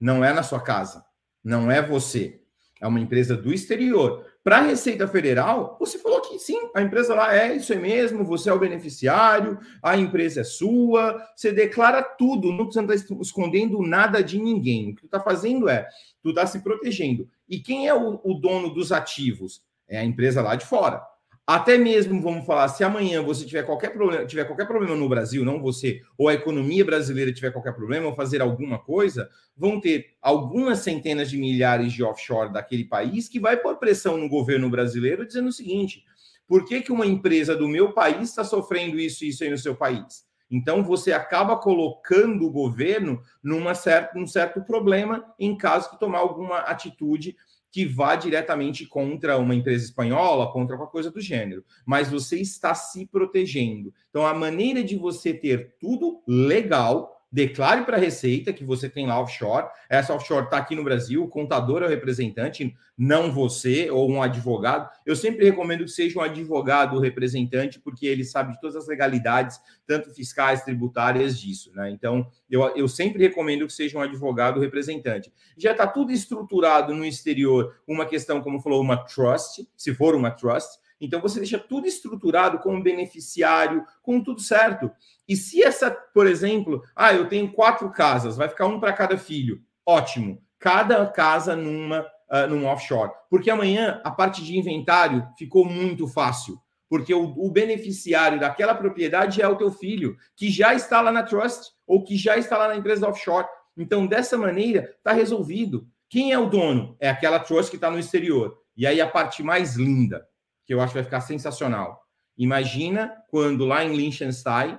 não 0.00 0.24
é 0.24 0.32
na 0.32 0.42
sua 0.42 0.60
casa, 0.60 1.04
não 1.44 1.70
é 1.70 1.82
você, 1.82 2.40
é 2.80 2.86
uma 2.86 2.98
empresa 2.98 3.36
do 3.36 3.52
exterior. 3.52 4.24
Para 4.42 4.58
a 4.58 4.62
Receita 4.62 5.06
Federal, 5.06 5.76
você 5.78 5.98
falou 5.98 6.22
que 6.22 6.38
sim, 6.38 6.70
a 6.74 6.80
empresa 6.80 7.14
lá 7.14 7.36
é 7.36 7.54
isso 7.54 7.74
aí 7.74 7.78
mesmo, 7.78 8.24
você 8.24 8.48
é 8.48 8.52
o 8.52 8.58
beneficiário, 8.58 9.58
a 9.82 9.94
empresa 9.94 10.40
é 10.40 10.44
sua, 10.44 11.22
você 11.36 11.52
declara 11.52 12.02
tudo, 12.02 12.50
não 12.50 12.64
precisa 12.64 12.94
estar 12.94 13.14
escondendo 13.20 13.82
nada 13.82 14.22
de 14.22 14.38
ninguém. 14.40 14.92
O 14.92 14.94
que 14.94 15.02
tu 15.02 15.06
está 15.06 15.20
fazendo 15.20 15.68
é, 15.68 15.86
tu 16.22 16.30
está 16.30 16.46
se 16.46 16.60
protegendo. 16.60 17.28
E 17.48 17.58
quem 17.58 17.88
é 17.88 17.94
o, 17.94 18.20
o 18.22 18.34
dono 18.34 18.72
dos 18.72 18.92
ativos? 18.92 19.62
É 19.88 19.98
a 19.98 20.04
empresa 20.04 20.42
lá 20.42 20.54
de 20.54 20.66
fora. 20.66 21.02
até 21.46 21.78
mesmo, 21.78 22.20
vamos 22.20 22.44
falar, 22.44 22.68
se 22.68 22.84
amanhã 22.84 23.22
você 23.22 23.46
tiver 23.46 23.62
qualquer 23.62 23.88
problema, 23.90 24.26
tiver 24.26 24.44
qualquer 24.44 24.66
problema 24.66 24.94
no 24.94 25.08
Brasil, 25.08 25.46
não 25.46 25.62
você, 25.62 26.02
ou 26.18 26.28
a 26.28 26.34
economia 26.34 26.84
brasileira 26.84 27.32
tiver 27.32 27.50
qualquer 27.50 27.72
problema, 27.72 28.06
ou 28.06 28.14
fazer 28.14 28.42
alguma 28.42 28.78
coisa, 28.78 29.30
vão 29.56 29.80
ter 29.80 30.10
algumas 30.20 30.80
centenas 30.80 31.30
de 31.30 31.38
milhares 31.38 31.94
de 31.94 32.04
offshore 32.04 32.52
daquele 32.52 32.84
país 32.84 33.30
que 33.30 33.40
vai 33.40 33.56
pôr 33.56 33.78
pressão 33.78 34.18
no 34.18 34.28
governo 34.28 34.68
brasileiro 34.68 35.26
dizendo 35.26 35.48
o 35.48 35.52
seguinte: 35.52 36.04
por 36.46 36.66
que, 36.66 36.82
que 36.82 36.92
uma 36.92 37.06
empresa 37.06 37.56
do 37.56 37.66
meu 37.66 37.94
país 37.94 38.28
está 38.28 38.44
sofrendo 38.44 38.98
isso 38.98 39.24
e 39.24 39.28
isso 39.30 39.42
aí 39.42 39.48
no 39.48 39.56
seu 39.56 39.74
país? 39.74 40.27
Então 40.50 40.82
você 40.82 41.12
acaba 41.12 41.56
colocando 41.56 42.46
o 42.46 42.50
governo 42.50 43.20
numa 43.42 43.74
certa, 43.74 44.18
num 44.18 44.26
certo 44.26 44.62
problema 44.62 45.34
em 45.38 45.56
caso 45.56 45.90
de 45.90 45.98
tomar 45.98 46.18
alguma 46.18 46.58
atitude 46.60 47.36
que 47.70 47.84
vá 47.84 48.16
diretamente 48.16 48.86
contra 48.86 49.36
uma 49.38 49.54
empresa 49.54 49.84
espanhola, 49.84 50.50
contra 50.50 50.76
qualquer 50.76 50.92
coisa 50.92 51.10
do 51.10 51.20
gênero, 51.20 51.64
mas 51.84 52.10
você 52.10 52.40
está 52.40 52.74
se 52.74 53.06
protegendo. 53.06 53.92
Então, 54.08 54.26
a 54.26 54.32
maneira 54.32 54.82
de 54.82 54.96
você 54.96 55.34
ter 55.34 55.76
tudo 55.78 56.22
legal 56.26 57.17
declare 57.30 57.84
para 57.84 57.96
a 57.96 58.00
Receita 58.00 58.52
que 58.52 58.64
você 58.64 58.88
tem 58.88 59.06
lá 59.06 59.20
offshore. 59.20 59.66
Essa 59.88 60.14
offshore 60.14 60.44
está 60.44 60.56
aqui 60.56 60.74
no 60.74 60.82
Brasil, 60.82 61.22
o 61.22 61.28
contador 61.28 61.82
é 61.82 61.86
o 61.86 61.88
representante, 61.88 62.74
não 62.96 63.30
você 63.30 63.90
ou 63.90 64.10
um 64.10 64.22
advogado. 64.22 64.90
Eu 65.06 65.14
sempre 65.14 65.44
recomendo 65.44 65.84
que 65.84 65.90
seja 65.90 66.18
um 66.18 66.22
advogado 66.22 66.98
representante, 66.98 67.78
porque 67.78 68.06
ele 68.06 68.24
sabe 68.24 68.54
de 68.54 68.60
todas 68.60 68.76
as 68.76 68.88
legalidades, 68.88 69.60
tanto 69.86 70.12
fiscais, 70.12 70.62
tributárias 70.62 71.38
disso. 71.38 71.70
Né? 71.74 71.90
Então, 71.90 72.26
eu, 72.50 72.62
eu 72.74 72.88
sempre 72.88 73.22
recomendo 73.22 73.66
que 73.66 73.72
seja 73.72 73.98
um 73.98 74.02
advogado 74.02 74.58
representante. 74.60 75.32
Já 75.56 75.72
está 75.72 75.86
tudo 75.86 76.10
estruturado 76.10 76.94
no 76.94 77.04
exterior, 77.04 77.76
uma 77.86 78.06
questão, 78.06 78.40
como 78.40 78.60
falou, 78.60 78.80
uma 78.80 78.96
trust, 78.96 79.68
se 79.76 79.94
for 79.94 80.14
uma 80.14 80.30
trust. 80.30 80.78
Então, 81.00 81.20
você 81.20 81.38
deixa 81.38 81.58
tudo 81.58 81.86
estruturado 81.86 82.58
com 82.58 82.76
o 82.76 82.82
beneficiário, 82.82 83.84
com 84.02 84.22
tudo 84.22 84.40
certo. 84.40 84.90
E 85.28 85.36
se 85.36 85.62
essa, 85.62 85.90
por 85.90 86.26
exemplo, 86.26 86.82
ah, 86.94 87.14
eu 87.14 87.28
tenho 87.28 87.52
quatro 87.52 87.90
casas, 87.90 88.36
vai 88.36 88.48
ficar 88.48 88.66
um 88.66 88.80
para 88.80 88.92
cada 88.92 89.16
filho. 89.16 89.62
Ótimo. 89.86 90.42
Cada 90.58 91.06
casa 91.06 91.54
numa 91.54 92.06
uh, 92.30 92.46
num 92.48 92.66
offshore. 92.66 93.12
Porque 93.30 93.50
amanhã 93.50 94.00
a 94.04 94.10
parte 94.10 94.44
de 94.44 94.56
inventário 94.56 95.26
ficou 95.36 95.64
muito 95.64 96.06
fácil. 96.06 96.58
Porque 96.88 97.12
o, 97.12 97.34
o, 97.36 97.50
beneficiário 97.50 98.40
daquela 98.40 98.74
propriedade 98.74 99.42
é 99.42 99.48
o 99.48 99.56
teu 99.56 99.70
filho, 99.70 100.16
que 100.34 100.50
já 100.50 100.74
está 100.74 101.00
lá 101.00 101.12
na 101.12 101.22
trust 101.22 101.70
ou 101.86 102.02
que 102.02 102.16
já 102.16 102.38
está 102.38 102.56
lá 102.56 102.68
na 102.68 102.76
empresa 102.76 103.08
offshore. 103.08 103.46
Então, 103.76 104.06
dessa 104.06 104.38
maneira, 104.38 104.94
está 104.96 105.12
resolvido. 105.12 105.86
Quem 106.08 106.32
é 106.32 106.38
o 106.38 106.48
dono? 106.48 106.96
É 106.98 107.10
aquela 107.10 107.38
trust 107.38 107.70
que 107.70 107.76
está 107.76 107.90
no 107.90 107.98
exterior. 107.98 108.58
E 108.76 108.86
aí 108.86 109.00
a 109.00 109.08
parte 109.08 109.42
mais 109.42 109.76
linda, 109.76 110.26
que 110.68 110.74
eu 110.74 110.82
acho 110.82 110.92
que 110.92 110.98
vai 110.98 111.04
ficar 111.04 111.22
sensacional. 111.22 111.98
Imagina 112.36 113.24
quando 113.30 113.64
lá 113.64 113.82
em 113.82 113.96
Liechtenstein 113.96 114.78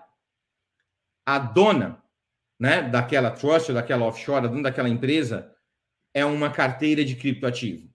a 1.25 1.39
dona 1.39 2.03
né, 2.59 2.83
daquela 2.83 3.31
trust, 3.31 3.73
daquela 3.73 4.05
offshore, 4.05 4.45
a 4.45 4.47
dona 4.47 4.61
daquela 4.61 4.87
empresa, 4.87 5.51
é 6.13 6.23
uma 6.23 6.51
carteira 6.51 7.03
de 7.03 7.15
criptoativo. 7.15 7.89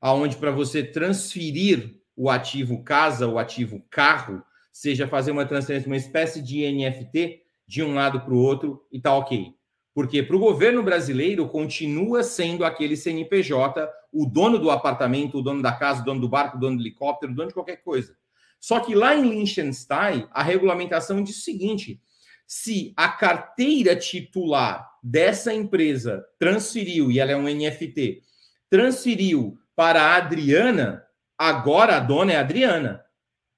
Aonde 0.00 0.36
para 0.36 0.50
você 0.50 0.82
transferir 0.82 2.02
o 2.16 2.28
ativo 2.28 2.82
casa, 2.82 3.28
o 3.28 3.38
ativo 3.38 3.80
carro, 3.88 4.42
seja 4.72 5.06
fazer 5.06 5.30
uma 5.30 5.46
transferência, 5.46 5.86
uma 5.86 5.96
espécie 5.96 6.42
de 6.42 6.68
NFT 6.68 7.42
de 7.64 7.80
um 7.80 7.94
lado 7.94 8.22
para 8.22 8.34
o 8.34 8.42
outro 8.42 8.84
e 8.90 9.00
tá 9.00 9.14
ok. 9.14 9.54
Porque 9.92 10.22
para 10.22 10.36
o 10.36 10.40
governo 10.40 10.82
brasileiro 10.82 11.48
continua 11.48 12.22
sendo 12.22 12.64
aquele 12.64 12.96
CNPJ, 12.96 13.88
o 14.12 14.24
dono 14.24 14.58
do 14.58 14.70
apartamento, 14.70 15.38
o 15.38 15.42
dono 15.42 15.62
da 15.62 15.72
casa, 15.72 16.02
o 16.02 16.04
dono 16.04 16.20
do 16.20 16.28
barco, 16.28 16.56
o 16.56 16.60
dono 16.60 16.76
do 16.76 16.82
helicóptero, 16.82 17.32
o 17.32 17.34
dono 17.34 17.48
de 17.48 17.54
qualquer 17.54 17.82
coisa. 17.82 18.16
Só 18.60 18.78
que 18.80 18.94
lá 18.94 19.16
em 19.16 19.28
Liechtenstein, 19.28 20.28
a 20.30 20.42
regulamentação 20.42 21.22
diz 21.22 21.38
o 21.38 21.42
seguinte: 21.42 22.00
se 22.46 22.92
a 22.96 23.08
carteira 23.08 23.96
titular 23.96 24.88
dessa 25.02 25.52
empresa 25.52 26.24
transferiu, 26.38 27.10
e 27.10 27.18
ela 27.18 27.32
é 27.32 27.36
um 27.36 27.48
NFT, 27.48 28.22
transferiu 28.68 29.58
para 29.74 30.02
a 30.02 30.16
Adriana, 30.16 31.04
agora 31.36 31.96
a 31.96 32.00
dona 32.00 32.32
é 32.32 32.36
a 32.36 32.40
Adriana. 32.40 33.04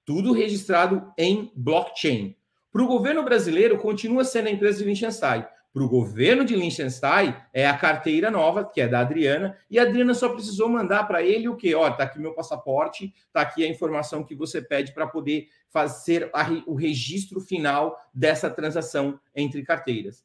Tudo 0.05 0.33
registrado 0.33 1.12
em 1.18 1.53
blockchain. 1.55 2.37
Para 2.73 2.83
o 2.83 2.87
governo 2.87 3.23
brasileiro, 3.23 3.77
continua 3.79 4.25
sendo 4.25 4.49
a 4.49 4.51
empresa 4.51 4.79
de 4.79 4.85
Liechtenstein 4.85 5.45
para 5.73 5.83
o 5.83 5.89
governo 5.89 6.45
de 6.45 6.55
Liechtenstein 6.55 7.35
é 7.53 7.67
a 7.67 7.77
carteira 7.77 8.31
nova, 8.31 8.65
que 8.65 8.81
é 8.81 8.87
da 8.87 9.01
Adriana, 9.01 9.57
e 9.71 9.79
a 9.79 9.83
Adriana 9.83 10.13
só 10.13 10.29
precisou 10.29 10.69
mandar 10.69 11.05
para 11.05 11.23
ele 11.23 11.49
o 11.49 11.57
quê? 11.57 11.75
Ó, 11.75 11.91
tá 11.91 12.05
aqui 12.05 12.19
meu 12.19 12.35
passaporte, 12.35 13.15
tá 13.33 13.41
aqui 13.41 13.65
a 13.65 13.69
informação 13.69 14.23
que 14.23 14.35
você 14.35 14.61
pede 14.61 14.93
para 14.93 15.07
poder 15.07 15.49
fazer 15.71 16.31
a, 16.35 16.47
o 16.67 16.75
registro 16.75 17.41
final 17.41 17.99
dessa 18.13 18.51
transação 18.51 19.19
entre 19.35 19.63
carteiras. 19.63 20.23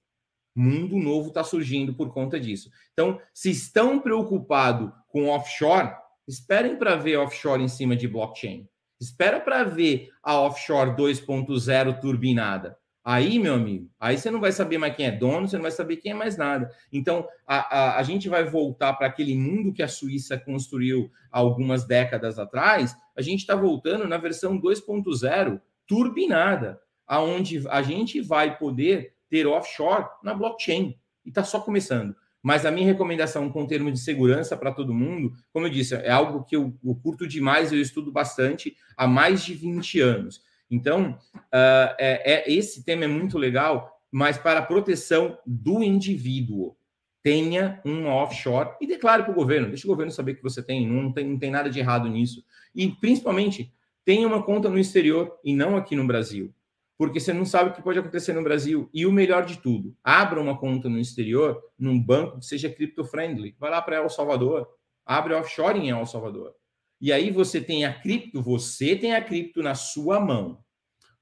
Mundo 0.54 0.98
novo 0.98 1.30
está 1.30 1.44
surgindo 1.44 1.94
por 1.94 2.12
conta 2.12 2.40
disso. 2.40 2.70
Então, 2.92 3.22
se 3.34 3.50
estão 3.50 4.00
preocupados 4.00 4.92
com 5.08 5.30
offshore, 5.30 5.96
esperem 6.28 6.76
para 6.76 6.96
ver 6.96 7.18
offshore 7.18 7.64
em 7.64 7.68
cima 7.70 7.96
de 7.96 8.08
blockchain. 8.08 8.68
Espera 9.00 9.40
para 9.40 9.64
ver 9.64 10.10
a 10.22 10.42
offshore 10.42 10.92
2.0 10.92 12.02
turbinada 12.02 12.78
Aí, 13.10 13.40
meu 13.40 13.54
amigo, 13.54 13.90
aí 13.98 14.18
você 14.18 14.30
não 14.30 14.42
vai 14.42 14.52
saber 14.52 14.78
mais 14.78 14.94
quem 14.94 15.06
é 15.06 15.12
dono, 15.12 15.48
você 15.48 15.56
não 15.56 15.62
vai 15.62 15.72
saber 15.72 15.96
quem 15.96 16.12
é 16.12 16.14
mais 16.14 16.36
nada. 16.36 16.70
Então, 16.92 17.26
a, 17.48 17.78
a, 17.78 18.00
a 18.00 18.04
gente 18.04 18.28
vai 18.28 18.44
voltar 18.44 18.92
para 18.96 19.08
aquele 19.08 19.34
mundo 19.34 19.72
que 19.72 19.82
a 19.82 19.88
Suíça 19.88 20.38
construiu 20.38 21.10
algumas 21.32 21.88
décadas 21.88 22.38
atrás. 22.38 22.94
A 23.16 23.22
gente 23.22 23.40
está 23.40 23.56
voltando 23.56 24.06
na 24.10 24.18
versão 24.18 24.60
2.0 24.60 25.62
turbinada, 25.88 26.82
aonde 27.08 27.66
a 27.70 27.82
gente 27.82 28.20
vai 28.20 28.58
poder 28.58 29.14
ter 29.30 29.48
offshore 29.48 30.06
na 30.22 30.34
blockchain. 30.34 30.94
E 31.26 31.30
está 31.30 31.46
só 31.46 31.62
começando. 31.62 32.14
Mas 32.44 32.66
a 32.66 32.72
minha 32.72 32.88
recomendação 32.88 33.50
com 33.50 33.66
termo 33.66 33.90
de 33.90 34.00
segurança 34.00 34.58
para 34.58 34.74
todo 34.74 34.94
mundo, 34.94 35.32
como 35.54 35.66
eu 35.66 35.72
disse, 35.72 35.96
é 35.96 36.12
algo 36.12 36.44
que 36.44 36.58
eu, 36.58 36.78
eu 36.84 36.96
curto 36.96 37.26
demais, 37.26 37.72
eu 37.72 37.80
estudo 37.80 38.12
bastante 38.12 38.76
há 38.98 39.08
mais 39.08 39.46
de 39.46 39.54
20 39.54 40.02
anos. 40.02 40.42
Então, 40.70 41.18
uh, 41.36 41.96
é, 41.98 42.34
é, 42.34 42.52
esse 42.52 42.84
tema 42.84 43.06
é 43.06 43.08
muito 43.08 43.38
legal, 43.38 44.00
mas 44.12 44.38
para 44.38 44.60
a 44.60 44.66
proteção 44.66 45.38
do 45.46 45.82
indivíduo. 45.84 46.76
Tenha 47.24 47.82
um 47.84 48.08
offshore 48.08 48.76
e 48.80 48.88
declare 48.88 49.24
para 49.24 49.32
o 49.32 49.36
governo. 49.36 49.68
Deixa 49.68 49.86
o 49.86 49.90
governo 49.90 50.12
saber 50.12 50.36
que 50.36 50.44
você 50.44 50.64
tem 50.64 50.88
não, 50.88 51.12
tem, 51.12 51.28
não 51.28 51.38
tem 51.38 51.52
nada 51.52 51.70
de 51.70 51.78
errado 51.78 52.08
nisso. 52.08 52.42
E, 52.74 52.88
principalmente, 52.88 53.74
tenha 54.06 54.26
uma 54.26 54.42
conta 54.42 54.70
no 54.70 54.80
exterior 54.80 55.38
e 55.44 55.54
não 55.54 55.76
aqui 55.76 55.94
no 55.94 56.08
Brasil. 56.08 56.54
Porque 56.98 57.20
você 57.20 57.34
não 57.34 57.46
sabe 57.46 57.70
o 57.70 57.74
que 57.74 57.82
pode 57.82 58.00
acontecer 58.00 58.34
no 58.34 58.44
Brasil. 58.44 58.90
E 58.94 59.06
o 59.06 59.12
melhor 59.12 59.46
de 59.46 59.58
tudo, 59.58 59.94
abra 60.04 60.40
uma 60.40 60.58
conta 60.58 60.88
no 60.88 61.00
exterior, 61.00 61.62
num 61.78 62.00
banco 62.00 62.40
que 62.40 62.46
seja 62.46 62.70
cripto-friendly. 62.70 63.56
Vai 63.60 63.72
lá 63.72 63.82
para 63.82 63.98
El 63.98 64.10
Salvador, 64.10 64.68
abre 65.06 65.34
offshore 65.34 65.78
em 65.78 65.90
El 65.90 66.06
Salvador. 66.06 66.56
E 67.00 67.12
aí 67.14 67.30
você 67.32 67.62
tem 67.62 67.86
a 67.86 67.94
cripto, 67.94 68.42
você 68.42 68.96
tem 68.96 69.14
a 69.14 69.24
cripto 69.24 69.62
na 69.62 69.76
sua 69.76 70.20
mão. 70.20 70.64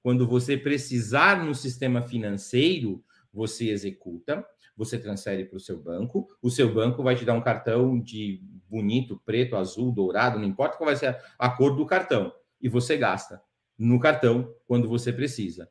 Quando 0.02 0.28
você 0.28 0.56
precisar 0.56 1.44
no 1.44 1.54
sistema 1.54 2.02
financeiro, 2.02 3.04
você 3.34 3.70
executa, 3.70 4.46
você 4.78 5.00
transfere 5.00 5.46
para 5.46 5.58
o 5.58 5.60
seu 5.60 5.82
banco, 5.82 6.28
o 6.42 6.50
seu 6.50 6.74
banco 6.74 7.04
vai 7.04 7.16
te 7.16 7.26
dar 7.26 7.34
um 7.34 7.42
cartão 7.42 8.00
de 8.00 8.42
bonito, 8.70 9.22
preto, 9.26 9.56
azul, 9.56 9.92
dourado, 9.92 10.40
não 10.40 10.46
importa 10.46 10.78
qual 10.78 10.88
vai 10.88 10.96
ser 10.96 11.18
a 11.38 11.50
cor 11.50 11.76
do 11.76 11.86
cartão, 11.86 12.34
e 12.62 12.70
você 12.70 12.98
gasta 12.98 13.42
no 13.78 14.00
cartão 14.00 14.54
quando 14.66 14.88
você 14.88 15.12
precisa. 15.12 15.70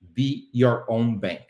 Be 0.00 0.50
your 0.54 0.84
own 0.88 1.18
bank. 1.18 1.46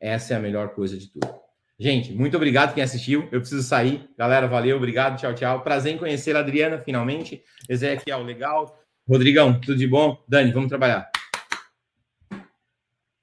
Essa 0.00 0.34
é 0.34 0.36
a 0.36 0.40
melhor 0.40 0.74
coisa 0.74 0.96
de 0.96 1.08
tudo. 1.08 1.47
Gente, 1.80 2.12
muito 2.12 2.36
obrigado 2.36 2.74
quem 2.74 2.82
assistiu. 2.82 3.28
Eu 3.30 3.38
preciso 3.40 3.62
sair. 3.62 4.10
Galera, 4.18 4.48
valeu, 4.48 4.76
obrigado, 4.76 5.16
tchau, 5.16 5.32
tchau. 5.32 5.62
Prazer 5.62 5.94
em 5.94 5.98
conhecer 5.98 6.34
a 6.34 6.40
Adriana, 6.40 6.80
finalmente. 6.80 7.44
Ezequiel, 7.68 8.24
legal. 8.24 8.82
Rodrigão, 9.08 9.60
tudo 9.60 9.76
de 9.76 9.86
bom? 9.86 10.20
Dani, 10.26 10.50
vamos 10.50 10.68
trabalhar. 10.68 11.08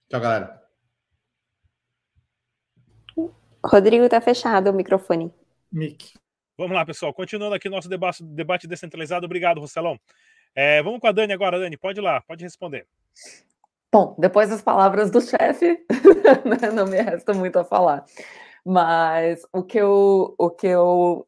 Tchau, 0.10 0.22
galera. 0.22 0.63
Rodrigo 3.63 4.08
tá 4.08 4.22
fechado 4.22 4.70
o 4.70 4.74
microfone. 4.74 5.34
Mic. 5.70 6.14
Vamos 6.58 6.74
lá, 6.74 6.86
pessoal. 6.86 7.14
Continuando 7.14 7.56
aqui 7.56 7.68
nosso 7.68 7.89
debate, 7.89 8.24
debate 8.24 8.68
descentralizado. 8.68 9.26
Obrigado, 9.26 9.60
Rocelão. 9.60 9.99
É, 10.56 10.82
vamos 10.82 11.01
com 11.01 11.08
a 11.08 11.12
Dani 11.12 11.34
agora, 11.34 11.60
Dani. 11.60 11.76
Pode 11.76 11.99
ir 11.99 12.03
lá, 12.03 12.22
pode 12.22 12.41
responder. 12.41 12.88
Bom, 13.91 14.16
depois 14.18 14.49
das 14.49 14.62
palavras 14.62 15.12
do 15.12 15.20
chefe, 15.20 15.86
né, 16.45 16.72
não 16.72 16.86
me 16.86 17.01
resta 17.01 17.34
muito 17.34 17.60
a 17.60 17.66
falar. 17.66 18.06
Mas 18.66 19.41
o 19.53 19.63
que 19.63 19.78
eu, 19.78 20.34
o 20.39 20.49
que 20.49 20.68
eu 20.68 21.28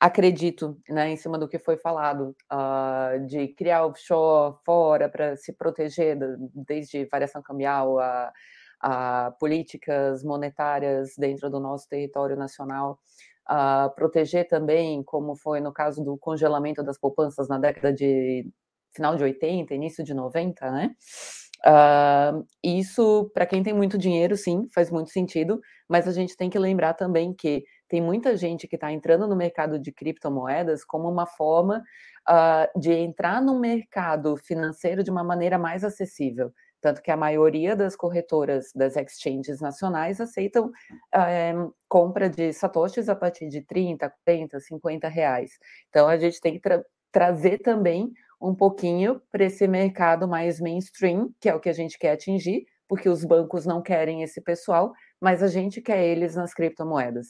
acredito, 0.00 0.78
né, 0.88 1.10
em 1.10 1.16
cima 1.16 1.38
do 1.38 1.48
que 1.48 1.58
foi 1.58 1.76
falado, 1.76 2.34
uh, 2.52 3.26
de 3.26 3.48
criar 3.48 3.84
offshore 3.86 4.56
fora 4.64 5.08
para 5.08 5.36
se 5.36 5.52
proteger, 5.52 6.18
desde 6.54 7.06
variação 7.06 7.42
cambial 7.42 7.98
a, 7.98 8.32
a, 8.80 9.32
políticas 9.38 10.22
monetárias 10.24 11.14
dentro 11.18 11.50
do 11.50 11.60
nosso 11.60 11.88
território 11.88 12.36
nacional, 12.36 12.98
uh, 13.50 13.94
proteger 13.94 14.48
também, 14.48 15.02
como 15.02 15.36
foi 15.36 15.60
no 15.60 15.72
caso 15.72 16.04
do 16.04 16.16
congelamento 16.18 16.82
das 16.82 16.98
poupanças 16.98 17.48
na 17.48 17.58
década 17.58 17.92
de 17.92 18.50
final 18.94 19.14
de 19.16 19.24
80, 19.24 19.74
início 19.74 20.02
de 20.02 20.14
90, 20.14 20.70
né? 20.70 20.94
Uh, 21.64 22.46
isso, 22.62 23.30
para 23.32 23.46
quem 23.46 23.62
tem 23.62 23.72
muito 23.72 23.96
dinheiro, 23.96 24.36
sim, 24.36 24.68
faz 24.74 24.90
muito 24.90 25.10
sentido, 25.10 25.60
mas 25.88 26.06
a 26.06 26.12
gente 26.12 26.36
tem 26.36 26.50
que 26.50 26.58
lembrar 26.58 26.94
também 26.94 27.34
que 27.34 27.64
tem 27.88 28.00
muita 28.00 28.36
gente 28.36 28.66
que 28.66 28.76
está 28.76 28.92
entrando 28.92 29.26
no 29.26 29.36
mercado 29.36 29.78
de 29.78 29.92
criptomoedas 29.92 30.84
como 30.84 31.08
uma 31.08 31.26
forma 31.26 31.82
uh, 32.28 32.80
de 32.80 32.92
entrar 32.92 33.40
no 33.40 33.58
mercado 33.58 34.36
financeiro 34.36 35.02
de 35.02 35.10
uma 35.10 35.24
maneira 35.24 35.58
mais 35.58 35.84
acessível. 35.84 36.52
Tanto 36.80 37.02
que 37.02 37.10
a 37.10 37.16
maioria 37.16 37.74
das 37.74 37.96
corretoras 37.96 38.66
das 38.74 38.96
exchanges 38.96 39.60
nacionais 39.60 40.20
aceitam 40.20 40.66
uh, 40.66 41.74
compra 41.88 42.28
de 42.28 42.52
satoshis 42.52 43.08
a 43.08 43.16
partir 43.16 43.48
de 43.48 43.62
30, 43.62 44.12
40, 44.24 44.60
50 44.60 45.08
reais. 45.08 45.52
Então 45.88 46.08
a 46.08 46.16
gente 46.16 46.40
tem 46.40 46.54
que 46.54 46.60
tra 46.60 46.82
trazer 47.12 47.58
também 47.58 48.12
um 48.40 48.54
pouquinho 48.54 49.20
para 49.30 49.44
esse 49.44 49.66
mercado 49.66 50.28
mais 50.28 50.60
mainstream, 50.60 51.30
que 51.40 51.48
é 51.48 51.54
o 51.54 51.60
que 51.60 51.68
a 51.68 51.72
gente 51.72 51.98
quer 51.98 52.12
atingir, 52.12 52.66
porque 52.88 53.08
os 53.08 53.24
bancos 53.24 53.66
não 53.66 53.82
querem 53.82 54.22
esse 54.22 54.40
pessoal, 54.40 54.92
mas 55.20 55.42
a 55.42 55.48
gente 55.48 55.80
quer 55.80 56.04
eles 56.04 56.36
nas 56.36 56.54
criptomoedas. 56.54 57.28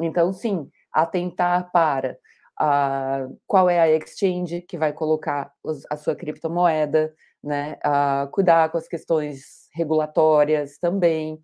Então, 0.00 0.32
sim, 0.32 0.68
atentar 0.92 1.70
para 1.70 2.16
uh, 2.60 3.38
qual 3.46 3.68
é 3.70 3.80
a 3.80 3.88
exchange 3.88 4.62
que 4.62 4.78
vai 4.78 4.92
colocar 4.92 5.52
os, 5.62 5.84
a 5.90 5.96
sua 5.96 6.14
criptomoeda, 6.14 7.14
né? 7.42 7.78
Uh, 7.84 8.30
cuidar 8.30 8.70
com 8.70 8.78
as 8.78 8.88
questões 8.88 9.68
regulatórias 9.72 10.78
também, 10.78 11.34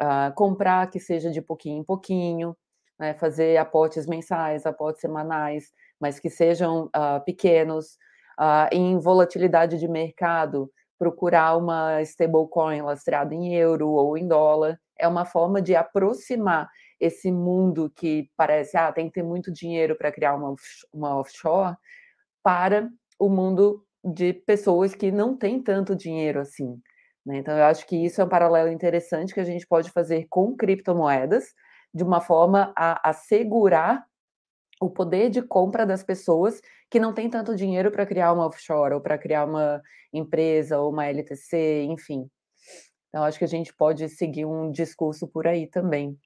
uh, 0.00 0.32
comprar 0.34 0.88
que 0.90 1.00
seja 1.00 1.30
de 1.30 1.42
pouquinho 1.42 1.80
em 1.80 1.84
pouquinho, 1.84 2.56
né? 2.98 3.14
fazer 3.14 3.56
aportes 3.56 4.06
mensais, 4.06 4.64
aportes 4.64 5.00
semanais, 5.00 5.70
mas 6.00 6.18
que 6.18 6.30
sejam 6.30 6.90
pequenos, 7.24 7.96
em 8.70 8.98
volatilidade 8.98 9.78
de 9.78 9.88
mercado, 9.88 10.70
procurar 10.98 11.56
uma 11.56 12.00
stablecoin 12.02 12.82
lastreada 12.82 13.34
em 13.34 13.54
euro 13.54 13.88
ou 13.90 14.16
em 14.16 14.26
dólar, 14.26 14.78
é 14.98 15.08
uma 15.08 15.24
forma 15.24 15.60
de 15.60 15.74
aproximar 15.74 16.68
esse 17.00 17.32
mundo 17.32 17.90
que 17.96 18.30
parece, 18.36 18.76
ah, 18.76 18.92
tem 18.92 19.08
que 19.08 19.14
ter 19.14 19.24
muito 19.24 19.52
dinheiro 19.52 19.96
para 19.96 20.12
criar 20.12 20.36
uma, 20.36 20.54
uma 20.92 21.18
offshore, 21.18 21.76
para 22.42 22.88
o 23.18 23.28
mundo 23.28 23.84
de 24.04 24.32
pessoas 24.32 24.94
que 24.94 25.10
não 25.10 25.36
têm 25.36 25.60
tanto 25.60 25.96
dinheiro 25.96 26.40
assim. 26.40 26.80
Né? 27.26 27.38
Então, 27.38 27.56
eu 27.56 27.64
acho 27.64 27.86
que 27.86 27.96
isso 27.96 28.20
é 28.20 28.24
um 28.24 28.28
paralelo 28.28 28.70
interessante 28.70 29.34
que 29.34 29.40
a 29.40 29.44
gente 29.44 29.66
pode 29.66 29.90
fazer 29.90 30.26
com 30.30 30.56
criptomoedas, 30.56 31.46
de 31.94 32.02
uma 32.02 32.20
forma 32.20 32.72
a 32.76 33.10
assegurar 33.10 34.04
o 34.82 34.90
poder 34.90 35.30
de 35.30 35.40
compra 35.40 35.86
das 35.86 36.02
pessoas 36.02 36.60
que 36.90 36.98
não 36.98 37.14
têm 37.14 37.30
tanto 37.30 37.54
dinheiro 37.54 37.90
para 37.90 38.04
criar 38.04 38.32
uma 38.32 38.46
offshore 38.46 38.94
ou 38.94 39.00
para 39.00 39.16
criar 39.16 39.44
uma 39.44 39.80
empresa 40.12 40.78
ou 40.80 40.90
uma 40.90 41.06
LTC, 41.06 41.84
enfim. 41.84 42.28
Então, 43.08 43.22
acho 43.22 43.38
que 43.38 43.44
a 43.44 43.48
gente 43.48 43.72
pode 43.72 44.08
seguir 44.08 44.44
um 44.44 44.72
discurso 44.72 45.28
por 45.28 45.46
aí 45.46 45.68
também. 45.68 46.18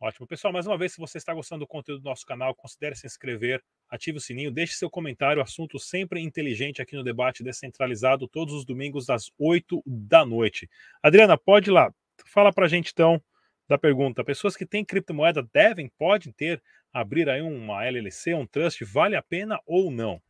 Ótimo. 0.00 0.26
Pessoal, 0.26 0.52
mais 0.52 0.66
uma 0.66 0.76
vez, 0.76 0.92
se 0.92 1.00
você 1.00 1.18
está 1.18 1.32
gostando 1.32 1.60
do 1.60 1.66
conteúdo 1.66 2.02
do 2.02 2.08
nosso 2.08 2.26
canal, 2.26 2.54
considere 2.54 2.94
se 2.94 3.06
inscrever, 3.06 3.64
ative 3.88 4.18
o 4.18 4.20
sininho, 4.20 4.50
deixe 4.50 4.74
seu 4.74 4.90
comentário, 4.90 5.42
assunto 5.42 5.78
sempre 5.78 6.20
inteligente 6.20 6.82
aqui 6.82 6.94
no 6.94 7.02
debate 7.02 7.42
descentralizado, 7.42 8.28
todos 8.28 8.54
os 8.54 8.64
domingos 8.64 9.08
às 9.08 9.32
8 9.38 9.82
da 9.86 10.26
noite. 10.26 10.68
Adriana, 11.02 11.36
pode 11.38 11.70
ir 11.70 11.72
lá. 11.72 11.92
Fala 12.26 12.52
para 12.52 12.66
a 12.66 12.68
gente 12.68 12.92
então 12.92 13.20
da 13.68 13.76
pergunta. 13.76 14.24
Pessoas 14.24 14.56
que 14.56 14.64
têm 14.64 14.84
criptomoeda 14.84 15.46
devem, 15.52 15.92
podem 15.98 16.32
ter 16.32 16.62
abrir 16.92 17.28
aí 17.28 17.42
uma 17.42 17.84
LLC, 17.84 18.34
um 18.34 18.46
trust, 18.46 18.84
vale 18.84 19.16
a 19.16 19.22
pena 19.22 19.60
ou 19.66 19.90
não? 19.90 20.20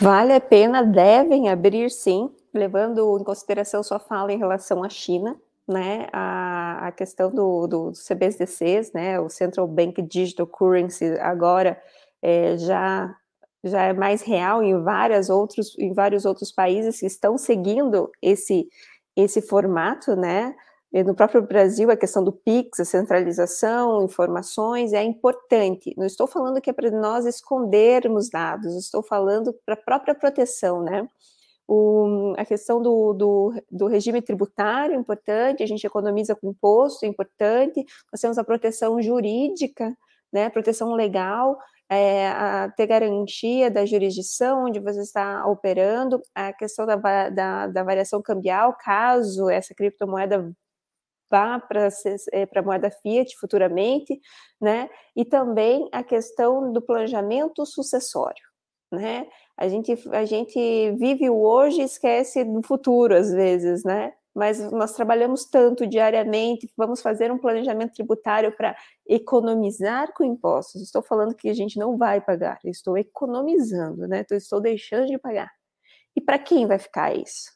Vale 0.00 0.32
a 0.32 0.40
pena, 0.40 0.82
devem 0.82 1.48
abrir 1.48 1.90
sim, 1.90 2.30
levando 2.54 3.18
em 3.18 3.24
consideração 3.24 3.82
sua 3.82 3.98
fala 3.98 4.32
em 4.32 4.38
relação 4.38 4.84
à 4.84 4.88
China, 4.88 5.36
né, 5.66 6.06
a, 6.12 6.86
a 6.86 6.92
questão 6.92 7.30
do, 7.30 7.66
do, 7.66 7.92
CBDCs, 7.92 8.92
né, 8.92 9.20
o 9.20 9.28
Central 9.28 9.66
Bank 9.66 10.00
Digital 10.00 10.46
Currency 10.46 11.18
agora 11.20 11.80
é, 12.22 12.56
já 12.56 13.14
já 13.64 13.82
é 13.82 13.92
mais 13.92 14.22
real 14.22 14.62
em 14.62 14.80
várias 14.82 15.28
outros 15.28 15.76
em 15.78 15.92
vários 15.92 16.24
outros 16.24 16.52
países 16.52 17.00
que 17.00 17.06
estão 17.06 17.36
seguindo 17.36 18.10
esse 18.22 18.68
esse 19.16 19.42
formato, 19.42 20.14
né, 20.14 20.54
no 20.92 21.14
próprio 21.14 21.42
Brasil, 21.42 21.90
a 21.90 21.96
questão 21.96 22.24
do 22.24 22.32
PIX, 22.32 22.80
a 22.80 22.84
centralização, 22.84 24.02
informações, 24.04 24.92
é 24.92 25.02
importante. 25.02 25.94
Não 25.96 26.06
estou 26.06 26.26
falando 26.26 26.60
que 26.60 26.70
é 26.70 26.72
para 26.72 26.90
nós 26.90 27.26
escondermos 27.26 28.30
dados, 28.30 28.74
estou 28.74 29.02
falando 29.02 29.54
para 29.64 29.74
a 29.74 29.76
própria 29.76 30.14
proteção, 30.14 30.82
né? 30.82 31.06
O, 31.70 32.32
a 32.38 32.46
questão 32.46 32.80
do, 32.80 33.12
do, 33.12 33.52
do, 33.70 33.86
regime 33.88 34.22
tributário 34.22 34.94
é 34.94 34.98
importante, 34.98 35.62
a 35.62 35.66
gente 35.66 35.86
economiza 35.86 36.34
com 36.34 36.48
imposto, 36.48 37.04
é 37.04 37.08
importante, 37.08 37.84
nós 38.10 38.22
temos 38.22 38.38
a 38.38 38.44
proteção 38.44 39.02
jurídica, 39.02 39.94
né, 40.32 40.48
proteção 40.48 40.94
legal, 40.94 41.58
é, 41.90 42.28
a 42.28 42.70
ter 42.74 42.86
garantia 42.86 43.70
da 43.70 43.84
jurisdição 43.84 44.64
onde 44.64 44.80
você 44.80 45.02
está 45.02 45.46
operando, 45.46 46.22
a 46.34 46.54
questão 46.54 46.86
da, 46.86 46.96
da, 47.28 47.66
da 47.66 47.82
variação 47.82 48.22
cambial, 48.22 48.74
caso 48.82 49.50
essa 49.50 49.74
criptomoeda 49.74 50.50
vá 51.30 51.58
para 51.58 51.88
é, 52.32 52.48
a 52.54 52.62
moeda 52.62 52.90
fiat 52.90 53.36
futuramente, 53.38 54.20
né? 54.60 54.88
E 55.14 55.24
também 55.24 55.88
a 55.92 56.02
questão 56.02 56.72
do 56.72 56.82
planejamento 56.82 57.64
sucessório, 57.66 58.44
né? 58.92 59.26
A 59.56 59.68
gente, 59.68 59.92
a 60.12 60.24
gente 60.24 60.92
vive 60.92 61.28
o 61.28 61.40
hoje 61.40 61.80
e 61.80 61.84
esquece 61.84 62.44
do 62.44 62.62
futuro 62.62 63.14
às 63.14 63.32
vezes, 63.32 63.84
né? 63.84 64.12
Mas 64.34 64.60
nós 64.70 64.92
trabalhamos 64.92 65.46
tanto 65.46 65.84
diariamente, 65.84 66.70
vamos 66.76 67.02
fazer 67.02 67.32
um 67.32 67.38
planejamento 67.38 67.94
tributário 67.94 68.52
para 68.56 68.76
economizar 69.04 70.12
com 70.14 70.22
impostos. 70.22 70.80
Estou 70.80 71.02
falando 71.02 71.34
que 71.34 71.48
a 71.48 71.54
gente 71.54 71.76
não 71.76 71.96
vai 71.96 72.20
pagar, 72.20 72.58
estou 72.64 72.96
economizando, 72.96 74.06
né? 74.06 74.20
Então, 74.20 74.36
estou 74.36 74.60
deixando 74.60 75.06
de 75.06 75.18
pagar. 75.18 75.50
E 76.14 76.20
para 76.20 76.38
quem 76.38 76.66
vai 76.66 76.78
ficar 76.78 77.14
isso? 77.16 77.50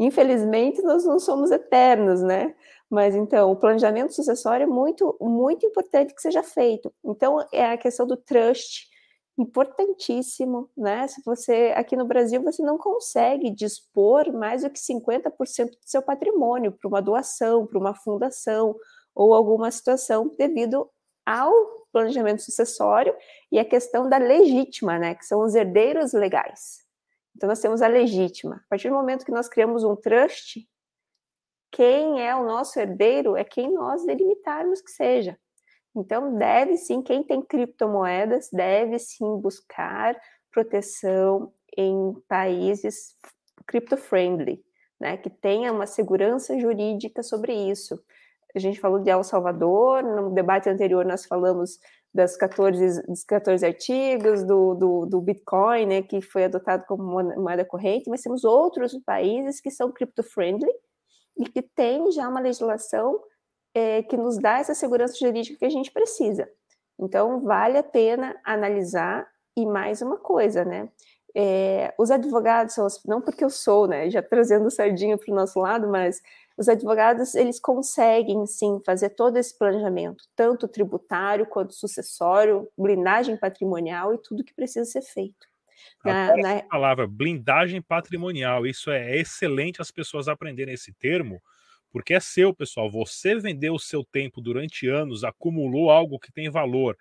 Infelizmente, 0.00 0.80
nós 0.82 1.04
não 1.04 1.18
somos 1.18 1.50
eternos, 1.50 2.22
né? 2.22 2.54
Mas 2.90 3.14
então, 3.14 3.52
o 3.52 3.56
planejamento 3.56 4.12
sucessório 4.12 4.64
é 4.64 4.66
muito, 4.66 5.16
muito 5.20 5.64
importante 5.64 6.12
que 6.12 6.20
seja 6.20 6.42
feito. 6.42 6.92
Então, 7.04 7.38
é 7.52 7.66
a 7.66 7.78
questão 7.78 8.04
do 8.04 8.16
trust, 8.16 8.90
importantíssimo, 9.38 10.68
né? 10.76 11.06
Se 11.06 11.22
você, 11.24 11.72
aqui 11.76 11.96
no 11.96 12.04
Brasil, 12.04 12.42
você 12.42 12.62
não 12.62 12.76
consegue 12.76 13.50
dispor 13.50 14.32
mais 14.32 14.62
do 14.62 14.70
que 14.70 14.78
50% 14.78 15.70
do 15.70 15.76
seu 15.86 16.02
patrimônio 16.02 16.72
para 16.72 16.88
uma 16.88 17.00
doação, 17.00 17.66
para 17.66 17.78
uma 17.78 17.94
fundação 17.94 18.76
ou 19.14 19.34
alguma 19.34 19.70
situação 19.70 20.30
devido 20.36 20.88
ao 21.24 21.52
planejamento 21.92 22.42
sucessório 22.42 23.14
e 23.50 23.58
a 23.58 23.64
questão 23.64 24.08
da 24.08 24.18
legítima, 24.18 24.98
né? 24.98 25.14
Que 25.14 25.24
são 25.24 25.42
os 25.42 25.54
herdeiros 25.54 26.12
legais. 26.12 26.80
Então, 27.36 27.48
nós 27.48 27.60
temos 27.60 27.82
a 27.82 27.86
legítima. 27.86 28.56
A 28.56 28.68
partir 28.68 28.88
do 28.88 28.94
momento 28.94 29.24
que 29.24 29.32
nós 29.32 29.48
criamos 29.48 29.84
um 29.84 29.96
trust, 29.96 30.68
quem 31.70 32.26
é 32.26 32.34
o 32.34 32.44
nosso 32.44 32.78
herdeiro 32.78 33.36
é 33.36 33.44
quem 33.44 33.72
nós 33.72 34.04
delimitarmos 34.04 34.80
que 34.80 34.90
seja. 34.90 35.38
Então, 35.94 36.36
deve 36.36 36.76
sim, 36.76 37.02
quem 37.02 37.22
tem 37.22 37.42
criptomoedas, 37.42 38.48
deve 38.52 38.98
sim 38.98 39.36
buscar 39.38 40.16
proteção 40.52 41.52
em 41.76 42.14
países 42.28 43.16
crypto-friendly, 43.66 44.62
né, 45.00 45.16
que 45.16 45.30
tenha 45.30 45.72
uma 45.72 45.86
segurança 45.86 46.58
jurídica 46.58 47.22
sobre 47.22 47.52
isso. 47.52 48.00
A 48.54 48.58
gente 48.58 48.80
falou 48.80 48.98
de 48.98 49.10
El 49.10 49.22
Salvador, 49.22 50.02
no 50.02 50.30
debate 50.30 50.68
anterior 50.68 51.04
nós 51.04 51.24
falamos 51.24 51.78
das 52.12 52.36
14, 52.36 53.06
dos 53.06 53.22
14 53.22 53.64
artigos, 53.64 54.42
do, 54.42 54.74
do, 54.74 55.06
do 55.06 55.20
Bitcoin, 55.20 55.86
né, 55.86 56.02
que 56.02 56.20
foi 56.20 56.44
adotado 56.44 56.84
como 56.86 57.04
moeda 57.04 57.64
corrente, 57.64 58.10
mas 58.10 58.22
temos 58.22 58.44
outros 58.44 58.96
países 59.04 59.60
que 59.60 59.70
são 59.70 59.92
crypto-friendly, 59.92 60.72
e 61.40 61.44
que 61.44 61.62
tem 61.62 62.12
já 62.12 62.28
uma 62.28 62.38
legislação 62.38 63.20
é, 63.74 64.02
que 64.02 64.16
nos 64.16 64.38
dá 64.38 64.58
essa 64.58 64.74
segurança 64.74 65.16
jurídica 65.18 65.58
que 65.58 65.64
a 65.64 65.70
gente 65.70 65.90
precisa. 65.90 66.48
Então, 66.98 67.40
vale 67.40 67.78
a 67.78 67.82
pena 67.82 68.38
analisar. 68.44 69.26
E 69.56 69.66
mais 69.66 70.00
uma 70.00 70.16
coisa, 70.16 70.64
né? 70.64 70.88
É, 71.34 71.92
os 71.98 72.10
advogados 72.10 72.76
não 73.04 73.20
porque 73.20 73.44
eu 73.44 73.50
sou, 73.50 73.86
né, 73.86 74.08
já 74.10 74.22
trazendo 74.22 74.70
sardinha 74.70 75.18
para 75.18 75.30
o 75.32 75.34
nosso 75.34 75.58
lado, 75.60 75.88
mas 75.88 76.20
os 76.56 76.68
advogados, 76.68 77.34
eles 77.34 77.58
conseguem, 77.58 78.46
sim, 78.46 78.80
fazer 78.84 79.10
todo 79.10 79.36
esse 79.38 79.56
planejamento, 79.56 80.24
tanto 80.36 80.68
tributário 80.68 81.46
quanto 81.46 81.72
sucessório, 81.72 82.68
blindagem 82.76 83.36
patrimonial 83.36 84.12
e 84.14 84.18
tudo 84.18 84.44
que 84.44 84.54
precisa 84.54 84.84
ser 84.84 85.02
feito. 85.02 85.49
Na, 86.04 86.36
na... 86.36 86.62
palavra 86.62 87.06
blindagem 87.06 87.82
patrimonial, 87.82 88.66
isso 88.66 88.90
é 88.90 89.16
excelente 89.16 89.80
as 89.80 89.90
pessoas 89.90 90.28
aprenderem 90.28 90.74
esse 90.74 90.92
termo, 90.92 91.42
porque 91.90 92.14
é 92.14 92.20
seu, 92.20 92.54
pessoal. 92.54 92.90
Você 92.90 93.34
vendeu 93.36 93.74
o 93.74 93.78
seu 93.78 94.04
tempo 94.04 94.40
durante 94.40 94.86
anos, 94.88 95.24
acumulou 95.24 95.90
algo 95.90 96.18
que 96.18 96.32
tem 96.32 96.48
valor. 96.48 96.96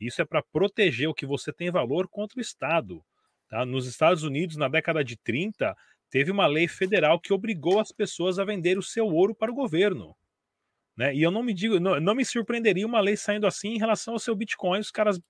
Isso 0.00 0.20
é 0.20 0.24
para 0.24 0.42
proteger 0.42 1.08
o 1.08 1.14
que 1.14 1.26
você 1.26 1.52
tem 1.52 1.70
valor 1.70 2.08
contra 2.08 2.38
o 2.38 2.42
Estado. 2.42 3.02
Tá? 3.48 3.64
Nos 3.64 3.86
Estados 3.86 4.22
Unidos, 4.22 4.56
na 4.56 4.68
década 4.68 5.02
de 5.02 5.16
30, 5.16 5.74
teve 6.10 6.30
uma 6.30 6.46
lei 6.46 6.68
federal 6.68 7.18
que 7.18 7.32
obrigou 7.32 7.80
as 7.80 7.90
pessoas 7.90 8.38
a 8.38 8.44
vender 8.44 8.78
o 8.78 8.82
seu 8.82 9.06
ouro 9.06 9.34
para 9.34 9.50
o 9.50 9.54
governo. 9.54 10.14
Né? 10.96 11.14
E 11.14 11.22
eu 11.22 11.30
não 11.30 11.42
me 11.42 11.52
digo, 11.52 11.80
não, 11.80 11.98
não, 12.00 12.14
me 12.14 12.24
surpreenderia 12.24 12.86
uma 12.86 13.00
lei 13.00 13.16
saindo 13.16 13.46
assim 13.46 13.70
em 13.70 13.78
relação 13.78 14.14
ao 14.14 14.20
seu 14.20 14.34
Bitcoin. 14.34 14.78
Os 14.78 14.90
caras 14.90 15.20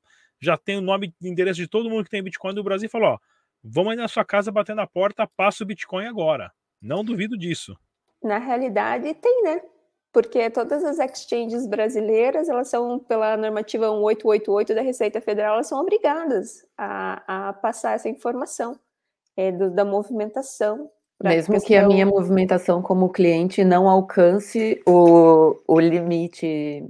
já 0.44 0.56
têm 0.56 0.78
o 0.78 0.82
nome 0.82 1.14
e 1.20 1.28
endereço 1.28 1.60
de 1.60 1.68
todo 1.68 1.88
mundo 1.90 2.04
que 2.04 2.10
tem 2.10 2.22
Bitcoin 2.22 2.54
do 2.54 2.62
Brasil 2.62 2.86
e 2.86 2.90
falou: 2.90 3.10
ó, 3.10 3.18
vamos 3.62 3.92
aí 3.92 3.96
na 3.96 4.08
sua 4.08 4.24
casa 4.24 4.52
bater 4.52 4.74
na 4.74 4.86
porta, 4.86 5.28
passa 5.36 5.64
o 5.64 5.66
Bitcoin 5.66 6.06
agora. 6.06 6.52
Não 6.80 7.04
duvido 7.04 7.36
disso. 7.36 7.76
Na 8.22 8.38
realidade, 8.38 9.12
tem, 9.14 9.42
né? 9.42 9.62
Porque 10.12 10.48
todas 10.50 10.84
as 10.84 10.98
exchanges 10.98 11.66
brasileiras, 11.66 12.48
elas 12.48 12.68
são, 12.68 12.98
pela 13.00 13.36
normativa 13.36 13.86
1888 13.86 14.74
da 14.74 14.80
Receita 14.80 15.20
Federal, 15.20 15.54
elas 15.54 15.66
são 15.66 15.80
obrigadas 15.80 16.64
a, 16.78 17.48
a 17.48 17.52
passar 17.54 17.94
essa 17.94 18.08
informação 18.08 18.78
é, 19.36 19.50
do, 19.50 19.70
da 19.70 19.84
movimentação 19.84 20.90
mesmo 21.22 21.60
que 21.60 21.76
a 21.76 21.86
minha 21.86 22.04
movimentação 22.04 22.82
como 22.82 23.08
cliente 23.08 23.64
não 23.64 23.88
alcance 23.88 24.82
o, 24.86 25.56
o 25.66 25.80
limite 25.80 26.84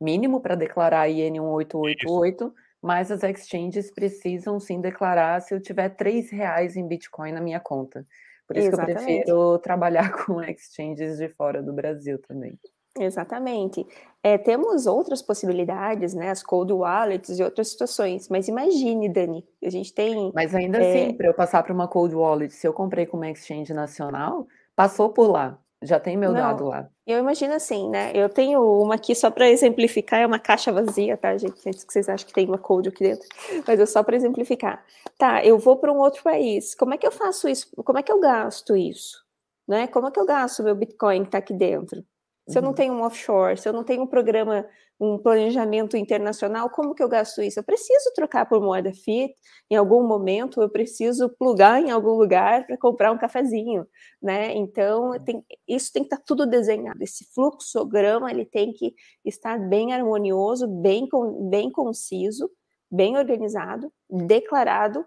mínimo 0.00 0.40
para 0.40 0.54
declarar 0.54 1.08
IN 1.08 1.32
1888, 1.32 2.44
Isso. 2.44 2.54
Mas 2.82 3.10
as 3.10 3.22
exchanges 3.22 3.90
precisam 3.90 4.58
sim 4.58 4.80
declarar 4.80 5.40
se 5.40 5.54
eu 5.54 5.60
tiver 5.60 5.90
três 5.90 6.30
reais 6.30 6.76
em 6.76 6.86
Bitcoin 6.86 7.32
na 7.32 7.40
minha 7.40 7.60
conta. 7.60 8.06
Por 8.46 8.56
isso 8.56 8.68
Exatamente. 8.68 8.96
que 8.96 9.02
eu 9.02 9.06
prefiro 9.06 9.58
trabalhar 9.62 10.12
com 10.12 10.42
exchanges 10.42 11.18
de 11.18 11.28
fora 11.28 11.62
do 11.62 11.72
Brasil 11.72 12.18
também. 12.18 12.58
Exatamente. 12.98 13.86
É, 14.22 14.36
temos 14.36 14.86
outras 14.86 15.22
possibilidades, 15.22 16.12
né? 16.12 16.30
As 16.30 16.42
cold 16.42 16.72
wallets 16.72 17.38
e 17.38 17.42
outras 17.42 17.68
situações. 17.68 18.28
Mas 18.28 18.48
imagine, 18.48 19.08
Dani, 19.08 19.46
a 19.64 19.70
gente 19.70 19.94
tem. 19.94 20.32
Mas 20.34 20.54
ainda 20.54 20.78
é... 20.78 20.90
assim, 20.90 21.16
para 21.16 21.28
eu 21.28 21.34
passar 21.34 21.62
para 21.62 21.72
uma 21.72 21.86
cold 21.86 22.14
wallet, 22.14 22.52
se 22.52 22.66
eu 22.66 22.72
comprei 22.72 23.06
com 23.06 23.16
uma 23.16 23.30
exchange 23.30 23.72
nacional, 23.72 24.46
passou 24.74 25.10
por 25.10 25.28
lá. 25.30 25.58
Já 25.82 25.98
tem 25.98 26.16
meu 26.16 26.32
Não, 26.32 26.40
dado 26.40 26.64
lá. 26.66 26.90
Eu 27.10 27.18
imagino 27.18 27.54
assim, 27.54 27.88
né? 27.88 28.12
Eu 28.14 28.28
tenho 28.28 28.62
uma 28.62 28.94
aqui 28.94 29.14
só 29.16 29.30
para 29.30 29.48
exemplificar, 29.50 30.20
é 30.20 30.26
uma 30.26 30.38
caixa 30.38 30.70
vazia, 30.70 31.16
tá, 31.16 31.36
gente? 31.36 31.68
Antes 31.68 31.82
que 31.82 31.92
vocês 31.92 32.08
acham 32.08 32.26
que 32.26 32.32
tem 32.32 32.46
uma 32.46 32.56
code 32.56 32.88
aqui 32.88 33.02
dentro, 33.02 33.26
mas 33.66 33.80
é 33.80 33.86
só 33.86 34.02
para 34.02 34.14
exemplificar. 34.14 34.84
Tá, 35.18 35.44
eu 35.44 35.58
vou 35.58 35.76
para 35.76 35.92
um 35.92 35.98
outro 35.98 36.22
país. 36.22 36.74
Como 36.74 36.94
é 36.94 36.98
que 36.98 37.06
eu 37.06 37.10
faço 37.10 37.48
isso? 37.48 37.68
Como 37.84 37.98
é 37.98 38.02
que 38.02 38.12
eu 38.12 38.20
gasto 38.20 38.76
isso? 38.76 39.24
Né? 39.66 39.88
Como 39.88 40.06
é 40.06 40.10
que 40.10 40.20
eu 40.20 40.24
gasto 40.24 40.62
meu 40.62 40.74
Bitcoin 40.74 41.22
que 41.22 41.28
está 41.28 41.38
aqui 41.38 41.52
dentro? 41.52 42.04
Se 42.50 42.58
eu 42.58 42.62
não 42.62 42.70
uhum. 42.70 42.74
tenho 42.74 42.92
um 42.94 43.02
offshore, 43.02 43.56
se 43.56 43.68
eu 43.68 43.72
não 43.72 43.84
tenho 43.84 44.02
um 44.02 44.06
programa, 44.06 44.66
um 44.98 45.16
planejamento 45.16 45.96
internacional, 45.96 46.68
como 46.68 46.94
que 46.94 47.02
eu 47.02 47.08
gasto 47.08 47.40
isso? 47.40 47.60
Eu 47.60 47.64
preciso 47.64 48.12
trocar 48.14 48.44
por 48.46 48.60
moeda 48.60 48.92
fiat 48.92 49.32
em 49.70 49.76
algum 49.76 50.06
momento, 50.06 50.60
eu 50.60 50.68
preciso 50.68 51.28
plugar 51.38 51.80
em 51.80 51.90
algum 51.90 52.14
lugar 52.14 52.66
para 52.66 52.76
comprar 52.76 53.12
um 53.12 53.18
cafezinho, 53.18 53.86
né? 54.20 54.52
Então, 54.54 55.12
tem, 55.24 55.44
isso 55.68 55.92
tem 55.92 56.02
que 56.02 56.08
estar 56.08 56.16
tá 56.16 56.24
tudo 56.26 56.44
desenhado. 56.44 57.00
Esse 57.02 57.24
fluxograma, 57.32 58.30
ele 58.30 58.44
tem 58.44 58.72
que 58.72 58.94
estar 59.24 59.58
bem 59.58 59.92
harmonioso, 59.92 60.66
bem, 60.66 61.08
bem 61.48 61.70
conciso, 61.70 62.50
bem 62.90 63.16
organizado, 63.16 63.92
declarado 64.10 65.06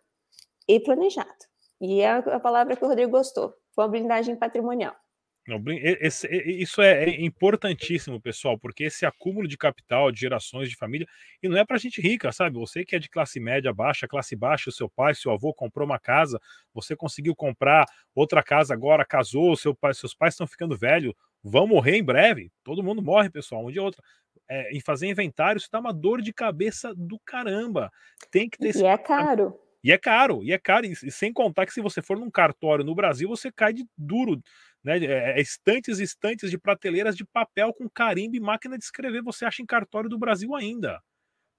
e 0.65 0.79
planejado. 0.79 1.29
E 1.81 1.99
é 1.99 2.09
a 2.09 2.39
palavra 2.39 2.77
que 2.77 2.85
o 2.85 2.87
Rodrigo 2.87 3.11
gostou, 3.11 3.53
foi 3.75 3.83
uma 3.83 3.91
blindagem 3.91 4.37
patrimonial. 4.37 4.95
Esse, 6.01 6.27
isso 6.45 6.81
é, 6.81 7.03
é 7.03 7.21
importantíssimo, 7.21 8.19
pessoal, 8.21 8.57
porque 8.57 8.85
esse 8.85 9.05
acúmulo 9.05 9.45
de 9.45 9.57
capital, 9.57 10.09
de 10.09 10.21
gerações 10.21 10.69
de 10.69 10.75
família, 10.75 11.05
e 11.41 11.49
não 11.49 11.57
é 11.57 11.65
para 11.65 11.77
gente 11.77 11.99
rica, 11.99 12.31
sabe? 12.31 12.57
Você 12.57 12.85
que 12.85 12.95
é 12.95 12.99
de 12.99 13.09
classe 13.09 13.41
média 13.41 13.73
baixa, 13.73 14.07
classe 14.07 14.37
baixa, 14.37 14.69
o 14.69 14.73
seu 14.73 14.89
pai, 14.89 15.13
seu 15.13 15.31
avô 15.31 15.53
comprou 15.53 15.85
uma 15.85 15.99
casa, 15.99 16.39
você 16.73 16.95
conseguiu 16.95 17.35
comprar 17.35 17.85
outra 18.15 18.41
casa 18.41 18.73
agora, 18.73 19.05
casou, 19.05 19.55
seu 19.57 19.75
pai, 19.75 19.93
seus 19.93 20.15
pais 20.15 20.33
estão 20.33 20.47
ficando 20.47 20.77
velhos, 20.77 21.13
vão 21.43 21.67
morrer 21.67 21.97
em 21.97 22.03
breve. 22.03 22.49
Todo 22.63 22.81
mundo 22.81 23.01
morre, 23.01 23.29
pessoal, 23.29 23.65
um 23.65 23.71
dia 23.71 23.81
ou 23.81 23.87
outro. 23.87 24.01
É, 24.49 24.71
em 24.75 24.79
fazer 24.79 25.07
inventário, 25.07 25.57
isso 25.57 25.69
dá 25.71 25.79
uma 25.79 25.93
dor 25.93 26.21
de 26.21 26.33
cabeça 26.33 26.93
do 26.95 27.19
caramba. 27.25 27.91
Tem 28.31 28.49
que 28.49 28.57
ter. 28.57 28.75
E 28.75 28.85
é 28.85 28.97
caro. 28.97 29.59
E 29.83 29.91
é 29.91 29.97
caro, 29.97 30.41
e 30.43 30.53
é 30.53 30.57
caro. 30.57 30.85
E 30.85 31.11
sem 31.11 31.33
contar 31.33 31.65
que 31.65 31.73
se 31.73 31.81
você 31.81 32.01
for 32.01 32.17
num 32.17 32.31
cartório 32.31 32.85
no 32.85 32.95
Brasil, 32.95 33.27
você 33.27 33.51
cai 33.51 33.73
de 33.73 33.85
duro 33.97 34.41
né? 34.83 34.97
É, 34.99 35.39
é, 35.39 35.41
estantes 35.41 35.99
estantes 35.99 36.49
de 36.51 36.57
prateleiras 36.57 37.15
de 37.15 37.25
papel 37.25 37.73
com 37.73 37.89
carimbo 37.89 38.35
e 38.35 38.39
máquina 38.39 38.77
de 38.77 38.83
escrever. 38.83 39.21
Você 39.23 39.45
acha 39.45 39.61
em 39.61 39.65
cartório 39.65 40.09
do 40.09 40.17
Brasil 40.19 40.55
ainda. 40.55 40.99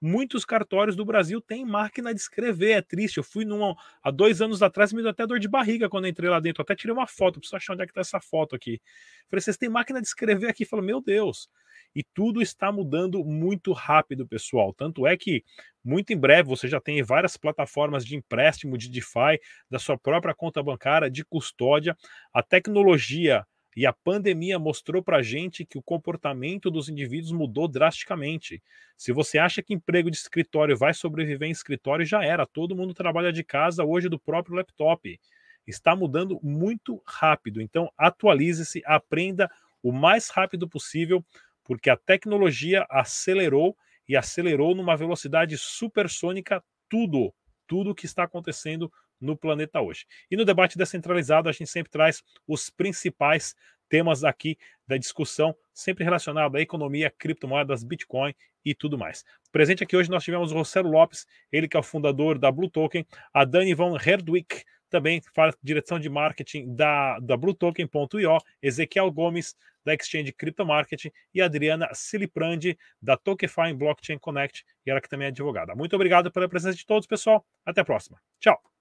Muitos 0.01 0.45
cartórios 0.45 0.95
do 0.95 1.05
Brasil 1.05 1.41
têm 1.41 1.65
máquina 1.65 2.13
de 2.13 2.19
escrever. 2.19 2.71
É 2.71 2.81
triste. 2.81 3.17
Eu 3.17 3.23
fui 3.23 3.45
num, 3.45 3.73
há 4.03 4.11
dois 4.11 4.41
anos 4.41 4.61
atrás, 4.61 4.93
me 4.93 5.01
deu 5.01 5.11
até 5.11 5.25
dor 5.25 5.39
de 5.39 5.47
barriga 5.47 5.89
quando 5.89 6.07
entrei 6.07 6.29
lá 6.29 6.39
dentro. 6.39 6.61
Eu 6.61 6.63
até 6.63 6.75
tirei 6.75 6.93
uma 6.93 7.07
foto, 7.07 7.39
preciso 7.39 7.55
achar 7.55 7.73
onde 7.73 7.83
é 7.83 7.87
que 7.87 7.93
tá 7.93 8.01
essa 8.01 8.19
foto 8.19 8.55
aqui. 8.55 8.81
Falei, 9.29 9.41
vocês 9.41 9.57
têm 9.57 9.69
máquina 9.69 10.01
de 10.01 10.07
escrever 10.07 10.47
aqui? 10.47 10.65
Falei, 10.65 10.85
meu 10.85 11.01
Deus. 11.01 11.49
E 11.95 12.03
tudo 12.13 12.41
está 12.41 12.71
mudando 12.71 13.23
muito 13.23 13.71
rápido, 13.71 14.27
pessoal. 14.27 14.73
Tanto 14.73 15.07
é 15.07 15.15
que 15.15 15.43
muito 15.83 16.11
em 16.11 16.17
breve 16.17 16.49
você 16.49 16.67
já 16.67 16.81
tem 16.81 17.01
várias 17.01 17.37
plataformas 17.37 18.05
de 18.05 18.17
empréstimo, 18.17 18.77
de 18.77 18.89
DeFi, 18.89 19.39
da 19.69 19.79
sua 19.79 19.97
própria 19.97 20.35
conta 20.35 20.61
bancária, 20.61 21.09
de 21.09 21.23
custódia. 21.23 21.95
A 22.33 22.43
tecnologia 22.43 23.45
e 23.75 23.85
a 23.85 23.91
pandemia 23.91 24.57
mostrou 24.57 25.03
para 25.03 25.17
a 25.17 25.21
gente 25.21 25.65
que 25.65 25.77
o 25.77 25.83
comportamento 25.83 26.71
dos 26.71 26.87
indivíduos 26.87 27.31
mudou 27.33 27.67
drasticamente. 27.67 28.63
Se 28.95 29.11
você 29.11 29.37
acha 29.37 29.61
que 29.61 29.73
emprego 29.73 30.09
de 30.09 30.15
escritório 30.15 30.77
vai 30.77 30.93
sobreviver 30.93 31.49
em 31.49 31.51
escritório, 31.51 32.05
já 32.05 32.23
era. 32.23 32.45
Todo 32.45 32.75
mundo 32.75 32.93
trabalha 32.93 33.33
de 33.33 33.43
casa 33.43 33.83
hoje 33.83 34.07
do 34.07 34.17
próprio 34.17 34.55
laptop. 34.55 35.19
Está 35.67 35.93
mudando 35.93 36.39
muito 36.41 37.01
rápido. 37.05 37.61
Então, 37.61 37.91
atualize-se, 37.97 38.81
aprenda 38.85 39.51
o 39.83 39.91
mais 39.91 40.29
rápido 40.29 40.69
possível 40.69 41.23
porque 41.65 41.89
a 41.89 41.97
tecnologia 41.97 42.85
acelerou 42.89 43.75
e 44.07 44.15
acelerou 44.15 44.73
numa 44.73 44.95
velocidade 44.95 45.57
supersônica 45.57 46.63
tudo, 46.87 47.33
tudo 47.67 47.95
que 47.95 48.05
está 48.05 48.23
acontecendo 48.23 48.89
no 49.19 49.37
planeta 49.37 49.81
hoje. 49.81 50.05
E 50.29 50.35
no 50.35 50.45
debate 50.45 50.77
descentralizado, 50.77 51.49
a 51.49 51.51
gente 51.51 51.67
sempre 51.67 51.91
traz 51.91 52.23
os 52.47 52.69
principais 52.69 53.55
temas 53.89 54.23
aqui 54.23 54.57
da 54.87 54.97
discussão, 54.97 55.55
sempre 55.73 56.03
relacionado 56.03 56.55
à 56.55 56.61
economia, 56.61 57.13
criptomoedas, 57.17 57.83
Bitcoin 57.83 58.33
e 58.63 58.73
tudo 58.73 58.97
mais. 58.97 59.23
Presente 59.51 59.83
aqui 59.83 59.95
hoje 59.95 60.09
nós 60.09 60.23
tivemos 60.23 60.51
o 60.51 60.55
Rossello 60.55 60.89
Lopes, 60.89 61.25
ele 61.51 61.67
que 61.67 61.77
é 61.77 61.79
o 61.79 61.83
fundador 61.83 62.37
da 62.39 62.51
Blue 62.51 62.69
Token, 62.69 63.05
a 63.33 63.45
Dani 63.45 63.73
von 63.73 63.95
Herdwick, 63.95 64.63
também 64.89 65.21
faz 65.33 65.55
direção 65.61 65.99
de 65.99 66.09
marketing 66.09 66.73
da, 66.73 67.19
da 67.19 67.35
BlueToken.io, 67.35 68.37
Ezequiel 68.61 69.11
Gomes, 69.11 69.55
da 69.83 69.93
Exchange 69.93 70.31
Crypto 70.31 70.65
Marketing, 70.65 71.11
e 71.33 71.41
Adriana 71.41 71.89
Siliprandi, 71.93 72.77
da 73.01 73.17
Tokenify 73.17 73.73
Blockchain 73.73 74.17
Connect, 74.17 74.63
e 74.85 74.89
ela 74.89 75.01
que 75.01 75.09
também 75.09 75.25
é 75.25 75.29
advogada. 75.29 75.75
Muito 75.75 75.95
obrigado 75.95 76.31
pela 76.31 76.47
presença 76.47 76.77
de 76.77 76.85
todos, 76.85 77.07
pessoal. 77.07 77.45
Até 77.65 77.81
a 77.81 77.85
próxima. 77.85 78.19
Tchau! 78.39 78.74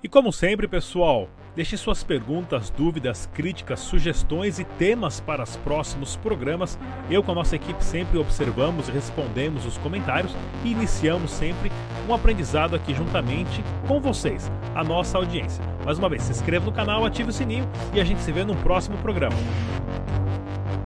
E 0.00 0.08
como 0.08 0.32
sempre, 0.32 0.68
pessoal, 0.68 1.28
deixe 1.56 1.76
suas 1.76 2.04
perguntas, 2.04 2.70
dúvidas, 2.70 3.28
críticas, 3.34 3.80
sugestões 3.80 4.60
e 4.60 4.64
temas 4.64 5.18
para 5.18 5.42
os 5.42 5.56
próximos 5.56 6.14
programas. 6.14 6.78
Eu 7.10 7.20
com 7.20 7.32
a 7.32 7.34
nossa 7.34 7.56
equipe 7.56 7.82
sempre 7.82 8.16
observamos 8.16 8.88
e 8.88 8.92
respondemos 8.92 9.66
os 9.66 9.76
comentários 9.78 10.32
e 10.64 10.70
iniciamos 10.70 11.32
sempre 11.32 11.72
um 12.08 12.14
aprendizado 12.14 12.76
aqui 12.76 12.94
juntamente 12.94 13.64
com 13.88 14.00
vocês, 14.00 14.48
a 14.72 14.84
nossa 14.84 15.18
audiência. 15.18 15.64
Mais 15.84 15.98
uma 15.98 16.08
vez, 16.08 16.22
se 16.22 16.30
inscreva 16.30 16.64
no 16.64 16.72
canal, 16.72 17.04
ative 17.04 17.30
o 17.30 17.32
sininho 17.32 17.68
e 17.92 18.00
a 18.00 18.04
gente 18.04 18.20
se 18.20 18.30
vê 18.30 18.44
no 18.44 18.54
próximo 18.54 18.96
programa. 18.98 19.36